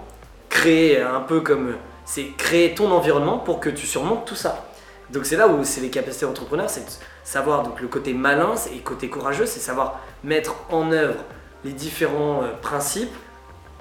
créer 0.49 1.01
un 1.01 1.21
peu 1.21 1.41
comme 1.41 1.77
c'est 2.05 2.29
créer 2.37 2.75
ton 2.75 2.91
environnement 2.91 3.39
pour 3.39 3.61
que 3.61 3.71
tu 3.71 3.87
surmontes 3.87 4.27
tout 4.27 4.37
ça. 4.37 4.67
Donc 5.11 5.27
c'est 5.27 5.37
là 5.37 5.49
où 5.49 5.63
c'est 5.65 5.81
les 5.81 5.91
capacités 5.91 6.25
d'entrepreneur, 6.25 6.71
c'est 6.71 6.85
savoir 7.25 7.63
donc 7.63 7.81
le 7.81 7.89
côté 7.89 8.15
malin 8.15 8.55
et 8.73 8.77
le 8.77 8.83
côté 8.83 9.09
courageux, 9.09 9.47
c'est 9.47 9.61
savoir 9.61 10.01
mettre 10.25 10.55
en 10.71 10.91
œuvre 10.91 11.23
les 11.65 11.73
différents 11.73 12.43
euh, 12.43 12.53
principes 12.61 13.13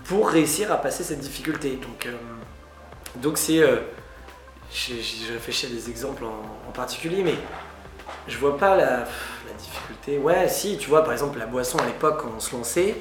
pour 0.05 0.29
réussir 0.29 0.71
à 0.71 0.77
passer 0.77 1.03
cette 1.03 1.19
difficulté. 1.19 1.77
Donc 1.81 2.05
euh, 2.05 2.11
donc 3.17 3.37
c'est 3.37 3.59
euh, 3.59 3.77
j'ai 4.73 5.33
réfléchi 5.33 5.65
à 5.65 5.69
des 5.69 5.89
exemples 5.89 6.23
en, 6.23 6.71
particulier, 6.71 7.23
mais 7.23 7.35
je 8.27 8.37
vois 8.37 8.57
pas 8.57 8.77
la, 8.77 9.05
difficulté. 9.57 10.17
Ouais, 10.17 10.47
si, 10.47 10.77
tu 10.77 10.87
vois, 10.87 11.03
par 11.03 11.11
exemple, 11.11 11.37
la 11.37 11.45
boisson 11.45 11.77
à 11.77 11.85
l'époque, 11.85 12.21
quand 12.21 12.31
on 12.35 12.39
se 12.39 12.55
lançait, 12.55 12.95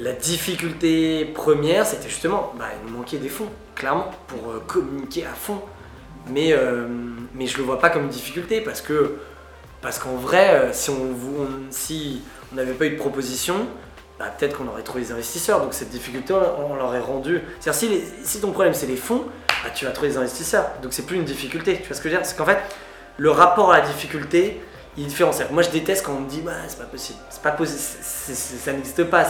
la 0.00 0.12
difficulté 0.12 1.24
première, 1.24 1.86
c'était 1.86 2.08
justement, 2.08 2.52
bah, 2.58 2.66
il 2.74 2.90
nous 2.90 2.98
manquait 2.98 3.18
des 3.18 3.28
fonds, 3.28 3.48
clairement, 3.76 4.10
pour 4.26 4.50
euh, 4.50 4.62
communiquer 4.66 5.24
à 5.24 5.32
fond. 5.32 5.62
Mais, 6.30 6.54
mais 7.34 7.46
je 7.46 7.56
le 7.56 7.62
vois 7.62 7.78
pas 7.78 7.88
comme 7.88 8.02
une 8.02 8.10
difficulté 8.10 8.60
parce 8.60 8.82
que 8.82 9.16
parce 9.80 9.98
qu'en 9.98 10.16
vrai, 10.16 10.68
si 10.74 10.90
on 10.90 11.16
si 11.70 12.20
on 12.52 12.56
n'avait 12.56 12.74
pas 12.74 12.84
eu 12.84 12.90
de 12.90 12.96
proposition, 12.96 13.66
bah, 14.18 14.26
peut-être 14.36 14.56
qu'on 14.56 14.66
aurait 14.68 14.82
trouvé 14.82 15.04
des 15.04 15.12
investisseurs. 15.12 15.60
Donc 15.60 15.74
cette 15.74 15.90
difficulté, 15.90 16.34
on, 16.34 16.74
l'aurait 16.74 17.00
rendu. 17.00 17.42
C'est-à-dire 17.60 18.02
si, 18.24 18.40
ton 18.40 18.52
problème 18.52 18.74
c'est 18.74 18.86
les 18.86 18.96
fonds, 18.96 19.24
bah, 19.64 19.70
tu 19.74 19.84
vas 19.84 19.92
trouver 19.92 20.08
des 20.08 20.18
investisseurs. 20.18 20.66
Donc 20.82 20.92
c'est 20.92 21.06
plus 21.06 21.16
une 21.16 21.24
difficulté. 21.24 21.78
Tu 21.80 21.88
vois 21.88 21.96
ce 21.96 22.00
que 22.00 22.08
je 22.08 22.14
veux 22.14 22.20
dire? 22.20 22.26
C'est 22.26 22.36
qu'en 22.36 22.46
fait, 22.46 22.58
le 23.16 23.30
rapport 23.30 23.72
à 23.72 23.80
la 23.80 23.86
difficulté, 23.86 24.60
il 24.96 25.04
est 25.04 25.06
différent. 25.06 25.30
Moi, 25.52 25.62
je 25.62 25.70
déteste 25.70 26.04
quand 26.04 26.12
on 26.12 26.20
me 26.20 26.28
dit, 26.28 26.40
bah, 26.40 26.52
c'est 26.66 26.78
pas 26.78 26.84
possible. 26.84 27.18
C'est 27.30 27.42
pas 27.42 27.52
possible. 27.52 27.78
ça 27.78 28.72
n'existe 28.72 29.04
pas 29.04 29.24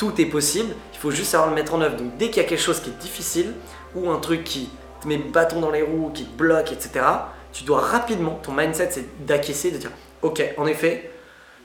tout 0.00 0.18
est 0.18 0.26
possible, 0.26 0.74
il 0.94 0.98
faut 0.98 1.10
juste 1.10 1.32
savoir 1.32 1.50
le 1.50 1.54
mettre 1.54 1.74
en 1.74 1.82
œuvre. 1.82 1.96
Donc 1.96 2.16
dès 2.16 2.28
qu'il 2.30 2.42
y 2.42 2.46
a 2.46 2.48
quelque 2.48 2.62
chose 2.62 2.80
qui 2.80 2.88
est 2.88 2.98
difficile, 3.02 3.52
ou 3.94 4.10
un 4.10 4.18
truc 4.18 4.44
qui 4.44 4.70
te 5.02 5.06
met 5.06 5.18
bâton 5.18 5.60
dans 5.60 5.70
les 5.70 5.82
roues, 5.82 6.10
qui 6.14 6.24
te 6.24 6.34
bloque, 6.34 6.72
etc., 6.72 7.04
tu 7.52 7.64
dois 7.64 7.80
rapidement, 7.82 8.40
ton 8.42 8.52
mindset 8.52 8.88
c'est 8.92 9.26
d'acquiescer, 9.26 9.70
de 9.70 9.76
dire, 9.76 9.90
ok, 10.22 10.42
en 10.56 10.66
effet, 10.66 11.10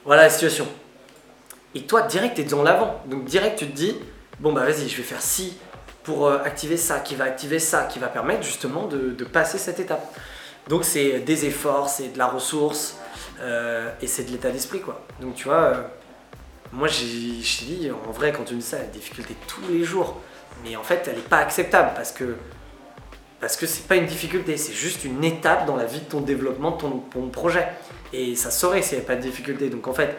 voilà 0.03 0.23
la 0.23 0.29
situation. 0.29 0.67
Et 1.75 1.81
toi, 1.81 2.03
direct, 2.03 2.35
tu 2.35 2.41
es 2.41 2.45
dans 2.45 2.63
l'avant. 2.63 3.01
Donc 3.05 3.25
direct, 3.25 3.59
tu 3.59 3.67
te 3.67 3.75
dis, 3.75 3.95
bon 4.39 4.53
bah 4.53 4.63
vas-y, 4.63 4.87
je 4.87 4.97
vais 4.97 5.03
faire 5.03 5.21
ci 5.21 5.57
pour 6.03 6.27
euh, 6.27 6.39
activer 6.43 6.77
ça, 6.77 6.99
qui 6.99 7.15
va 7.15 7.25
activer 7.25 7.59
ça, 7.59 7.83
qui 7.83 7.99
va 7.99 8.07
permettre 8.07 8.43
justement 8.43 8.87
de, 8.87 9.23
passer 9.25 9.57
cette 9.57 9.79
étape. 9.79 10.15
Donc 10.69 10.85
c'est 10.85 11.19
des 11.19 11.45
efforts, 11.45 11.89
c'est 11.89 12.13
de 12.13 12.17
la 12.17 12.27
ressource, 12.27 12.97
euh, 13.41 13.91
et 14.01 14.07
c'est 14.07 14.23
de 14.23 14.31
l'état 14.31 14.49
d'esprit, 14.49 14.81
quoi. 14.81 15.05
Donc 15.19 15.35
tu 15.35 15.45
vois... 15.45 15.61
Euh, 15.61 15.81
moi, 16.71 16.87
je 16.87 16.99
t'ai 16.99 17.65
dit, 17.65 17.91
en 17.91 18.11
vrai, 18.11 18.33
quand 18.33 18.43
tu 18.43 18.55
me 18.55 18.59
dis 18.59 18.65
ça, 18.65 18.79
la 18.79 18.85
difficulté 18.85 19.35
tous 19.47 19.61
les 19.69 19.83
jours. 19.83 20.19
Mais 20.63 20.75
en 20.75 20.83
fait, 20.83 21.07
elle 21.07 21.15
n'est 21.15 21.21
pas 21.21 21.37
acceptable 21.37 21.91
parce 21.95 22.11
que 22.11 22.35
parce 23.39 23.57
que 23.57 23.67
c'est 23.67 23.87
pas 23.87 23.95
une 23.95 24.07
difficulté, 24.07 24.57
c'est 24.57 24.73
juste 24.73 25.03
une 25.05 25.23
étape 25.23 25.67
dans 25.67 25.75
la 25.75 25.85
vie 25.85 25.99
de 25.99 26.05
ton 26.05 26.21
développement, 26.21 26.71
de 26.71 26.77
ton, 26.77 27.03
ton 27.11 27.29
projet. 27.29 27.67
Et 28.11 28.35
ça 28.35 28.49
saurait 28.49 28.81
s'il 28.81 28.97
n'y 28.97 29.05
avait 29.05 29.15
pas 29.15 29.15
de 29.15 29.21
difficulté. 29.21 29.69
Donc 29.69 29.87
en 29.87 29.93
fait, 29.93 30.17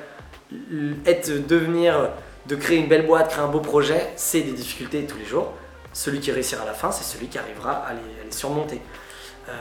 être, 1.06 1.46
devenir, 1.46 2.10
de 2.46 2.56
créer 2.56 2.78
une 2.78 2.88
belle 2.88 3.06
boîte, 3.06 3.30
créer 3.30 3.44
un 3.44 3.48
beau 3.48 3.60
projet, 3.60 4.12
c'est 4.16 4.40
des 4.40 4.52
difficultés 4.52 5.04
tous 5.06 5.18
les 5.18 5.24
jours. 5.24 5.52
Celui 5.92 6.20
qui 6.20 6.30
réussira 6.30 6.62
à 6.62 6.66
la 6.66 6.74
fin, 6.74 6.92
c'est 6.92 7.04
celui 7.04 7.28
qui 7.28 7.38
arrivera 7.38 7.72
à 7.72 7.92
les, 7.92 8.30
surmonter. 8.32 8.80
Euh, 9.48 9.52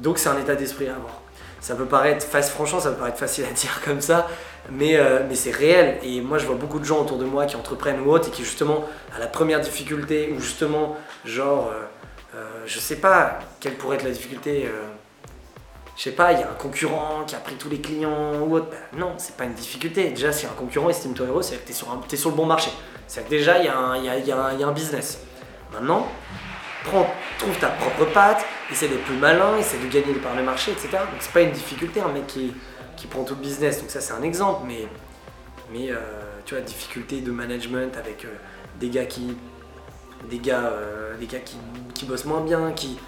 donc 0.00 0.18
c'est 0.18 0.28
un 0.28 0.38
état 0.38 0.54
d'esprit 0.54 0.88
à 0.88 0.96
avoir. 0.96 1.20
Ça 1.64 1.74
peut 1.74 1.86
paraître, 1.86 2.26
franchement, 2.26 2.78
ça 2.78 2.90
peut 2.90 2.98
paraître 2.98 3.16
facile 3.16 3.46
à 3.46 3.52
dire 3.54 3.80
comme 3.82 4.02
ça, 4.02 4.28
mais, 4.70 4.96
euh, 4.96 5.20
mais 5.26 5.34
c'est 5.34 5.50
réel. 5.50 5.98
Et 6.02 6.20
moi, 6.20 6.36
je 6.36 6.44
vois 6.44 6.56
beaucoup 6.56 6.78
de 6.78 6.84
gens 6.84 7.00
autour 7.00 7.16
de 7.16 7.24
moi 7.24 7.46
qui 7.46 7.56
entreprennent 7.56 8.00
ou 8.00 8.10
autres 8.10 8.28
et 8.28 8.30
qui, 8.30 8.44
justement, 8.44 8.84
à 9.16 9.18
la 9.18 9.26
première 9.26 9.60
difficulté, 9.60 10.34
ou 10.36 10.40
justement, 10.40 10.94
genre, 11.24 11.70
euh, 11.72 12.36
euh, 12.36 12.44
je 12.66 12.78
sais 12.78 12.96
pas 12.96 13.38
quelle 13.60 13.76
pourrait 13.76 13.96
être 13.96 14.04
la 14.04 14.10
difficulté. 14.10 14.68
Je 15.96 16.02
sais 16.02 16.12
pas, 16.12 16.32
il 16.32 16.40
y 16.40 16.42
a 16.42 16.50
un 16.50 16.54
concurrent 16.54 17.24
qui 17.26 17.34
a 17.34 17.38
pris 17.38 17.54
tous 17.54 17.68
les 17.68 17.80
clients 17.80 18.40
ou 18.40 18.56
autre. 18.56 18.66
Ben 18.92 18.98
non, 19.00 19.12
c'est 19.18 19.36
pas 19.36 19.44
une 19.44 19.54
difficulté. 19.54 20.10
Déjà, 20.10 20.32
si 20.32 20.44
un 20.46 20.50
concurrent 20.50 20.90
estime 20.90 21.14
toi 21.14 21.26
héros, 21.26 21.42
c'est 21.42 21.56
que 21.56 21.66
tu 21.66 21.70
es, 21.72 21.74
sur 21.74 22.00
t'es 22.08 22.16
sur 22.16 22.30
le 22.30 22.36
bon 22.36 22.46
marché. 22.46 22.70
C'est 23.06 23.24
que 23.24 23.30
déjà, 23.30 23.58
il 23.58 23.66
y, 23.66 23.68
a 23.68 23.78
un- 23.78 23.96
y 23.98 24.08
a- 24.08 24.18
y 24.18 24.32
a 24.32 24.66
un 24.66 24.72
business. 24.72 25.20
Maintenant, 25.72 26.06
prends, 26.84 27.06
trouve 27.38 27.56
ta 27.58 27.68
propre 27.68 28.06
patte, 28.12 28.44
essaie 28.72 28.88
d'être 28.88 29.04
plus 29.04 29.16
malin, 29.16 29.56
essaie 29.58 29.78
de 29.78 29.86
gagner 29.86 30.14
par 30.14 30.34
le 30.34 30.42
marché, 30.42 30.72
etc. 30.72 30.88
Donc 30.92 31.20
c'est 31.20 31.32
pas 31.32 31.42
une 31.42 31.52
difficulté, 31.52 32.00
un 32.00 32.08
mec 32.08 32.26
qui, 32.26 32.52
qui 32.96 33.06
prend 33.06 33.22
tout 33.24 33.34
le 33.34 33.40
business. 33.40 33.80
Donc 33.80 33.90
ça, 33.90 34.00
c'est 34.00 34.12
un 34.14 34.22
exemple, 34.22 34.62
mais, 34.66 34.86
mais 35.72 35.90
euh, 35.90 35.96
tu 36.44 36.54
vois, 36.54 36.62
difficulté 36.64 37.20
de 37.20 37.30
management 37.30 37.96
avec 37.96 38.24
euh, 38.24 38.28
des 38.80 38.88
gars 38.90 39.04
qui, 39.06 39.36
des 40.30 40.38
gars, 40.38 40.64
euh, 40.72 41.16
des 41.18 41.26
gars 41.26 41.38
qui, 41.40 41.56
qui 41.94 42.04
bossent 42.04 42.24
moins 42.24 42.40
bien, 42.40 42.72
qui, 42.72 42.98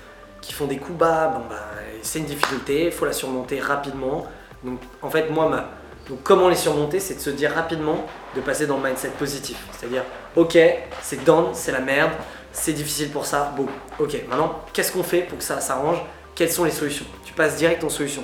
qui 0.46 0.52
font 0.52 0.66
des 0.66 0.78
coups 0.78 0.98
bas, 0.98 1.28
bon 1.28 1.42
bah 1.48 1.56
c'est 2.02 2.20
une 2.20 2.24
difficulté, 2.26 2.86
il 2.86 2.92
faut 2.92 3.04
la 3.04 3.12
surmonter 3.12 3.60
rapidement. 3.60 4.26
Donc 4.62 4.80
en 5.02 5.10
fait 5.10 5.28
moi 5.30 5.48
ma, 5.48 5.70
donc 6.08 6.22
comment 6.22 6.48
les 6.48 6.54
surmonter 6.54 7.00
c'est 7.00 7.14
de 7.14 7.20
se 7.20 7.30
dire 7.30 7.52
rapidement 7.52 8.06
de 8.34 8.40
passer 8.40 8.66
dans 8.66 8.78
le 8.78 8.84
mindset 8.88 9.10
positif. 9.18 9.58
C'est-à-dire 9.72 10.04
ok 10.36 10.56
c'est 11.02 11.24
down, 11.24 11.46
c'est 11.52 11.72
la 11.72 11.80
merde, 11.80 12.12
c'est 12.52 12.72
difficile 12.72 13.10
pour 13.10 13.26
ça, 13.26 13.52
bon 13.56 13.66
ok 13.98 14.16
maintenant 14.28 14.60
qu'est-ce 14.72 14.92
qu'on 14.92 15.02
fait 15.02 15.22
pour 15.22 15.38
que 15.38 15.44
ça 15.44 15.60
s'arrange? 15.60 15.98
Quelles 16.36 16.52
sont 16.52 16.64
les 16.64 16.70
solutions? 16.70 17.06
Tu 17.24 17.32
passes 17.32 17.56
direct 17.56 17.82
en 17.82 17.88
solution. 17.88 18.22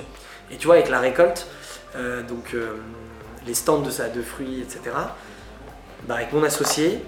Et 0.51 0.57
tu 0.57 0.67
vois 0.67 0.75
avec 0.75 0.89
la 0.89 0.99
récolte, 0.99 1.47
euh, 1.95 2.21
donc 2.21 2.53
euh, 2.53 2.77
les 3.45 3.55
stands 3.55 3.79
de, 3.79 3.89
de 3.89 4.21
fruits, 4.21 4.61
etc. 4.61 4.95
Bah, 6.07 6.15
avec 6.15 6.31
mon 6.31 6.43
associé, 6.43 7.03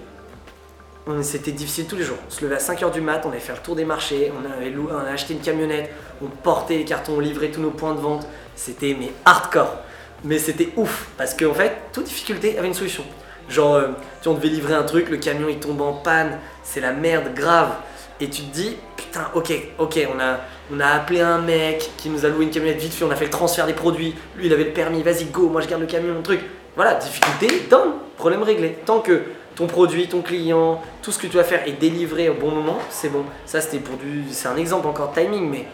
C'était 1.22 1.52
difficile 1.52 1.86
tous 1.86 1.94
les 1.96 2.02
jours. 2.02 2.16
On 2.26 2.30
se 2.30 2.42
levait 2.44 2.56
à 2.56 2.58
5h 2.58 2.90
du 2.90 3.00
mat, 3.00 3.22
on 3.24 3.30
allait 3.30 3.38
faire 3.38 3.54
le 3.54 3.62
tour 3.62 3.76
des 3.76 3.84
marchés, 3.84 4.32
on 4.36 4.44
avait 4.52 4.70
lou- 4.70 4.88
on 4.90 5.12
acheté 5.12 5.34
une 5.34 5.40
camionnette, 5.40 5.88
on 6.20 6.26
portait 6.26 6.78
les 6.78 6.84
cartons, 6.84 7.12
on 7.16 7.20
livrait 7.20 7.48
tous 7.50 7.60
nos 7.60 7.70
points 7.70 7.94
de 7.94 8.00
vente. 8.00 8.26
C'était 8.56 8.96
mais 8.98 9.12
hardcore. 9.24 9.76
Mais 10.24 10.38
c'était 10.38 10.70
ouf 10.76 11.06
parce 11.16 11.34
qu'en 11.34 11.54
fait, 11.54 11.76
toute 11.92 12.04
difficulté 12.06 12.58
avait 12.58 12.66
une 12.66 12.74
solution. 12.74 13.04
Genre, 13.48 13.74
euh, 13.76 13.88
tu 14.20 14.28
on 14.28 14.34
devait 14.34 14.48
livrer 14.48 14.74
un 14.74 14.82
truc, 14.82 15.08
le 15.08 15.18
camion 15.18 15.46
il 15.48 15.60
tombe 15.60 15.80
en 15.80 15.92
panne, 15.92 16.38
c'est 16.64 16.80
la 16.80 16.92
merde 16.92 17.32
grave. 17.34 17.70
Et 18.18 18.28
tu 18.28 18.42
te 18.42 18.52
dis, 18.52 18.76
putain, 18.96 19.30
ok, 19.34 19.52
ok, 19.78 20.08
on 20.12 20.18
a, 20.18 20.40
on 20.74 20.80
a 20.80 20.86
appelé 20.86 21.20
un 21.20 21.38
mec 21.38 21.88
qui 21.98 22.08
nous 22.08 22.24
a 22.24 22.28
loué 22.28 22.44
une 22.46 22.50
camionnette 22.50 22.80
vite 22.80 22.92
fait, 22.94 23.04
on 23.04 23.10
a 23.10 23.14
fait 23.14 23.26
le 23.26 23.30
transfert 23.30 23.66
des 23.66 23.74
produits, 23.74 24.14
lui 24.36 24.46
il 24.46 24.52
avait 24.52 24.64
le 24.64 24.72
permis, 24.72 25.02
vas-y 25.04 25.26
go, 25.26 25.48
moi 25.50 25.60
je 25.60 25.68
garde 25.68 25.82
le 25.82 25.86
camion, 25.86 26.14
mon 26.14 26.22
truc. 26.22 26.40
Voilà, 26.74 26.94
difficulté, 26.94 27.62
down, 27.70 27.92
problème 28.16 28.42
réglé. 28.42 28.78
Tant 28.84 28.98
que 29.00 29.22
ton 29.56 29.66
produit, 29.66 30.06
ton 30.06 30.20
client, 30.20 30.80
tout 31.02 31.10
ce 31.10 31.18
que 31.18 31.26
tu 31.26 31.36
vas 31.36 31.44
faire 31.44 31.66
est 31.66 31.72
délivré 31.72 32.28
au 32.28 32.34
bon 32.34 32.50
moment, 32.50 32.78
c'est 32.90 33.08
bon. 33.08 33.24
Ça 33.46 33.60
c'était 33.60 33.78
pour 33.78 33.96
du. 33.96 34.24
C'est 34.30 34.48
un 34.48 34.56
exemple 34.56 34.86
encore 34.86 35.12
de 35.12 35.20
timing, 35.20 35.50
mais, 35.50 35.66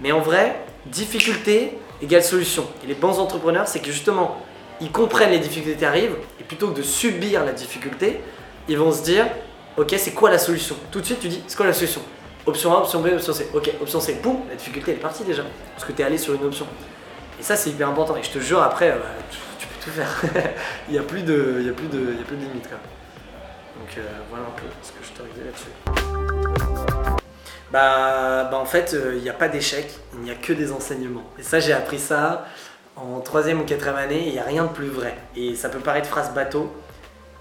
mais 0.00 0.12
en 0.12 0.20
vrai, 0.20 0.56
difficulté 0.86 1.76
égale 2.00 2.22
solution. 2.22 2.66
Et 2.84 2.86
les 2.86 2.94
bons 2.94 3.18
entrepreneurs, 3.18 3.66
c'est 3.66 3.80
que 3.80 3.90
justement, 3.90 4.40
ils 4.80 4.92
comprennent 4.92 5.30
les 5.30 5.40
difficultés 5.40 5.76
qui 5.78 5.84
arrivent, 5.84 6.16
et 6.40 6.44
plutôt 6.44 6.68
que 6.68 6.76
de 6.76 6.82
subir 6.82 7.44
la 7.44 7.52
difficulté, 7.52 8.20
ils 8.68 8.78
vont 8.78 8.92
se 8.92 9.02
dire, 9.02 9.26
ok, 9.76 9.94
c'est 9.98 10.12
quoi 10.12 10.30
la 10.30 10.38
solution? 10.38 10.76
Tout 10.92 11.00
de 11.00 11.06
suite, 11.06 11.20
tu 11.20 11.28
dis, 11.28 11.42
c'est 11.46 11.56
quoi 11.56 11.66
la 11.66 11.72
solution? 11.72 12.02
Option 12.46 12.72
A, 12.76 12.78
option 12.78 13.00
B, 13.00 13.08
option 13.14 13.32
C. 13.32 13.48
Ok, 13.54 13.72
option 13.80 13.98
C, 14.00 14.20
boum, 14.22 14.38
la 14.48 14.54
difficulté 14.54 14.92
elle 14.92 14.98
est 14.98 15.00
partie 15.00 15.24
déjà, 15.24 15.42
parce 15.74 15.84
que 15.84 15.92
tu 15.92 16.02
es 16.02 16.04
allé 16.04 16.16
sur 16.18 16.34
une 16.34 16.44
option. 16.44 16.66
Et 17.40 17.42
ça, 17.42 17.56
c'est 17.56 17.70
hyper 17.70 17.88
important. 17.88 18.16
Et 18.16 18.22
je 18.22 18.30
te 18.30 18.38
jure, 18.38 18.62
après, 18.62 18.90
euh, 18.90 18.98
tu, 19.58 19.66
peux 19.66 19.84
tout 19.84 19.90
faire. 19.90 20.22
il 20.88 20.92
n'y 20.92 20.98
a, 20.98 21.02
plus 21.02 21.22
de- 21.22 21.64
a, 21.66 21.70
a 21.70 21.74
plus 21.74 21.88
de 21.88 22.42
limite. 22.42 22.68
Quoi. 22.68 22.78
Donc 23.86 23.98
euh, 23.98 24.08
voilà 24.30 24.46
un 24.46 24.50
peu 24.50 24.66
ce 24.82 24.90
que 24.90 25.04
je 25.04 25.12
t'aurais 25.12 25.28
dit 25.32 25.44
là-dessus. 25.44 25.70
Bah, 27.70 28.48
bah 28.50 28.58
en 28.58 28.64
fait, 28.64 28.94
euh, 28.94 29.14
il 29.16 29.22
n'y 29.22 29.28
a 29.28 29.32
pas 29.32 29.48
d'échec, 29.48 29.88
il 30.14 30.20
n'y 30.20 30.30
a 30.30 30.34
que 30.34 30.52
des 30.52 30.72
enseignements. 30.72 31.24
Et 31.38 31.44
ça, 31.44 31.60
j'ai 31.60 31.72
appris 31.72 32.00
ça 32.00 32.46
en 32.96 33.20
troisième 33.20 33.60
ou 33.60 33.64
quatrième 33.64 33.96
année, 33.96 34.24
il 34.26 34.32
n'y 34.32 34.40
a 34.40 34.44
rien 34.44 34.64
de 34.64 34.70
plus 34.70 34.88
vrai. 34.88 35.16
Et 35.36 35.54
ça 35.54 35.68
peut 35.68 35.78
paraître 35.78 36.08
phrase 36.08 36.32
bateau, 36.34 36.72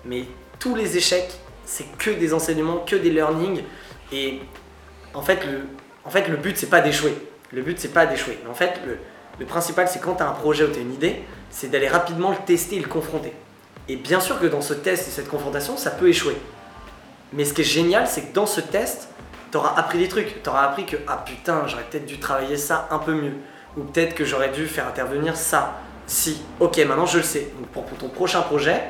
mais 0.04 0.26
tous 0.60 0.76
les 0.76 0.98
échecs, 0.98 1.34
c'est 1.66 1.86
que 1.98 2.12
des 2.12 2.32
enseignements, 2.32 2.78
que 2.78 2.96
des 2.96 3.10
learnings. 3.10 3.64
Et 4.12 4.42
en 5.16 5.24
fait, 5.24 5.44
le, 5.46 5.62
en 6.04 6.12
fait, 6.12 6.28
le 6.28 6.38
but, 6.38 6.58
c'est 6.58 6.70
pas 6.70 6.82
d'échouer. 6.82 7.18
Le 7.54 7.64
but, 7.64 7.80
c'est 7.80 7.94
pas 7.94 8.06
d'échouer. 8.06 8.38
En 8.48 8.54
fait, 8.54 8.80
le, 8.86 9.00
le 9.40 9.46
principal, 9.48 9.88
c'est 9.88 10.00
quand 10.00 10.16
tu 10.16 10.24
as 10.24 10.30
un 10.30 10.34
projet 10.34 10.64
ou 10.66 10.72
tu 10.72 10.78
as 10.78 10.82
une 10.84 10.94
idée, 10.94 11.24
c'est 11.50 11.72
d'aller 11.72 11.88
rapidement 11.88 12.30
le 12.30 12.38
tester 12.46 12.76
et 12.76 12.82
le 12.82 12.88
confronter. 12.88 13.34
Et 13.88 13.96
bien 13.96 14.20
sûr 14.20 14.40
que 14.40 14.48
dans 14.48 14.62
ce 14.62 14.74
test 14.74 15.08
et 15.08 15.12
cette 15.12 15.30
confrontation, 15.30 15.78
ça 15.78 15.92
peut 15.92 16.10
échouer. 16.10 16.38
Mais 17.34 17.46
ce 17.46 17.54
qui 17.54 17.62
est 17.62 17.66
génial, 17.66 18.08
c'est 18.08 18.22
que 18.22 18.34
dans 18.34 18.46
ce 18.46 18.62
test, 18.62 19.10
tu 19.52 19.58
auras 19.58 19.76
appris 19.78 20.00
des 20.00 20.08
trucs. 20.08 20.42
Tu 20.42 20.50
auras 20.50 20.64
appris 20.64 20.86
que, 20.86 20.98
ah 21.08 21.24
putain, 21.26 21.68
j'aurais 21.68 21.84
peut-être 21.84 22.06
dû 22.06 22.20
travailler 22.20 22.58
ça 22.58 22.88
un 22.92 23.00
peu 23.00 23.14
mieux. 23.14 23.34
Ou 23.78 23.84
peut-être 23.84 24.16
que 24.16 24.26
j'aurais 24.26 24.50
dû 24.50 24.68
faire 24.68 24.88
intervenir 24.88 25.36
ça. 25.36 25.76
Si, 26.08 26.42
ok, 26.60 26.78
maintenant 26.86 27.06
je 27.06 27.18
le 27.18 27.24
sais. 27.24 27.52
Donc 27.58 27.68
pour, 27.70 27.86
pour 27.86 27.98
ton 27.98 28.10
prochain 28.10 28.42
projet, 28.42 28.82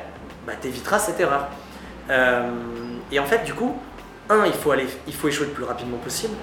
bah, 0.46 0.52
t'éviteras 0.60 0.98
cette 0.98 1.20
erreur. 1.20 1.48
Euh, 2.10 2.50
et 3.10 3.18
en 3.18 3.24
fait, 3.24 3.44
du 3.44 3.52
coup, 3.52 3.76
un, 4.28 4.46
il 4.46 4.52
faut, 4.52 4.70
aller, 4.70 4.86
il 5.06 5.14
faut 5.14 5.28
échouer 5.28 5.46
le 5.46 5.52
plus 5.52 5.64
rapidement 5.64 5.98
possible. 5.98 6.34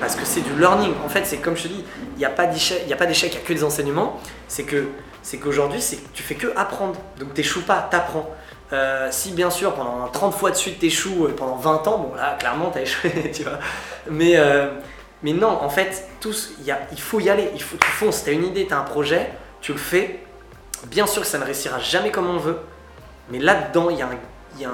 Parce 0.00 0.14
que 0.16 0.24
c'est 0.24 0.40
du 0.40 0.54
learning. 0.58 0.92
En 1.04 1.08
fait, 1.08 1.24
c'est 1.24 1.38
comme 1.38 1.56
je 1.56 1.64
te 1.64 1.68
dis, 1.68 1.84
il 2.14 2.18
n'y 2.18 2.24
a 2.24 2.30
pas 2.30 2.46
d'échec, 2.46 2.80
il 2.82 2.86
n'y 2.86 2.92
a 2.92 2.96
a 2.96 3.06
que 3.06 3.52
des 3.52 3.64
enseignements. 3.64 4.20
C'est 4.46 4.64
que 4.64 4.88
c'est 5.22 5.38
qu'aujourd'hui, 5.38 5.84
tu 6.14 6.22
fais 6.22 6.36
que 6.36 6.46
apprendre. 6.56 6.94
Donc 7.18 7.34
t'échoues 7.34 7.64
pas, 7.64 7.86
t'apprends. 7.90 8.30
Euh, 8.72 9.08
si 9.10 9.32
bien 9.32 9.48
sûr 9.48 9.74
pendant 9.74 10.08
30 10.08 10.34
fois 10.34 10.50
de 10.50 10.54
suite 10.54 10.78
t'échoues 10.78 11.24
euh, 11.24 11.34
pendant 11.34 11.56
20 11.56 11.88
ans, 11.88 11.98
bon 11.98 12.14
là 12.14 12.36
clairement 12.38 12.70
t'as 12.70 12.82
échoué, 12.82 13.30
tu 13.34 13.42
vois. 13.42 13.58
Mais, 14.10 14.36
euh, 14.36 14.68
mais 15.22 15.32
non, 15.32 15.48
en 15.62 15.70
fait, 15.70 16.06
tous, 16.20 16.52
il 16.64 17.00
faut 17.00 17.20
y 17.20 17.30
aller, 17.30 17.50
il 17.54 17.62
faut, 17.62 17.76
tu 17.76 17.88
fonces, 17.88 18.24
t'as 18.24 18.32
une 18.32 18.44
idée, 18.44 18.66
t'as 18.66 18.78
un 18.78 18.84
projet, 18.84 19.30
tu 19.60 19.72
le 19.72 19.78
fais. 19.78 20.20
Bien 20.86 21.06
sûr 21.06 21.22
que 21.22 21.28
ça 21.28 21.38
ne 21.38 21.44
réussira 21.44 21.78
jamais 21.78 22.10
comme 22.10 22.28
on 22.28 22.36
veut, 22.36 22.58
mais 23.30 23.38
là-dedans, 23.38 23.90
il 23.90 23.96
y, 23.96 24.62
y, 24.62 24.66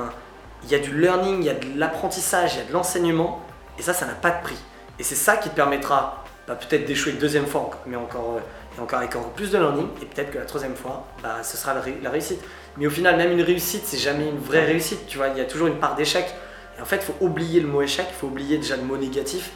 y 0.71 0.75
a 0.75 0.79
du 0.79 1.01
learning, 1.01 1.39
il 1.41 1.47
y 1.47 1.51
a 1.51 1.55
de 1.55 1.67
l'apprentissage, 1.79 2.55
il 2.55 2.59
y 2.59 2.63
a 2.63 2.65
de 2.65 2.73
l'enseignement, 2.73 3.43
et 3.79 3.83
ça, 3.83 3.95
ça 3.95 4.07
n'a 4.07 4.13
pas 4.13 4.31
de 4.31 4.43
prix. 4.43 4.59
Et 4.98 5.02
c'est 5.02 5.14
ça 5.14 5.37
qui 5.37 5.50
te 5.50 5.54
permettra 5.54 6.24
bah, 6.46 6.54
peut-être 6.57 6.85
d'échouer 6.85 7.12
une 7.12 7.18
deuxième 7.18 7.46
fois, 7.46 7.62
encore- 7.62 7.80
mais 7.87 7.96
encore, 7.96 8.37
euh, 8.37 8.76
et 8.76 8.80
encore 8.80 8.98
avec 8.98 9.14
encore 9.16 9.30
plus 9.33 9.50
de 9.50 9.59
learning, 9.59 9.88
et 10.02 10.07
peut-être 10.07 10.30
que 10.30 10.38
la 10.38 10.44
troisième 10.44 10.74
fois, 10.76 11.07
bah, 11.22 11.42
ce 11.42 11.57
sera 11.57 11.74
la, 11.74 11.80
ré- 11.80 11.98
la 12.02 12.11
réussite. 12.11 12.40
Mais 12.76 12.87
au 12.87 12.90
final, 12.90 13.16
même 13.16 13.33
une 13.33 13.42
réussite, 13.42 13.83
c'est 13.87 13.96
jamais 13.98 14.28
une 14.28 14.38
vraie 14.38 14.64
réussite, 14.64 15.07
tu 15.07 15.16
vois, 15.16 15.28
il 15.28 15.38
y 15.38 15.40
a 15.40 15.44
toujours 15.44 15.68
une 15.68 15.76
part 15.78 15.94
d'échec. 15.94 16.26
Et 16.78 16.83
en 16.83 16.85
fait, 16.85 16.96
il 16.96 17.02
faut 17.02 17.14
oublier 17.20 17.61
le 17.61 17.68
mot 17.68 17.83
échec, 17.83 18.07
il 18.11 18.14
faut 18.14 18.26
oublier 18.26 18.59
déjà 18.59 18.76
le 18.76 18.83
mot 18.83 18.96
négatif. 18.96 19.50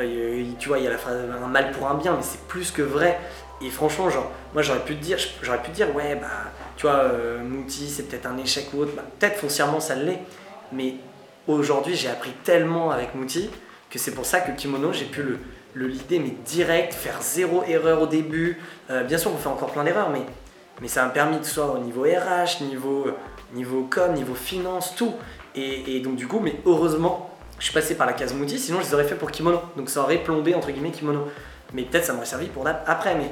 Euh, 0.00 0.42
tu 0.58 0.68
vois, 0.68 0.78
il 0.78 0.84
y 0.84 0.86
a 0.86 0.90
la 0.90 0.96
phrase 0.98 1.18
un 1.42 1.46
mal 1.46 1.70
pour 1.72 1.86
un 1.86 1.94
bien, 1.94 2.14
mais 2.16 2.22
c'est 2.22 2.40
plus 2.48 2.70
que 2.70 2.80
vrai. 2.82 3.20
Et 3.60 3.68
franchement, 3.70 4.08
genre, 4.10 4.30
moi 4.54 4.62
j'aurais 4.62 4.80
pu 4.80 4.96
te 4.96 5.02
dire, 5.04 5.18
j'aurais 5.42 5.62
pu 5.62 5.70
te 5.70 5.76
dire, 5.76 5.94
ouais, 5.94 6.16
bah, 6.16 6.26
tu 6.76 6.86
vois, 6.86 6.96
euh, 6.96 7.42
Mouti, 7.44 7.88
c'est 7.88 8.04
peut-être 8.04 8.26
un 8.26 8.38
échec 8.38 8.68
ou 8.72 8.80
autre. 8.80 8.92
Bah, 8.96 9.04
peut-être 9.20 9.36
foncièrement 9.38 9.80
ça 9.80 9.94
l'est, 9.94 10.18
mais 10.72 10.94
aujourd'hui 11.46 11.94
j'ai 11.94 12.08
appris 12.08 12.32
tellement 12.42 12.90
avec 12.90 13.14
Mouti 13.14 13.50
que 13.92 13.98
c'est 13.98 14.12
pour 14.12 14.24
ça 14.24 14.40
que 14.40 14.50
Kimono, 14.52 14.90
j'ai 14.94 15.04
pu 15.04 15.22
le, 15.22 15.38
le 15.74 15.92
mais 16.12 16.34
direct, 16.46 16.94
faire 16.94 17.20
zéro 17.20 17.62
erreur 17.64 18.00
au 18.00 18.06
début. 18.06 18.58
Euh, 18.90 19.04
bien 19.04 19.18
sûr, 19.18 19.30
on 19.30 19.36
fait 19.36 19.50
encore 19.50 19.70
plein 19.70 19.84
d'erreurs, 19.84 20.08
mais, 20.10 20.88
ça 20.88 21.04
m'a 21.04 21.10
permis 21.10 21.38
que 21.38 21.44
ce 21.44 21.52
soit 21.54 21.70
au 21.70 21.78
niveau 21.78 22.02
RH, 22.04 22.62
niveau, 22.62 23.06
niveau 23.52 23.86
com, 23.88 24.14
niveau 24.14 24.34
finance, 24.34 24.94
tout. 24.96 25.12
Et, 25.54 26.00
donc, 26.00 26.16
du 26.16 26.26
coup, 26.26 26.40
mais 26.40 26.54
heureusement, 26.64 27.30
je 27.58 27.64
suis 27.64 27.74
passé 27.74 27.94
par 27.94 28.06
la 28.06 28.14
case 28.14 28.32
Mouti, 28.32 28.58
sinon 28.58 28.80
je 28.80 28.86
les 28.86 28.94
aurais 28.94 29.04
fait 29.04 29.14
pour 29.14 29.30
Kimono. 29.30 29.60
Donc, 29.76 29.90
ça 29.90 30.00
aurait 30.00 30.24
plombé, 30.24 30.54
entre 30.54 30.70
guillemets, 30.70 30.90
Kimono. 30.90 31.28
Mais 31.74 31.82
peut-être 31.82 32.06
ça 32.06 32.14
m'aurait 32.14 32.26
servi 32.26 32.46
pour 32.46 32.66
après. 32.66 33.14
Mais 33.14 33.30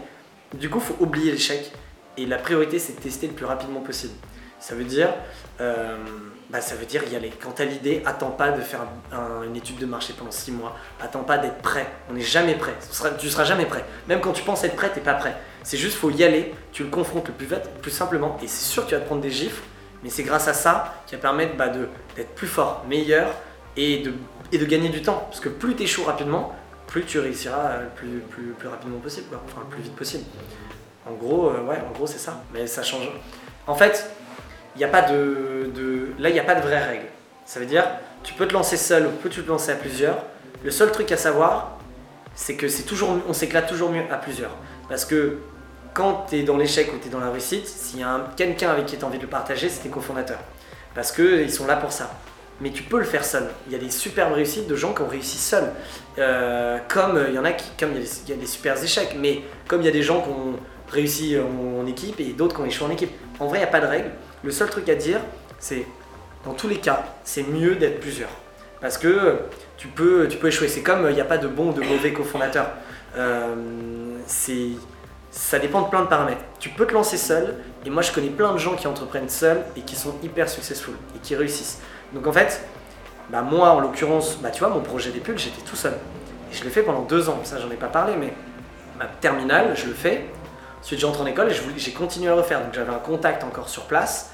du 0.58 0.68
coup, 0.68 0.78
faut 0.78 0.96
oublier 1.00 1.32
l'échec. 1.32 1.72
Et 2.18 2.26
la 2.26 2.36
priorité, 2.36 2.78
c'est 2.78 2.96
de 2.96 3.00
tester 3.00 3.26
le 3.26 3.32
plus 3.32 3.46
rapidement 3.46 3.80
possible. 3.80 4.14
Ça 4.60 4.74
veut 4.74 4.84
dire, 4.84 5.08
euh, 5.60 5.96
bah, 6.50 6.60
ça 6.60 6.74
veut 6.74 6.84
dire 6.84 7.02
y 7.10 7.16
aller. 7.16 7.32
Quand 7.42 7.52
tu 7.52 7.62
as 7.62 7.64
l'idée, 7.64 8.02
attends 8.04 8.30
pas 8.30 8.50
de 8.50 8.60
faire 8.60 8.80
un- 9.12 9.42
une 9.44 9.56
étude 9.56 9.78
de 9.78 9.86
marché 9.86 10.12
pendant 10.16 10.30
6 10.30 10.52
mois. 10.52 10.76
Attends 11.00 11.22
pas 11.24 11.38
d'être 11.38 11.58
prêt. 11.62 11.86
On 12.10 12.12
n'est 12.12 12.20
jamais 12.20 12.54
prêt. 12.54 12.74
Tu 12.88 12.94
seras, 12.94 13.10
seras 13.18 13.44
jamais 13.44 13.64
prêt. 13.66 13.84
Même 14.06 14.20
quand 14.20 14.32
tu 14.32 14.42
penses 14.42 14.62
être 14.64 14.76
prêt, 14.76 14.90
t'es 14.90 15.00
pas 15.00 15.14
prêt. 15.14 15.34
C'est 15.62 15.78
juste, 15.78 15.96
faut 15.96 16.10
y 16.10 16.22
aller, 16.24 16.54
tu 16.72 16.84
le 16.84 16.90
confrontes 16.90 17.28
le 17.28 17.34
plus 17.34 17.46
vite, 17.46 17.62
plus 17.82 17.90
simplement, 17.90 18.36
et 18.42 18.48
c'est 18.48 18.64
sûr 18.64 18.84
que 18.84 18.88
tu 18.90 18.94
vas 18.94 19.00
te 19.00 19.06
prendre 19.06 19.20
des 19.22 19.30
gifles, 19.30 19.62
mais 20.02 20.08
c'est 20.10 20.22
grâce 20.22 20.48
à 20.48 20.54
ça 20.54 20.94
qui 21.06 21.14
va 21.14 21.20
permettre 21.20 21.56
bah, 21.56 21.68
d'être 21.68 22.34
plus 22.34 22.46
fort, 22.48 22.84
meilleur, 22.88 23.30
et 23.76 23.98
de, 23.98 24.12
et 24.52 24.58
de 24.58 24.64
gagner 24.66 24.88
du 24.88 25.00
temps. 25.02 25.26
Parce 25.28 25.40
que 25.40 25.48
plus 25.50 25.74
tu 25.76 25.82
échoues 25.84 26.04
rapidement, 26.04 26.54
plus 26.86 27.04
tu 27.04 27.18
réussiras 27.18 27.78
le 27.82 27.88
plus, 27.94 28.20
plus, 28.30 28.52
plus 28.58 28.68
rapidement 28.68 28.98
possible, 28.98 29.26
enfin 29.46 29.60
le 29.62 29.68
plus 29.74 29.82
vite 29.82 29.94
possible. 29.96 30.24
En 31.06 31.12
gros, 31.12 31.48
euh, 31.50 31.62
ouais, 31.62 31.78
en 31.88 31.92
gros 31.92 32.06
c'est 32.06 32.18
ça. 32.18 32.42
Mais 32.52 32.66
ça 32.66 32.82
change. 32.82 33.08
En 33.66 33.74
fait, 33.74 34.10
il 34.76 34.80
y 34.80 34.84
a 34.84 34.88
pas 34.88 35.02
de, 35.02 35.70
de... 35.74 36.08
là 36.18 36.28
il 36.28 36.32
n'y 36.32 36.40
a 36.40 36.44
pas 36.44 36.54
de 36.54 36.60
vraie 36.60 36.82
règle. 36.82 37.06
Ça 37.44 37.58
veut 37.58 37.66
dire, 37.66 37.84
tu 38.22 38.34
peux 38.34 38.46
te 38.46 38.52
lancer 38.52 38.76
seul 38.76 39.06
ou 39.06 39.10
peux-tu 39.10 39.42
te 39.42 39.48
lancer 39.48 39.72
à 39.72 39.76
plusieurs. 39.76 40.18
Le 40.62 40.70
seul 40.70 40.92
truc 40.92 41.10
à 41.12 41.16
savoir, 41.16 41.78
c'est 42.34 42.54
que 42.54 42.68
c'est 42.68 42.84
toujours, 42.84 43.16
on 43.28 43.32
s'éclate 43.32 43.68
toujours 43.68 43.90
mieux 43.90 44.02
à 44.10 44.16
plusieurs. 44.16 44.56
Parce 44.88 45.04
que 45.04 45.38
quand 45.94 46.26
tu 46.28 46.36
es 46.36 46.42
dans 46.42 46.56
l'échec 46.56 46.92
ou 46.92 46.98
tu 46.98 47.08
es 47.08 47.10
dans 47.10 47.20
la 47.20 47.30
réussite, 47.30 47.66
s'il 47.66 48.00
y 48.00 48.02
a 48.02 48.28
quelqu'un 48.36 48.70
avec 48.70 48.86
qui 48.86 48.96
tu 48.96 49.04
as 49.04 49.08
envie 49.08 49.18
de 49.18 49.22
le 49.22 49.28
partager, 49.28 49.68
c'est 49.68 49.82
tes 49.82 49.88
cofondateurs. 49.88 50.40
Parce 50.94 51.12
qu'ils 51.12 51.52
sont 51.52 51.66
là 51.66 51.76
pour 51.76 51.92
ça. 51.92 52.10
Mais 52.60 52.70
tu 52.70 52.82
peux 52.82 52.98
le 52.98 53.04
faire 53.04 53.24
seul. 53.24 53.48
Il 53.66 53.72
y 53.72 53.76
a 53.76 53.78
des 53.78 53.90
superbes 53.90 54.34
réussites 54.34 54.66
de 54.66 54.76
gens 54.76 54.92
qui 54.92 55.02
ont 55.02 55.08
réussi 55.08 55.38
seuls. 55.38 55.72
Euh, 56.18 56.78
comme 56.88 57.24
il 57.28 57.34
y 57.34 57.38
en 57.38 57.44
a 57.44 57.52
qui, 57.52 57.70
comme 57.78 57.92
il 57.92 58.00
y 58.00 58.32
a, 58.32 58.36
des, 58.36 58.42
il 58.42 58.48
super 58.48 58.82
échecs, 58.82 59.16
mais 59.18 59.42
comme 59.66 59.80
il 59.80 59.86
y 59.86 59.88
a 59.88 59.92
des 59.92 60.02
gens 60.02 60.20
qui 60.20 60.28
ont 60.28 60.56
réussi 60.90 61.36
en, 61.38 61.86
équipe 61.86 62.20
et 62.20 62.32
d'autres 62.32 62.56
qui 62.56 62.62
ont 62.62 62.66
échoué 62.66 62.86
en 62.86 62.90
équipe. 62.90 63.10
En 63.38 63.46
vrai, 63.46 63.58
il 63.58 63.62
n'y 63.62 63.68
a 63.68 63.70
pas 63.70 63.80
de 63.80 63.86
règle. 63.86 64.10
Le 64.42 64.50
seul 64.50 64.70
truc 64.70 64.88
à 64.88 64.94
dire, 64.94 65.20
c'est 65.58 65.86
dans 66.44 66.54
tous 66.54 66.68
les 66.68 66.78
cas, 66.78 67.04
c'est 67.24 67.42
mieux 67.42 67.76
d'être 67.76 68.00
plusieurs. 68.00 68.30
Parce 68.80 68.96
que 68.96 69.38
tu 69.76 69.88
peux, 69.88 70.26
tu 70.28 70.38
peux 70.38 70.48
échouer. 70.48 70.68
C'est 70.68 70.82
comme 70.82 71.06
il 71.08 71.14
n'y 71.14 71.20
a 71.20 71.26
pas 71.26 71.38
de 71.38 71.48
bon 71.48 71.70
ou 71.70 71.72
de 71.72 71.82
mauvais 71.82 72.12
cofondateur. 72.12 72.70
Euh, 73.16 73.54
ça 75.30 75.58
dépend 75.58 75.82
de 75.82 75.88
plein 75.88 76.02
de 76.02 76.06
paramètres. 76.06 76.40
Tu 76.58 76.70
peux 76.70 76.86
te 76.86 76.94
lancer 76.94 77.18
seul, 77.18 77.56
et 77.84 77.90
moi 77.90 78.02
je 78.02 78.12
connais 78.12 78.30
plein 78.30 78.52
de 78.52 78.58
gens 78.58 78.74
qui 78.76 78.86
entreprennent 78.86 79.28
seuls 79.28 79.62
et 79.76 79.82
qui 79.82 79.96
sont 79.96 80.14
hyper 80.22 80.48
successful 80.48 80.94
et 81.14 81.18
qui 81.18 81.36
réussissent. 81.36 81.80
Donc 82.14 82.26
en 82.26 82.32
fait, 82.32 82.64
bah 83.28 83.42
moi 83.42 83.70
en 83.70 83.80
l'occurrence, 83.80 84.38
bah 84.38 84.50
tu 84.50 84.60
vois, 84.60 84.70
mon 84.70 84.80
projet 84.80 85.10
des 85.10 85.20
pulls, 85.20 85.38
j'étais 85.38 85.62
tout 85.62 85.76
seul. 85.76 85.94
Et 86.50 86.54
je 86.54 86.64
l'ai 86.64 86.70
fait 86.70 86.82
pendant 86.82 87.02
deux 87.02 87.28
ans, 87.28 87.40
ça 87.44 87.58
j'en 87.60 87.70
ai 87.70 87.76
pas 87.76 87.88
parlé, 87.88 88.14
mais 88.18 88.32
ma 88.98 89.06
terminale, 89.06 89.76
je 89.76 89.86
le 89.86 89.94
fais. 89.94 90.24
Ensuite, 90.80 91.00
j'entre 91.00 91.20
en 91.20 91.26
école 91.26 91.50
et 91.50 91.54
j'ai 91.76 91.92
continué 91.92 92.28
à 92.28 92.34
le 92.34 92.40
refaire. 92.40 92.62
Donc, 92.64 92.72
j'avais 92.72 92.92
un 92.92 92.98
contact 92.98 93.44
encore 93.44 93.68
sur 93.68 93.84
place 93.84 94.29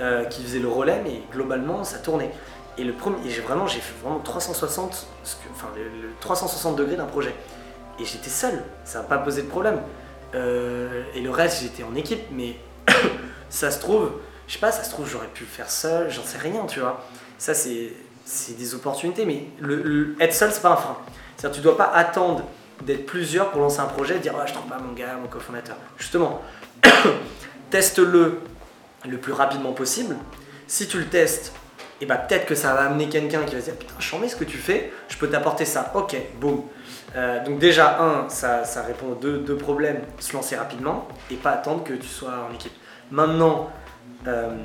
euh, 0.00 0.24
qui 0.24 0.42
faisait 0.42 0.58
le 0.60 0.68
relais, 0.68 1.00
mais 1.04 1.22
globalement, 1.32 1.84
ça 1.84 1.98
tournait. 1.98 2.30
Et 2.78 2.84
le 2.84 2.92
premier, 2.92 3.28
j'ai 3.28 3.42
vraiment, 3.42 3.66
j'ai 3.66 3.80
fait 3.80 3.94
vraiment 4.02 4.20
360, 4.20 5.06
enfin, 5.52 5.68
le, 5.76 6.08
360 6.20 6.76
degrés 6.76 6.96
d'un 6.96 7.06
projet. 7.06 7.34
Et 7.98 8.04
j'étais 8.04 8.30
seul, 8.30 8.62
ça 8.84 9.00
n'a 9.00 9.04
pas 9.04 9.18
posé 9.18 9.42
de 9.42 9.48
problème. 9.48 9.80
Euh, 10.34 11.02
et 11.14 11.20
le 11.20 11.30
reste, 11.30 11.62
j'étais 11.62 11.82
en 11.82 11.94
équipe, 11.94 12.22
mais 12.32 12.56
ça 13.50 13.70
se 13.70 13.80
trouve, 13.80 14.12
je 14.46 14.54
sais 14.54 14.58
pas, 14.58 14.72
ça 14.72 14.84
se 14.84 14.90
trouve, 14.90 15.06
j'aurais 15.06 15.26
pu 15.26 15.44
le 15.44 15.50
faire 15.50 15.70
seul, 15.70 16.10
j'en 16.10 16.24
sais 16.24 16.38
rien, 16.38 16.64
tu 16.66 16.80
vois. 16.80 17.04
Ça, 17.36 17.52
c'est 17.52 17.92
des 18.56 18.74
opportunités, 18.74 19.26
mais 19.26 19.44
le, 19.60 20.16
être 20.20 20.34
seul, 20.34 20.50
c'est 20.52 20.62
pas 20.62 20.72
un 20.72 20.76
frein. 20.76 20.96
C'est-à-dire, 21.36 21.56
tu 21.56 21.62
dois 21.62 21.76
pas 21.76 21.90
attendre 21.92 22.44
d'être 22.86 23.04
plusieurs 23.04 23.50
pour 23.50 23.60
lancer 23.60 23.80
un 23.80 23.86
projet 23.86 24.16
et 24.16 24.20
dire 24.20 24.32
oh, 24.36 24.42
je 24.46 24.52
trouve 24.52 24.68
pas 24.68 24.78
mon 24.78 24.92
gars, 24.94 25.16
mon 25.20 25.28
cofondateur. 25.28 25.76
Justement, 25.98 26.40
teste-le 27.70 28.40
le 29.08 29.18
plus 29.18 29.32
rapidement 29.32 29.72
possible. 29.72 30.16
Si 30.66 30.86
tu 30.86 30.98
le 30.98 31.06
testes, 31.06 31.52
et 32.00 32.04
eh 32.04 32.06
bah 32.06 32.16
ben, 32.16 32.26
peut-être 32.26 32.46
que 32.46 32.54
ça 32.54 32.72
va 32.72 32.82
amener 32.82 33.10
quelqu'un 33.10 33.42
qui 33.42 33.54
va 33.54 33.60
se 33.60 33.66
dire 33.66 33.76
putain, 33.76 33.94
je 33.98 34.28
ce 34.28 34.36
que 34.36 34.44
tu 34.44 34.56
fais, 34.56 34.90
je 35.08 35.18
peux 35.18 35.28
t'apporter 35.28 35.66
ça. 35.66 35.92
Ok, 35.94 36.16
boum. 36.40 36.64
Euh, 37.14 37.44
donc 37.44 37.58
déjà, 37.58 38.00
un, 38.00 38.28
ça, 38.30 38.64
ça 38.64 38.82
répond 38.82 39.08
aux 39.08 39.14
deux, 39.16 39.38
deux, 39.38 39.56
problèmes, 39.56 40.00
se 40.18 40.32
lancer 40.32 40.56
rapidement 40.56 41.08
et 41.30 41.34
pas 41.34 41.50
attendre 41.50 41.84
que 41.84 41.92
tu 41.92 42.06
sois 42.06 42.46
en 42.48 42.54
équipe. 42.54 42.72
Maintenant, 43.10 43.70
euh, 44.26 44.56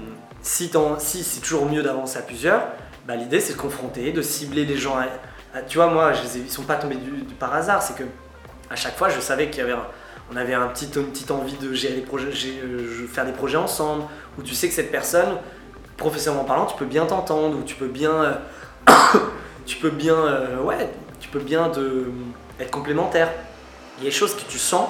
si, 0.42 0.72
si 1.00 1.24
c'est 1.24 1.42
toujours 1.42 1.66
mieux 1.66 1.84
d'avancer 1.84 2.20
à 2.20 2.22
plusieurs, 2.22 2.68
bah, 3.06 3.16
l'idée 3.16 3.42
c'est 3.42 3.54
de 3.54 3.60
confronter, 3.60 4.14
de 4.14 4.22
cibler 4.22 4.64
les 4.64 4.78
gens 4.78 4.98
à, 4.98 5.62
tu 5.62 5.78
vois, 5.78 5.88
moi, 5.88 6.14
je 6.14 6.40
ils 6.40 6.50
sont 6.50 6.64
pas 6.64 6.76
tombés 6.76 6.96
du, 6.96 7.12
par 7.40 7.54
hasard. 7.54 7.82
C'est 7.82 7.96
que 7.96 8.04
à 8.70 8.76
chaque 8.76 8.96
fois, 8.96 9.10
je 9.10 9.20
savais 9.20 9.50
qu'il 9.50 9.60
y 9.60 9.62
avait 9.62 9.80
on 10.32 10.36
avait 10.36 10.54
un 10.54 10.68
petit, 10.68 10.90
une 10.96 11.08
petite 11.08 11.32
envie 11.32 11.58
de 11.58 11.74
gérer 11.74 11.96
les 11.96 12.02
projets, 12.02 12.32
euh, 12.64 13.08
faire 13.08 13.26
des 13.26 13.32
projets 13.32 13.58
ensemble, 13.58 14.04
où 14.38 14.44
tu 14.44 14.56
sais 14.56 14.68
que 14.68 14.74
cette 14.74 14.92
personne, 14.92 15.38
professionnellement 15.98 16.46
parlant, 16.46 16.66
tu 16.66 16.76
peux 16.76 16.86
bien 16.86 17.06
t'entendre, 17.06 17.58
ou 17.58 17.64
tu 17.64 17.76
peux 17.76 17.88
bien, 17.88 18.12
euh, 18.12 18.34
tu 19.66 19.78
peux 19.78 19.92
bien, 19.92 20.16
euh, 20.16 20.62
ouais, 20.62 20.90
tu 21.20 21.30
peux 21.30 21.40
bien 21.40 21.72
être 22.60 22.72
complémentaire. 22.72 23.32
Il 23.98 24.04
y 24.04 24.08
a 24.08 24.10
des 24.10 24.16
choses 24.16 24.36
que 24.36 24.50
tu 24.50 24.58
sens, 24.58 24.90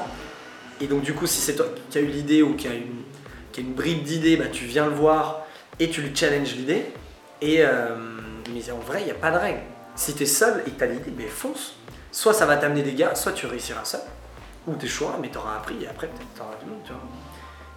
et 0.81 0.87
donc 0.87 1.01
du 1.01 1.13
coup, 1.13 1.27
si 1.27 1.41
c'est 1.41 1.55
toi 1.55 1.65
qui 1.89 1.97
as 1.97 2.01
eu 2.01 2.07
l'idée 2.07 2.41
ou 2.41 2.55
qui 2.55 2.67
a 2.67 2.73
une, 2.73 3.03
qui 3.51 3.59
a 3.59 3.63
une 3.63 3.73
bribe 3.73 4.03
d'idée, 4.03 4.37
bah, 4.37 4.45
tu 4.51 4.65
viens 4.65 4.85
le 4.85 4.93
voir 4.93 5.45
et 5.79 5.89
tu 5.89 6.01
lui 6.01 6.15
challenges 6.15 6.55
l'idée. 6.55 6.85
Et 7.41 7.63
mais 8.51 8.71
en 8.71 8.77
vrai, 8.79 9.01
il 9.01 9.05
n'y 9.05 9.11
a 9.11 9.15
pas 9.15 9.31
de 9.31 9.37
règle. 9.37 9.59
Si 9.95 10.13
tu 10.13 10.23
es 10.23 10.25
seul 10.25 10.63
et 10.65 10.71
que 10.71 10.77
tu 10.77 10.83
as 10.83 10.87
l'idée, 10.87 11.13
mais 11.15 11.27
fonce. 11.27 11.75
Soit 12.11 12.33
ça 12.33 12.45
va 12.45 12.55
t'amener 12.57 12.81
des 12.81 12.93
gars, 12.93 13.13
soit 13.13 13.33
tu 13.33 13.45
réussiras 13.45 13.83
seul. 13.83 14.01
Ou 14.67 14.73
tes 14.75 14.87
choix, 14.87 15.17
mais 15.21 15.29
tu 15.29 15.37
auras 15.37 15.57
appris 15.57 15.83
et 15.83 15.87
après 15.87 16.07
peut-être 16.07 16.33
tu 16.35 16.41
auras 16.41 16.55
du 16.55 16.65
monde, 16.65 16.79
tu 16.83 16.91
vois. 16.91 17.01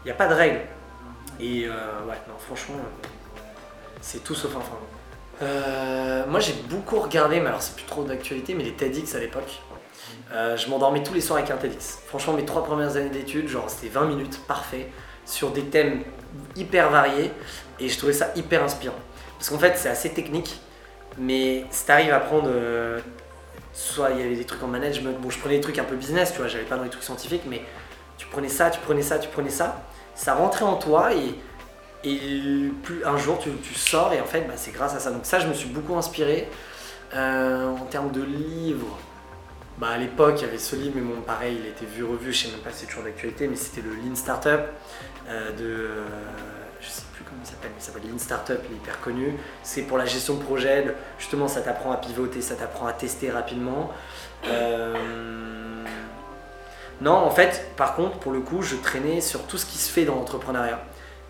Il 0.04 0.06
n'y 0.06 0.10
a 0.10 0.14
pas 0.14 0.28
de 0.28 0.34
règle. 0.34 0.60
Et 1.40 1.66
euh, 1.66 1.70
ouais, 2.08 2.16
non, 2.28 2.34
franchement, 2.38 2.76
c'est 4.00 4.24
tout 4.24 4.34
sauf 4.34 4.56
un. 4.56 4.60
Euh, 5.44 6.26
moi 6.26 6.40
j'ai 6.40 6.54
beaucoup 6.68 6.98
regardé, 6.98 7.40
mais 7.40 7.48
alors 7.48 7.62
c'est 7.62 7.76
plus 7.76 7.84
trop 7.84 8.04
d'actualité, 8.04 8.54
mais 8.54 8.64
les 8.64 8.72
TEDx 8.72 9.14
à 9.14 9.20
l'époque. 9.20 9.60
Euh, 10.32 10.56
je 10.56 10.68
m'endormais 10.68 11.02
tous 11.02 11.14
les 11.14 11.20
soirs 11.20 11.38
avec 11.38 11.50
un 11.50 11.56
TEDx. 11.56 12.00
Franchement, 12.06 12.32
mes 12.32 12.44
trois 12.44 12.64
premières 12.64 12.96
années 12.96 13.10
d'études, 13.10 13.48
genre 13.48 13.68
c'était 13.68 13.88
20 13.88 14.06
minutes, 14.06 14.40
parfait, 14.46 14.90
sur 15.24 15.50
des 15.50 15.64
thèmes 15.64 16.02
hyper 16.56 16.90
variés, 16.90 17.30
et 17.78 17.88
je 17.88 17.96
trouvais 17.98 18.12
ça 18.12 18.30
hyper 18.34 18.62
inspirant. 18.64 18.98
Parce 19.38 19.50
qu'en 19.50 19.58
fait, 19.58 19.76
c'est 19.76 19.88
assez 19.88 20.10
technique, 20.10 20.60
mais 21.18 21.64
si 21.70 21.84
t'arrives 21.84 22.12
à 22.12 22.20
prendre. 22.20 22.48
Euh, 23.78 23.92
soit 23.98 24.10
il 24.10 24.20
y 24.20 24.22
avait 24.22 24.36
des 24.36 24.44
trucs 24.44 24.62
en 24.62 24.68
management, 24.68 25.18
bon, 25.20 25.30
je 25.30 25.38
prenais 25.38 25.56
des 25.56 25.60
trucs 25.60 25.78
un 25.78 25.84
peu 25.84 25.96
business, 25.96 26.32
tu 26.32 26.38
vois, 26.38 26.48
j'avais 26.48 26.64
pas 26.64 26.76
dans 26.76 26.84
les 26.84 26.90
trucs 26.90 27.04
scientifiques, 27.04 27.44
mais 27.46 27.62
tu 28.16 28.26
prenais 28.26 28.48
ça, 28.48 28.70
tu 28.70 28.80
prenais 28.80 29.02
ça, 29.02 29.18
tu 29.18 29.28
prenais 29.28 29.50
ça, 29.50 29.82
ça 30.14 30.34
rentrait 30.34 30.64
en 30.64 30.76
toi 30.76 31.10
et, 31.14 31.34
et 32.04 32.70
plus, 32.82 33.04
un 33.04 33.16
jour 33.16 33.38
tu, 33.38 33.50
tu, 33.62 33.74
sors 33.74 34.12
et 34.12 34.20
en 34.20 34.24
fait, 34.24 34.42
bah, 34.42 34.54
c'est 34.56 34.72
grâce 34.72 34.94
à 34.94 35.00
ça. 35.00 35.10
Donc, 35.10 35.24
ça, 35.24 35.40
je 35.40 35.46
me 35.46 35.54
suis 35.54 35.68
beaucoup 35.68 35.96
inspiré. 35.96 36.48
Euh, 37.14 37.66
en 37.70 37.86
termes 37.86 38.10
de 38.10 38.22
livres, 38.22 38.98
bah, 39.78 39.88
à 39.88 39.98
l'époque, 39.98 40.34
il 40.38 40.42
y 40.42 40.48
avait 40.48 40.58
ce 40.58 40.76
livre, 40.76 40.92
mais 40.96 41.02
bon, 41.02 41.20
pareil, 41.22 41.56
il 41.60 41.66
était 41.66 41.86
vu, 41.86 42.04
revu, 42.04 42.32
je 42.32 42.46
sais 42.46 42.50
même 42.50 42.60
pas 42.60 42.70
si 42.70 42.80
c'est 42.80 42.86
toujours 42.86 43.04
d'actualité, 43.04 43.48
mais 43.48 43.56
c'était 43.56 43.80
le 43.80 43.94
Lean 43.94 44.14
Startup 44.14 44.60
euh, 45.28 45.52
de 45.56 45.88
s'appelle, 47.48 48.02
Lean 48.10 48.18
Startup, 48.18 48.58
il 48.68 48.74
est 48.74 48.76
hyper 48.76 49.00
connu. 49.00 49.34
C'est 49.62 49.82
pour 49.82 49.98
la 49.98 50.06
gestion 50.06 50.34
de 50.34 50.42
projet, 50.42 50.84
justement 51.18 51.48
ça 51.48 51.60
t'apprend 51.60 51.92
à 51.92 51.96
pivoter, 51.96 52.40
ça 52.40 52.54
t'apprend 52.54 52.86
à 52.86 52.92
tester 52.92 53.30
rapidement. 53.30 53.90
Euh, 54.46 54.94
non, 57.00 57.12
en 57.12 57.30
fait, 57.30 57.70
par 57.76 57.94
contre, 57.94 58.18
pour 58.18 58.32
le 58.32 58.40
coup, 58.40 58.62
je 58.62 58.76
traînais 58.76 59.20
sur 59.20 59.42
tout 59.44 59.56
ce 59.58 59.66
qui 59.66 59.78
se 59.78 59.90
fait 59.90 60.04
dans 60.04 60.16
l'entrepreneuriat. 60.16 60.80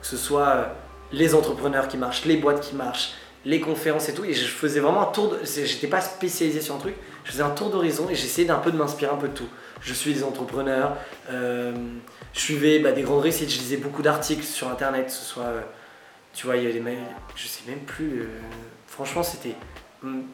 Que 0.01 0.07
ce 0.07 0.17
soit 0.17 0.49
euh, 0.49 0.65
les 1.13 1.35
entrepreneurs 1.35 1.89
qui 1.89 1.97
marchent, 1.99 2.25
les 2.25 2.37
boîtes 2.37 2.61
qui 2.61 2.75
marchent, 2.75 3.13
les 3.45 3.61
conférences 3.61 4.09
et 4.09 4.15
tout. 4.15 4.25
Et 4.25 4.33
je 4.33 4.47
faisais 4.47 4.81
vraiment 4.81 5.09
un 5.09 5.13
tour 5.13 5.31
de. 5.31 5.39
J'étais 5.45 5.87
pas 5.87 6.01
spécialisé 6.01 6.61
sur 6.61 6.75
un 6.75 6.79
truc, 6.79 6.95
je 7.25 7.33
faisais 7.33 7.43
un 7.43 7.51
tour 7.51 7.71
d'horizon 7.71 8.09
et 8.09 8.15
j'essayais 8.15 8.47
d'un 8.47 8.59
peu 8.59 8.71
de 8.71 8.77
m'inspirer 8.77 9.13
un 9.13 9.17
peu 9.17 9.29
de 9.29 9.35
tout. 9.35 9.49
Je 9.81 9.93
suis 9.93 10.15
des 10.15 10.25
entrepreneurs. 10.25 10.97
Euh, 11.31 11.73
je 12.33 12.41
suivais 12.41 12.79
bah, 12.79 12.93
des 12.93 13.03
grandes 13.03 13.23
réussites, 13.23 13.51
je 13.51 13.59
lisais 13.59 13.77
beaucoup 13.77 14.03
d'articles 14.03 14.45
sur 14.45 14.69
internet, 14.69 15.07
que 15.07 15.13
ce 15.13 15.25
soit, 15.25 15.53
tu 16.39 16.47
vois, 16.47 16.57
il 16.57 16.63
y 16.63 16.67
avait 16.67 16.75
des 16.75 16.81
mails, 16.81 16.99
je 17.35 17.49
sais 17.49 17.63
même 17.67 17.81
plus, 17.81 18.21
euh, 18.21 18.27
franchement, 18.87 19.25
c'était 19.25 19.57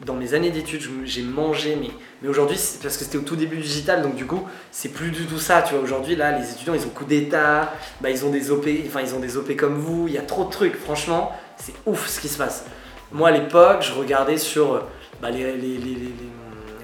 dans 0.05 0.13
mes 0.13 0.35
années 0.35 0.51
d'études, 0.51 0.83
j'ai 1.03 1.23
mangé, 1.23 1.75
mais, 1.81 1.89
mais 2.21 2.29
aujourd'hui, 2.29 2.59
parce 2.83 2.95
que 2.97 3.03
c'était 3.03 3.17
au 3.17 3.23
tout 3.23 3.35
début 3.35 3.55
du 3.55 3.63
digital, 3.63 4.03
donc 4.03 4.13
du 4.13 4.27
coup, 4.27 4.47
c'est 4.69 4.89
plus 4.89 5.09
du 5.09 5.25
tout 5.25 5.39
ça, 5.39 5.63
tu 5.63 5.73
vois. 5.73 5.81
Aujourd'hui, 5.81 6.15
là, 6.15 6.37
les 6.37 6.51
étudiants, 6.51 6.75
ils 6.75 6.85
ont 6.85 6.89
coup 6.89 7.05
d'état, 7.05 7.73
bah, 8.01 8.11
ils 8.11 8.23
ont 8.23 8.29
des 8.29 8.51
OP, 8.51 8.67
enfin, 8.85 9.01
ils 9.01 9.15
ont 9.15 9.19
des 9.19 9.35
OP 9.35 9.55
comme 9.55 9.79
vous, 9.79 10.07
il 10.07 10.13
y 10.13 10.19
a 10.19 10.21
trop 10.21 10.45
de 10.45 10.51
trucs, 10.51 10.75
franchement, 10.75 11.31
c'est 11.57 11.73
ouf 11.87 12.07
ce 12.07 12.19
qui 12.19 12.27
se 12.27 12.37
passe. 12.37 12.65
Moi, 13.11 13.29
à 13.29 13.31
l'époque, 13.31 13.81
je 13.81 13.93
regardais 13.93 14.37
sur 14.37 14.85
bah, 15.23 15.31
les, 15.31 15.57
les, 15.57 15.79
les, 15.79 15.97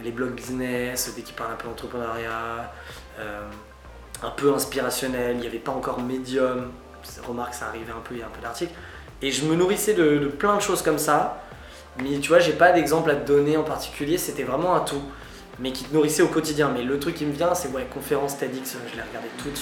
les, 0.03 0.11
blogs 0.11 0.33
business, 0.33 1.13
dès 1.15 1.21
qu'ils 1.21 1.35
parlent 1.35 1.53
un 1.53 1.57
peu 1.57 1.67
d'entrepreneuriat. 1.67 2.73
Euh, 3.19 3.47
un 4.23 4.31
peu 4.31 4.51
inspirationnel, 4.51 5.35
il 5.35 5.41
n'y 5.41 5.47
avait 5.47 5.59
pas 5.59 5.71
encore 5.71 6.01
médium, 6.01 6.71
remarque 7.27 7.53
ça 7.53 7.67
arrivait 7.67 7.91
un 7.91 8.01
peu, 8.03 8.15
il 8.15 8.19
y 8.19 8.23
a 8.23 8.27
un 8.27 8.29
peu 8.29 8.41
d'articles, 8.41 8.73
et 9.21 9.31
je 9.31 9.45
me 9.45 9.55
nourrissais 9.55 9.93
de, 9.93 10.27
plein 10.27 10.55
de 10.57 10.61
choses 10.61 10.81
comme 10.81 10.97
ça, 10.97 11.41
mais 12.01 12.19
tu 12.19 12.29
vois, 12.29 12.39
j'ai 12.39 12.53
pas 12.53 12.71
d'exemple 12.71 13.11
à 13.11 13.15
te 13.15 13.27
donner 13.27 13.57
en 13.57 13.63
particulier, 13.63 14.17
c'était 14.17 14.43
vraiment 14.43 14.75
un 14.75 14.79
tout, 14.81 15.01
mais 15.59 15.71
qui 15.71 15.83
te 15.83 15.93
nourrissait 15.93 16.23
au 16.23 16.27
quotidien. 16.27 16.71
Mais 16.73 16.83
le 16.83 16.99
truc 16.99 17.15
qui 17.15 17.25
me 17.25 17.33
vient, 17.33 17.53
c'est 17.53 17.69
ouais, 17.69 17.85
conférence 17.93 18.37
TEDx, 18.37 18.77
je 18.89 18.95
l'ai 18.95 19.03
regardé 19.03 19.29
toutes, 19.37 19.61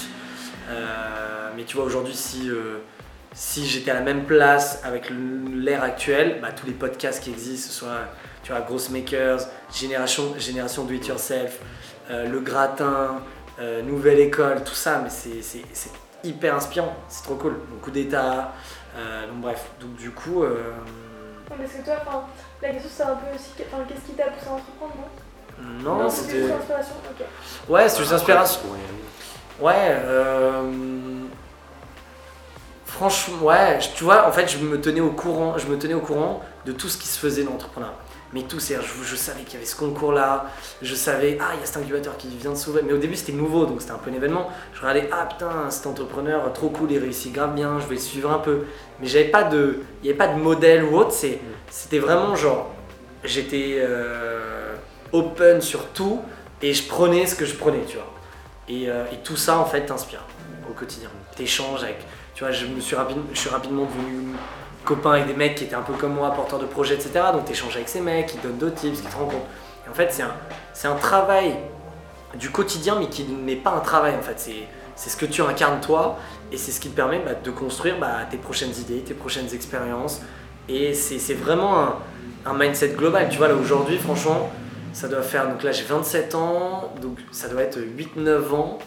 euh, 0.70 1.50
mais 1.56 1.64
tu 1.64 1.76
vois, 1.76 1.84
aujourd'hui, 1.84 2.14
si, 2.14 2.48
euh, 2.48 2.78
si 3.32 3.66
j'étais 3.66 3.90
à 3.90 3.94
la 3.94 4.00
même 4.00 4.24
place 4.24 4.80
avec 4.84 5.10
l'ère 5.10 5.82
actuelle, 5.82 6.38
bah, 6.40 6.48
tous 6.54 6.66
les 6.66 6.72
podcasts 6.72 7.22
qui 7.22 7.30
existent, 7.30 7.68
ce 7.70 7.74
soit 7.78 8.00
tu 8.42 8.52
vois, 8.52 8.62
Gross 8.62 8.90
Makers, 8.90 9.40
Génération, 9.72 10.34
Génération 10.38 10.84
Do 10.84 10.94
It 10.94 11.06
Yourself, 11.06 11.58
euh, 12.10 12.26
Le 12.26 12.40
Gratin, 12.40 13.20
euh, 13.60 13.82
nouvelle 13.82 14.20
école, 14.20 14.64
tout 14.64 14.74
ça, 14.74 15.00
mais 15.02 15.10
c'est- 15.10 15.60
hyper 16.22 16.54
inspirant, 16.54 16.94
c'est 17.08 17.22
trop 17.22 17.34
cool. 17.36 17.52
Donc, 17.70 17.80
coup 17.80 17.90
d'état, 17.90 18.30
euh, 18.38 18.42
donc 18.96 19.40
bref, 19.40 19.64
donc 19.80 19.94
du 19.96 20.10
coup, 20.10 20.42
euh, 20.42 20.72
Non, 21.50 21.56
Parce 21.56 21.72
que 21.72 21.84
toi, 21.84 21.94
la 22.62 22.70
question 22.70 22.90
c'est 22.94 23.02
un 23.02 23.16
peu 23.16 23.34
aussi, 23.34 23.50
qu'est-ce 23.56 24.06
qui 24.06 24.12
t'a 24.12 24.24
poussé 24.24 24.48
à 24.48 24.52
entreprendre, 24.52 24.94
non? 24.96 25.94
Non, 25.98 26.08
c'était 26.08 26.26
c'était. 26.26 26.38
juste 26.40 26.54
l'inspiration, 26.54 26.94
ok. 27.10 27.26
Ouais, 27.68 27.88
c'était 27.88 28.00
juste 28.02 28.12
inspiration. 28.12 28.60
Ouais. 28.70 28.78
Ouais, 29.66 29.96
euh, 30.04 30.62
franchement, 32.86 33.46
ouais, 33.46 33.78
tu 33.94 34.04
vois, 34.04 34.26
en 34.26 34.32
fait, 34.32 34.48
je 34.48 34.58
me 34.58 34.80
tenais 34.80 35.00
au 35.00 35.10
courant, 35.10 35.58
je 35.58 35.66
me 35.66 35.78
tenais 35.78 35.94
au 35.94 36.00
courant 36.00 36.42
de 36.64 36.72
tout 36.72 36.88
ce 36.88 36.96
qui 36.96 37.08
se 37.08 37.18
faisait 37.18 37.44
dans 37.44 37.52
l'entrepreneuriat. 37.52 37.94
Mais 38.32 38.42
tout, 38.42 38.60
c'est, 38.60 38.76
je, 38.76 39.16
savais 39.16 39.42
qu'il 39.42 39.54
y 39.54 39.56
avait 39.56 39.66
ce 39.66 39.74
concours-là, 39.74 40.46
je 40.82 40.94
savais, 40.94 41.36
ah, 41.40 41.50
il 41.54 41.60
y 41.60 41.62
a 41.62 41.66
cet 41.66 41.78
incubateur 41.78 42.16
qui 42.16 42.28
vient 42.28 42.52
de 42.52 42.56
s'ouvrir. 42.56 42.84
Mais 42.86 42.92
au 42.92 42.98
début, 42.98 43.16
c'était 43.16 43.32
nouveau, 43.32 43.66
donc 43.66 43.80
c'était 43.80 43.92
un 43.92 43.98
peu 43.98 44.10
un 44.10 44.14
événement. 44.14 44.48
Je 44.72 44.80
regardais, 44.80 45.08
ah 45.10 45.26
putain, 45.26 45.68
cet 45.70 45.86
entrepreneur, 45.88 46.52
trop 46.52 46.68
cool, 46.68 46.92
il 46.92 46.98
réussit 46.98 47.32
grave 47.32 47.54
bien, 47.54 47.80
je 47.80 47.86
vais 47.86 47.96
le 47.96 48.00
suivre 48.00 48.30
un 48.30 48.38
peu. 48.38 48.66
Mais 49.00 49.08
j'avais 49.08 49.30
pas 49.30 49.42
de, 49.42 49.80
il 50.02 50.04
n'y 50.04 50.08
avait 50.10 50.18
pas 50.18 50.28
de 50.28 50.38
modèle 50.38 50.84
ou 50.84 50.96
autre, 50.96 51.12
c'était 51.12 51.98
vraiment 51.98 52.36
genre, 52.36 52.72
j'étais 53.24 53.78
euh, 53.78 54.76
open 55.10 55.60
sur 55.60 55.86
tout 55.88 56.20
et 56.62 56.72
je 56.72 56.86
prenais 56.86 57.26
ce 57.26 57.34
que 57.34 57.44
je 57.44 57.56
prenais, 57.56 57.82
tu 57.86 57.96
vois. 57.96 58.12
Et, 58.68 58.88
euh, 58.88 59.04
et 59.12 59.16
tout 59.24 59.36
ça, 59.36 59.58
en 59.58 59.64
fait, 59.64 59.86
t'inspire 59.86 60.24
au 60.70 60.72
quotidien. 60.72 61.10
T'échanges 61.34 61.82
avec. 61.82 61.98
Tu 62.34 62.44
vois, 62.44 62.52
je, 62.52 62.66
me 62.66 62.80
suis 62.80 62.96
je 63.32 63.38
suis 63.38 63.50
rapidement 63.50 63.86
devenu 63.86 64.34
copain 64.84 65.12
avec 65.12 65.26
des 65.26 65.34
mecs 65.34 65.54
qui 65.54 65.64
étaient 65.64 65.74
un 65.74 65.82
peu 65.82 65.92
comme 65.94 66.14
moi, 66.14 66.30
porteurs 66.32 66.58
de 66.58 66.66
projets, 66.66 66.94
etc. 66.94 67.12
Donc 67.32 67.44
t'échanges 67.44 67.76
avec 67.76 67.88
ces 67.88 68.00
mecs, 68.00 68.34
ils 68.34 68.40
donnent 68.40 68.58
d'autres 68.58 68.76
tips, 68.76 69.00
qui 69.00 69.06
te 69.06 69.14
compte. 69.14 69.32
Et 69.32 69.90
en 69.90 69.94
fait, 69.94 70.12
c'est 70.12 70.22
un, 70.22 70.92
un 70.92 70.96
travail 70.96 71.56
du 72.38 72.50
quotidien, 72.50 72.96
mais 72.98 73.08
qui 73.08 73.24
n'est 73.24 73.56
pas 73.56 73.70
un 73.70 73.80
travail, 73.80 74.14
en 74.14 74.22
fait. 74.22 74.38
C'est, 74.38 75.10
ce 75.10 75.16
que 75.16 75.24
tu 75.24 75.40
incarnes 75.40 75.80
toi, 75.80 76.18
et 76.52 76.58
c'est 76.58 76.72
ce 76.72 76.80
qui 76.80 76.90
te 76.90 76.96
permet 76.96 77.20
bah, 77.20 77.32
de 77.32 77.50
construire 77.50 77.98
bah, 77.98 78.18
tes 78.30 78.36
prochaines 78.36 78.76
idées, 78.78 79.00
tes 79.00 79.14
prochaines 79.14 79.52
expériences. 79.54 80.20
Et 80.68 80.92
c'est, 80.92 81.18
c'est 81.18 81.34
vraiment 81.34 81.80
un, 81.80 81.96
un 82.44 82.52
mindset 82.52 82.90
global. 82.90 83.28
Tu 83.30 83.38
vois, 83.38 83.48
là, 83.48 83.54
aujourd'hui, 83.54 83.98
franchement, 83.98 84.50
ça 84.92 85.08
doit 85.08 85.22
faire. 85.22 85.48
Donc 85.48 85.62
là, 85.62 85.72
j'ai 85.72 85.84
27 85.84 86.34
ans, 86.34 86.92
donc 87.00 87.18
ça 87.32 87.48
doit 87.48 87.62
être 87.62 87.78
8-9 87.78 88.54
ans 88.54 88.78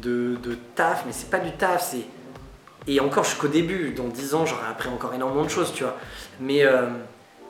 de, 0.00 0.36
de 0.42 0.56
taf, 0.74 1.04
mais 1.06 1.12
c'est 1.12 1.30
pas 1.30 1.38
du 1.38 1.52
taf, 1.52 1.90
c'est. 1.90 2.06
Et 2.86 3.00
encore, 3.00 3.24
je 3.24 3.30
suis 3.30 3.38
qu'au 3.38 3.48
début, 3.48 3.92
dans 3.92 4.08
10 4.08 4.34
ans, 4.34 4.46
j'aurai 4.46 4.66
appris 4.68 4.88
encore 4.88 5.12
énormément 5.14 5.44
de 5.44 5.50
choses, 5.50 5.72
tu 5.74 5.82
vois. 5.82 5.96
Mais, 6.40 6.64
euh, 6.64 6.86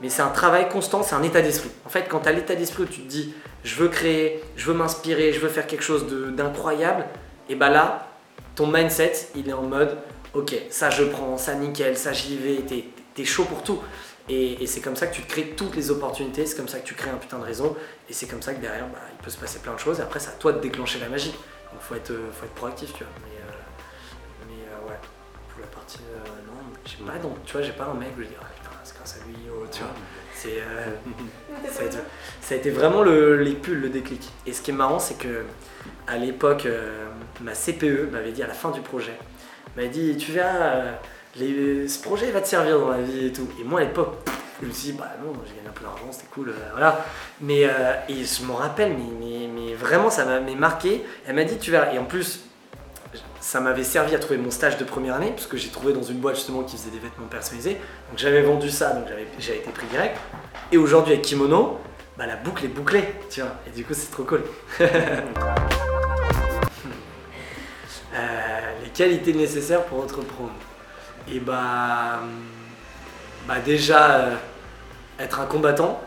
mais 0.01 0.09
c'est 0.09 0.22
un 0.22 0.30
travail 0.30 0.68
constant, 0.68 1.03
c'est 1.03 1.14
un 1.14 1.22
état 1.22 1.43
d'esprit. 1.43 1.70
En 1.84 1.89
fait, 1.91 2.07
quand 2.09 2.20
tu 2.20 2.28
as 2.28 2.32
l'état 2.32 2.55
d'esprit 2.55 2.84
où 2.84 2.87
tu 2.87 3.03
te 3.03 3.09
dis, 3.09 3.34
je 3.62 3.74
veux 3.76 3.89
créer, 3.89 4.43
je 4.57 4.66
veux 4.66 4.74
m'inspirer, 4.74 5.32
je 5.32 5.41
veux 5.41 5.49
faire 5.49 5.66
quelque 5.66 5.84
chose 5.84 6.07
d'incroyable, 6.34 7.07
et 7.49 7.55
bah 7.55 7.68
là, 7.68 8.09
ton 8.55 8.66
mindset, 8.66 9.28
il 9.34 9.49
est 9.49 9.53
en 9.53 9.62
mode, 9.62 9.97
ok, 10.34 10.55
ça 10.70 10.91
je 10.91 11.05
prends, 11.05 11.37
ça 11.37 11.55
nickel, 11.55 11.97
ça 11.97 12.12
j'y 12.12 12.37
vais, 12.37 12.57
t'es 12.62 12.84
es 13.18 13.24
chaud 13.24 13.45
pour 13.45 13.62
tout. 13.62 13.80
Et, 14.28 14.62
et 14.62 14.66
c'est 14.66 14.80
comme 14.80 14.97
ça 14.97 15.07
que 15.07 15.14
tu 15.14 15.22
te 15.22 15.28
crées 15.28 15.55
toutes 15.57 15.76
les 15.76 15.91
opportunités, 15.91 16.47
c'est 16.47 16.57
comme 16.57 16.68
ça 16.68 16.78
que 16.78 16.87
tu 16.87 16.95
crées 16.95 17.11
un 17.11 17.16
putain 17.16 17.39
de 17.39 17.45
réseau, 17.45 17.76
et 18.09 18.12
c'est 18.12 18.26
comme 18.26 18.43
ça 18.43 18.55
que 18.55 18.61
derrière, 18.61 18.87
bah, 18.89 18.99
il 19.12 19.22
peut 19.24 19.30
se 19.30 19.39
passer 19.39 19.59
plein 19.59 19.74
de 19.74 19.78
choses, 19.78 20.01
et 20.01 20.03
après, 20.03 20.18
c'est 20.18 20.30
à 20.30 20.32
toi 20.32 20.53
de 20.53 20.61
déclencher 20.61 20.99
la 20.99 21.09
magie. 21.09 21.32
Donc 21.72 21.82
faut 21.82 21.95
être, 21.95 22.11
euh, 22.11 22.30
faut 22.32 22.47
être 22.47 22.55
proactif, 22.55 22.93
tu 22.93 23.05
vois. 23.05 23.12
Euh, 26.01 26.28
non, 26.47 26.53
j'ai 26.84 26.97
pas, 27.05 27.18
donc, 27.18 27.43
tu 27.45 27.53
vois, 27.53 27.62
j'ai 27.62 27.72
pas 27.72 27.84
un 27.84 27.95
mec 27.95 28.09
où 28.18 28.22
je 28.22 28.26
dis, 28.26 28.34
ah 28.41 28.45
putain, 28.55 28.70
c'est 28.84 28.97
grâce 28.97 29.20
à 29.22 29.26
lui, 29.26 29.37
oh, 29.51 29.64
tu 29.70 29.80
vois. 29.80 29.91
C'est, 30.34 30.59
euh, 30.61 30.91
ça, 31.70 31.82
a 31.82 31.84
été, 31.84 31.97
bien. 31.97 32.05
ça 32.41 32.55
a 32.55 32.59
été 32.59 32.70
vraiment 32.70 33.03
le, 33.03 33.37
les 33.43 33.53
pulls, 33.55 33.80
le 33.80 33.89
déclic. 33.89 34.28
Et 34.47 34.53
ce 34.53 34.62
qui 34.62 34.70
est 34.70 34.74
marrant, 34.74 34.99
c'est 34.99 35.18
que 35.18 35.45
à 36.07 36.16
l'époque, 36.18 36.66
euh, 36.66 37.07
ma 37.41 37.53
CPE 37.53 38.11
m'avait 38.12 38.32
dit 38.32 38.43
à 38.43 38.47
la 38.47 38.55
fin 38.55 38.70
du 38.70 38.80
projet, 38.80 39.16
m'avait 39.76 39.89
dit, 39.89 40.16
tu 40.16 40.32
verras, 40.32 40.82
les- 41.37 41.89
ce 41.89 42.03
projet 42.03 42.30
va 42.30 42.41
te 42.41 42.49
servir 42.49 42.78
dans 42.80 42.91
la 42.91 43.01
vie 43.03 43.26
et 43.26 43.32
tout. 43.32 43.49
Et 43.61 43.64
moi 43.64 43.80
à 43.80 43.84
l'époque, 43.84 44.16
je 44.62 44.66
me 44.66 44.72
suis 44.72 44.93
dit, 44.93 44.99
bah 44.99 45.11
non, 45.22 45.32
j'ai 45.47 45.55
gagné 45.55 45.68
un 45.68 45.72
peu 45.72 45.84
d'argent, 45.84 46.11
c'était 46.11 46.28
cool, 46.32 46.53
voilà. 46.72 47.05
Mais 47.41 47.62
et 48.09 48.24
je 48.24 48.45
m'en 48.45 48.55
rappelle, 48.55 48.95
mais, 48.97 49.05
mais, 49.20 49.49
mais 49.49 49.74
vraiment, 49.74 50.09
ça 50.11 50.24
m'avait 50.24 50.55
marqué. 50.55 51.05
Elle 51.26 51.34
m'a 51.34 51.45
dit, 51.45 51.59
tu 51.59 51.70
verras. 51.70 51.93
Et 51.93 51.99
en 51.99 52.05
plus, 52.05 52.45
ça 53.47 53.61
m'avait 53.61 53.84
servi 53.84 54.12
à 54.12 54.18
trouver 54.18 54.38
mon 54.38 54.51
stage 54.51 54.76
de 54.76 54.82
première 54.82 55.14
année, 55.14 55.30
parce 55.30 55.47
que 55.47 55.57
j'ai 55.57 55.68
trouvé 55.68 55.92
dans 55.92 56.03
une 56.03 56.18
boîte 56.18 56.34
justement 56.34 56.64
qui 56.64 56.76
faisait 56.76 56.90
des 56.90 56.99
vêtements 56.99 57.28
personnalisés. 57.28 57.74
Donc 58.11 58.18
j'avais 58.18 58.42
vendu 58.42 58.70
ça, 58.70 58.90
donc 58.90 59.05
j'avais 59.38 59.59
été 59.59 59.70
pris 59.70 59.86
direct. 59.86 60.18
Et 60.72 60.76
aujourd'hui 60.76 61.12
avec 61.12 61.24
Kimono, 61.24 61.78
bah, 62.18 62.26
la 62.26 62.34
boucle 62.34 62.64
est 62.64 62.68
bouclée, 62.68 63.05
tu 63.30 63.42
vois. 63.42 63.53
Et 63.64 63.70
du 63.70 63.84
coup, 63.84 63.94
c'est 63.94 64.11
trop 64.11 64.24
cool. 64.24 64.42
Euh, 68.14 68.82
les 68.82 68.88
qualités 68.88 69.34
nécessaires 69.34 69.84
pour 69.84 70.03
entreprendre. 70.03 70.55
Et 71.30 71.38
bah, 71.38 72.20
bah 73.47 73.57
déjà, 73.62 74.20
euh, 74.20 74.34
être 75.20 75.38
un 75.38 75.44
combattant. 75.44 76.01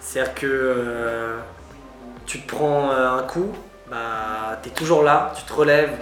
C'est-à-dire 0.00 0.34
que 0.34 0.46
euh, 0.46 1.38
tu 2.26 2.42
te 2.42 2.54
prends 2.54 2.90
un 2.90 3.22
coup, 3.22 3.52
bah, 3.90 4.60
tu 4.62 4.68
es 4.68 4.72
toujours 4.72 5.02
là, 5.02 5.32
tu 5.34 5.44
te 5.44 5.52
relèves. 5.54 5.96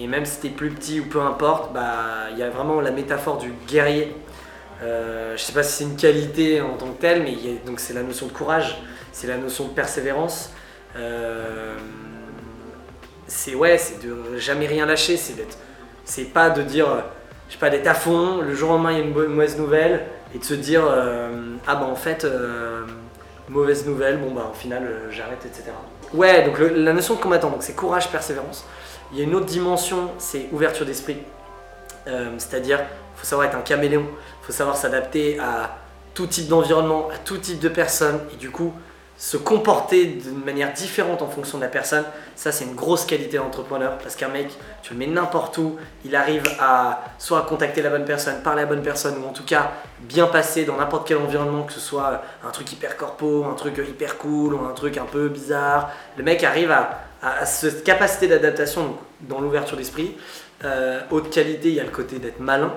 Et 0.00 0.06
même 0.06 0.24
si 0.24 0.40
tu 0.40 0.46
es 0.46 0.50
plus 0.50 0.70
petit 0.70 0.98
ou 0.98 1.04
peu 1.04 1.20
importe, 1.20 1.74
bah, 1.74 2.30
il 2.32 2.38
y 2.38 2.42
a 2.42 2.48
vraiment 2.48 2.80
la 2.80 2.90
métaphore 2.90 3.36
du 3.36 3.52
guerrier. 3.68 4.16
Euh, 4.82 5.36
je 5.36 5.42
sais 5.42 5.52
pas 5.52 5.62
si 5.62 5.72
c'est 5.72 5.84
une 5.84 5.96
qualité 5.96 6.62
en 6.62 6.78
tant 6.78 6.86
que 6.86 6.98
telle, 6.98 7.22
mais 7.22 7.36
donc 7.66 7.80
c'est 7.80 7.92
la 7.92 8.02
notion 8.02 8.26
de 8.26 8.32
courage, 8.32 8.80
c'est 9.12 9.26
la 9.26 9.36
notion 9.36 9.64
de 9.64 9.74
persévérance. 9.74 10.54
Euh, 10.96 11.74
c'est 13.26 13.54
ouais, 13.54 13.76
c'est 13.76 14.02
de 14.02 14.38
jamais 14.38 14.66
rien 14.66 14.86
lâcher, 14.86 15.18
c'est 15.18 15.34
d'être, 15.34 15.58
c'est 16.06 16.24
pas 16.24 16.48
de 16.48 16.62
dire, 16.62 16.86
je 17.48 17.52
sais 17.52 17.58
pas, 17.58 17.68
d'être 17.68 17.86
à 17.86 17.94
fond. 17.94 18.40
Le 18.40 18.54
jour 18.54 18.70
au 18.70 18.72
lendemain, 18.74 18.92
il 18.92 18.98
y 18.98 19.00
a 19.02 19.04
une, 19.04 19.12
mauvaise 19.12 19.58
nouvelle 19.58 20.06
et 20.34 20.38
de 20.38 20.44
se 20.44 20.54
dire, 20.54 20.82
euh, 20.86 21.56
ah 21.66 21.76
bah 21.76 21.84
en 21.84 21.94
fait, 21.94 22.24
euh, 22.24 22.86
mauvaise 23.50 23.86
nouvelle, 23.86 24.16
bon 24.16 24.30
bah 24.30 24.50
au 24.50 24.56
final, 24.56 24.82
j'arrête, 25.10 25.44
etc. 25.44 25.72
Ouais, 26.14 26.42
donc 26.42 26.58
la 26.58 26.94
notion 26.94 27.16
de 27.16 27.20
combattant, 27.20 27.50
donc 27.50 27.62
c'est 27.62 27.76
courage, 27.76 28.08
persévérance. 28.10 28.64
Il 29.12 29.18
y 29.18 29.22
a 29.22 29.24
une 29.24 29.34
autre 29.34 29.46
dimension, 29.46 30.10
c'est 30.18 30.46
ouverture 30.52 30.86
d'esprit. 30.86 31.18
Euh, 32.06 32.30
c'est-à-dire, 32.38 32.78
il 32.80 33.18
faut 33.18 33.26
savoir 33.26 33.48
être 33.48 33.56
un 33.56 33.62
caméléon, 33.62 34.06
il 34.08 34.46
faut 34.46 34.52
savoir 34.52 34.76
s'adapter 34.76 35.38
à 35.38 35.78
tout 36.14 36.26
type 36.26 36.48
d'environnement, 36.48 37.08
à 37.12 37.18
tout 37.18 37.38
type 37.38 37.60
de 37.60 37.68
personnes, 37.68 38.20
et 38.32 38.36
du 38.36 38.50
coup, 38.50 38.72
se 39.16 39.36
comporter 39.36 40.06
d'une 40.06 40.42
manière 40.42 40.72
différente 40.72 41.20
en 41.20 41.28
fonction 41.28 41.58
de 41.58 41.62
la 41.62 41.68
personne, 41.68 42.04
ça 42.36 42.52
c'est 42.52 42.64
une 42.64 42.74
grosse 42.74 43.04
qualité 43.04 43.36
d'entrepreneur, 43.36 43.98
parce 43.98 44.16
qu'un 44.16 44.28
mec, 44.28 44.48
tu 44.82 44.94
le 44.94 44.98
mets 44.98 45.06
n'importe 45.06 45.58
où, 45.58 45.76
il 46.06 46.16
arrive 46.16 46.42
à 46.58 47.02
soit 47.18 47.42
contacter 47.42 47.82
la 47.82 47.90
bonne 47.90 48.06
personne, 48.06 48.42
parler 48.42 48.62
à 48.62 48.64
la 48.64 48.70
bonne 48.70 48.82
personne, 48.82 49.22
ou 49.22 49.28
en 49.28 49.32
tout 49.32 49.44
cas 49.44 49.72
bien 50.00 50.26
passer 50.26 50.64
dans 50.64 50.76
n'importe 50.76 51.06
quel 51.06 51.18
environnement, 51.18 51.64
que 51.64 51.72
ce 51.72 51.80
soit 51.80 52.22
un 52.46 52.50
truc 52.50 52.72
hyper 52.72 52.96
corpo, 52.96 53.44
un 53.44 53.54
truc 53.54 53.76
hyper 53.76 54.16
cool, 54.16 54.54
ou 54.54 54.64
un 54.64 54.72
truc 54.72 54.96
un 54.96 55.04
peu 55.04 55.28
bizarre. 55.28 55.90
Le 56.16 56.22
mec 56.24 56.42
arrive 56.42 56.70
à, 56.70 57.00
à- 57.22 57.46
cette 57.46 57.84
capacité 57.84 58.28
d'adaptation 58.28 58.96
dans 59.22 59.40
l'ouverture 59.40 59.76
d'esprit. 59.76 60.16
Euh, 60.64 61.00
haute 61.10 61.30
qualité, 61.30 61.68
il 61.68 61.74
y 61.74 61.80
a 61.80 61.84
le 61.84 61.90
côté 61.90 62.18
d'être 62.18 62.40
malin. 62.40 62.74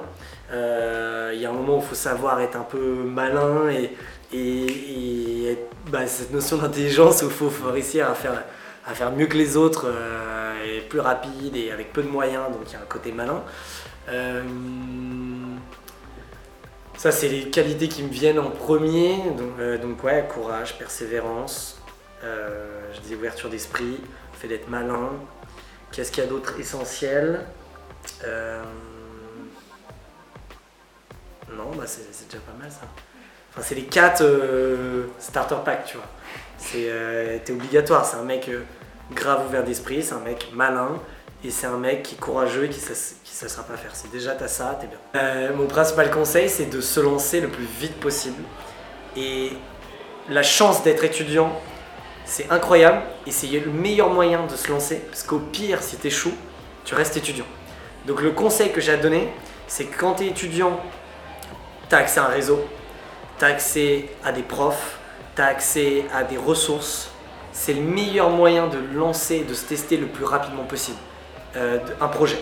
Euh, 0.52 1.32
il 1.34 1.41
y 1.41 1.46
a 1.46 1.50
un 1.50 1.54
moment 1.54 1.78
où 1.78 1.82
il 1.82 1.86
faut 1.86 1.96
savoir 1.96 2.39
être 2.41 2.56
un 2.56 2.64
peu 2.64 2.78
malin 2.78 3.70
et, 3.70 5.58
bah, 5.89 6.08
cette 6.08 6.32
notion 6.32 6.58
d'intelligence 6.58 7.22
où 7.22 7.26
il 7.26 7.32
faut, 7.32 7.52
réussir 7.70 8.10
à 8.10 8.16
faire, 8.16 9.12
mieux 9.12 9.28
que 9.28 9.38
les 9.38 9.58
autres 9.58 9.86
euh, 9.88 10.54
et 10.66 10.82
plus 10.82 11.00
rapide 11.00 11.56
et 11.56 11.72
avec 11.72 11.91
peu 11.94 12.02
de 12.02 12.08
moyens, 12.08 12.46
donc 12.52 12.62
il 12.68 12.74
y 12.74 12.76
a 12.76 12.80
un 12.80 12.86
côté 12.88 13.12
malin. 13.12 13.41
Ça, 16.98 17.12
c'est 17.12 17.28
les 17.28 17.50
qualités 17.50 17.88
qui 17.88 18.04
me 18.04 18.10
viennent 18.10 18.39
en 18.39 18.50
premier. 18.50 19.18
Donc, 19.38 19.82
donc 19.82 20.04
ouais, 20.04 20.26
courage, 20.34 20.78
persévérance, 20.78 21.82
je 22.22 23.00
dis 23.02 23.16
ouverture 23.16 23.50
d'esprit, 23.50 24.00
d'être 24.48 24.70
malin. 24.70 25.10
Qu'est-ce 25.91 26.12
qu'il 26.12 26.24
y 26.24 26.28
a 26.28 26.30
d'autre 26.30 26.60
essentiel 26.60 27.41
Euh, 28.26 28.62
Non, 31.56 31.72
bah 31.78 31.84
c'est 31.86 32.02
c'est 32.12 32.28
déjà 32.28 32.39
pas 32.39 32.58
mal 32.60 32.72
ça. 32.72 32.82
Enfin, 33.52 33.62
c'est 33.68 33.76
les 33.76 33.86
quatre 33.86 34.24
euh, 34.24 35.06
starter 35.20 35.56
pack, 35.64 35.86
tu 35.86 35.98
vois. 35.98 36.08
C'est 36.58 36.88
euh, 36.89 37.38
obligatoire. 37.50 38.06
C'est 38.06 38.18
un 38.18 38.24
mec 38.24 38.50
euh, 38.50 38.64
grave 39.12 39.46
ouvert 39.48 39.64
d'esprit, 39.64 40.02
c'est 40.02 40.14
un 40.16 40.20
mec 40.20 40.50
malin 40.54 41.00
et 41.44 41.52
c'est 41.52 41.68
un 41.68 41.78
mec 41.78 42.04
qui 42.04 42.16
est 42.16 42.18
courageux 42.18 42.66
et 42.66 42.70
qui 42.70 42.80
ne 42.80 43.50
sera 43.50 43.64
pas 43.64 43.78
faire. 43.78 43.96
Si 43.96 44.08
déjà 44.08 44.34
t'as 44.34 44.48
ça, 44.48 44.80
t'es 44.80 44.88
bien. 44.88 45.52
Mon 45.52 45.68
principal 45.68 46.10
conseil, 46.10 46.50
c'est 46.50 46.66
de 46.66 46.80
se 46.82 47.00
lancer 47.02 47.41
le 47.41 47.50
plus 47.50 47.66
vite 47.66 48.00
possible. 48.00 48.41
Et 49.18 49.52
la 50.30 50.41
chance 50.41 50.84
d'être 50.84 51.04
étudiant, 51.04 51.52
c'est 52.26 52.49
incroyable 52.51 53.01
et 53.28 53.32
c'est 53.32 53.47
le 53.47 53.71
meilleur 53.71 54.09
moyen 54.09 54.45
de 54.45 54.55
se 54.55 54.69
lancer 54.69 55.01
parce 55.09 55.24
qu'au 55.24 55.39
pire, 55.39 55.82
si 55.82 55.97
t'échoues, 55.97 56.36
tu 56.86 56.95
restes 56.95 57.17
étudiant. 57.17 57.45
Donc 58.05 58.21
le 58.21 58.32
conseil 58.32 58.71
que 58.71 58.82
j'ai 58.82 58.93
à 58.93 58.97
donner, 58.97 59.30
c'est 59.67 59.86
que 59.86 59.97
quand 59.97 60.15
tu 60.15 60.24
es 60.24 60.28
étudiant, 60.28 60.80
tu 61.89 61.95
as 61.95 61.99
accès 61.99 62.19
à 62.19 62.26
un 62.26 62.30
réseau, 62.30 62.65
tu 63.39 63.45
as 63.45 63.47
accès 63.47 64.09
à 64.24 64.32
des 64.32 64.43
profs, 64.43 64.99
tu 65.36 65.41
as 65.41 65.45
accès 65.45 66.05
à 66.13 66.24
des 66.24 66.38
ressources 66.38 67.13
c'est 67.53 67.74
le 67.74 67.82
meilleur 67.82 68.32
moyen 68.32 68.67
de 68.67 68.80
lancer, 68.95 69.43
de 69.43 69.53
se 69.53 69.65
tester 69.65 69.95
le 69.95 70.07
plus 70.07 70.26
rapidement 70.26 70.63
possible 70.63 70.97
euh, 71.55 71.78
un 72.01 72.07
projet. 72.07 72.39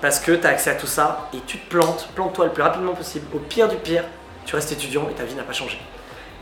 Parce 0.00 0.18
que 0.18 0.32
tu 0.32 0.46
as 0.46 0.50
accès 0.50 0.70
à 0.70 0.74
tout 0.74 0.86
ça 0.86 1.28
et 1.34 1.38
tu 1.46 1.58
te 1.58 1.68
plantes, 1.68 2.08
plante-toi 2.14 2.46
le 2.46 2.52
plus 2.52 2.62
rapidement 2.62 2.94
possible. 2.94 3.26
Au 3.34 3.38
pire 3.38 3.68
du 3.68 3.76
pire, 3.76 4.04
tu 4.46 4.56
restes 4.56 4.72
étudiant 4.72 5.08
et 5.10 5.12
ta 5.12 5.24
vie 5.24 5.34
n'a 5.34 5.42
pas 5.42 5.52
changé. 5.52 5.78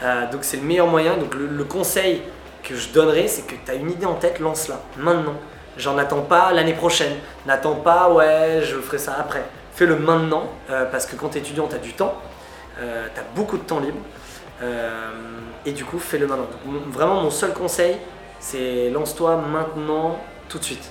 Euh, 0.02 0.30
donc 0.30 0.44
c'est 0.44 0.56
le 0.56 0.62
meilleur 0.62 0.86
moyen. 0.86 1.16
Donc 1.16 1.34
le, 1.34 1.64
conseil 1.64 2.22
que 2.64 2.74
je 2.76 2.88
donnerais, 2.88 3.28
c'est 3.28 3.46
que 3.46 3.54
tu 3.64 3.70
as 3.70 3.74
une 3.74 3.90
idée 3.90 4.06
en 4.06 4.14
tête, 4.14 4.40
lance-la 4.40 4.80
maintenant. 4.96 5.34
J'en 5.76 5.98
attends 5.98 6.22
pas 6.22 6.52
l'année 6.52 6.72
prochaine. 6.72 7.12
N'attends 7.46 7.76
pas, 7.76 8.10
ouais, 8.10 8.62
je 8.62 8.76
ferai 8.76 8.98
ça 8.98 9.16
après. 9.18 9.44
Fais-le 9.74 9.96
maintenant, 9.96 10.50
euh, 10.70 10.84
parce 10.90 11.06
que 11.06 11.16
quand 11.16 11.30
tu 11.30 11.38
es 11.38 11.40
étudiant, 11.40 11.66
tu 11.68 11.74
as 11.76 11.78
du 11.78 11.92
temps. 11.92 12.14
tu 12.78 12.84
as 13.20 13.24
beaucoup 13.36 13.58
de 13.58 13.62
temps 13.62 13.80
libre. 13.80 13.98
et 15.66 15.72
du 15.72 15.84
coup, 15.84 15.98
fais-le 15.98 16.26
maintenant. 16.26 16.46
vraiment, 16.90 17.22
mon 17.22 17.30
seul 17.30 17.52
conseil, 17.52 17.96
c'est 18.40 18.90
lance-toi 18.90 19.36
maintenant, 19.36 20.18
tout 20.48 20.58
de 20.58 20.64
suite. 20.64 20.90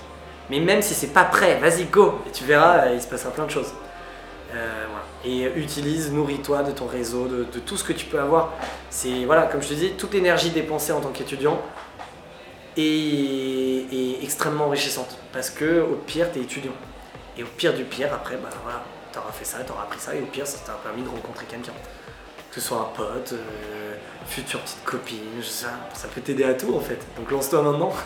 Mais 0.49 0.59
même 0.59 0.81
si 0.81 0.93
c'est 0.93 1.13
pas 1.13 1.23
prêt, 1.23 1.57
vas-y, 1.59 1.85
go 1.85 2.19
Et 2.27 2.31
tu 2.31 2.43
verras, 2.43 2.87
il 2.87 3.01
se 3.01 3.07
passera 3.07 3.31
plein 3.31 3.45
de 3.45 3.51
choses. 3.51 3.73
Euh, 4.55 4.85
et 5.25 5.45
utilise, 5.55 6.11
nourris-toi 6.11 6.63
de 6.63 6.71
ton 6.71 6.85
réseau, 6.85 7.27
de, 7.27 7.59
tout 7.59 7.77
ce 7.77 7.83
que 7.83 7.93
tu 7.93 8.05
peux 8.05 8.19
avoir. 8.19 8.51
C'est, 8.89 9.25
voilà, 9.25 9.43
comme 9.43 9.61
je 9.61 9.69
te 9.69 9.73
dis, 9.73 9.91
toute 9.91 10.13
l'énergie 10.13 10.49
dépensée 10.49 10.91
en 10.91 10.99
tant 10.99 11.09
qu'étudiant 11.09 11.61
est, 12.77 14.21
extrêmement 14.21 14.65
enrichissante. 14.65 15.17
Parce 15.31 15.49
que 15.49 15.81
au 15.81 15.95
pire, 15.95 16.31
tu 16.31 16.39
es 16.39 16.41
étudiant. 16.43 16.73
Et 17.37 17.43
au 17.43 17.47
pire 17.47 17.73
du 17.73 17.83
pire, 17.83 18.13
après, 18.13 18.35
bah 18.35 18.49
voilà, 18.63 18.83
tu 19.11 19.17
auras 19.17 19.31
fait 19.31 19.45
ça, 19.45 19.59
tu 19.65 19.71
auras 19.71 19.83
appris 19.83 19.99
ça, 19.99 20.13
et 20.13 20.21
au 20.21 20.25
pire, 20.25 20.45
ça 20.45 20.59
t'a 20.65 20.73
permis 20.73 21.01
de 21.01 21.09
rencontrer 21.09 21.45
quelqu'un. 21.45 21.71
Que 22.51 22.61
ce 22.61 22.67
soit 22.67 22.77
un 22.77 22.95
pote, 22.95 23.33
euh, 23.33 23.95
future 24.27 24.59
petite 24.59 24.83
copine, 24.83 25.41
ça 25.41 25.69
peut 26.13 26.21
t'aider 26.21 26.43
à 26.43 26.53
tout 26.53 26.75
en 26.75 26.79
fait. 26.79 26.99
Donc 27.17 27.31
lance-toi 27.31 27.63
maintenant. 27.63 27.91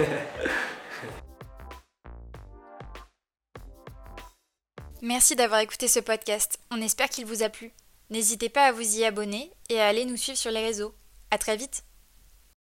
Merci 5.01 5.35
d'avoir 5.35 5.59
écouté 5.59 5.87
ce 5.87 5.99
podcast. 5.99 6.59
On 6.71 6.81
espère 6.81 7.09
qu'il 7.09 7.25
vous 7.25 7.43
a 7.43 7.49
plu. 7.49 7.71
N'hésitez 8.09 8.49
pas 8.49 8.65
à 8.65 8.71
vous 8.71 8.97
y 8.97 9.05
abonner 9.05 9.51
et 9.69 9.79
à 9.79 9.87
aller 9.87 10.05
nous 10.05 10.17
suivre 10.17 10.37
sur 10.37 10.51
les 10.51 10.63
réseaux. 10.63 10.95
À 11.29 11.37
très 11.37 11.55
vite! 11.55 11.83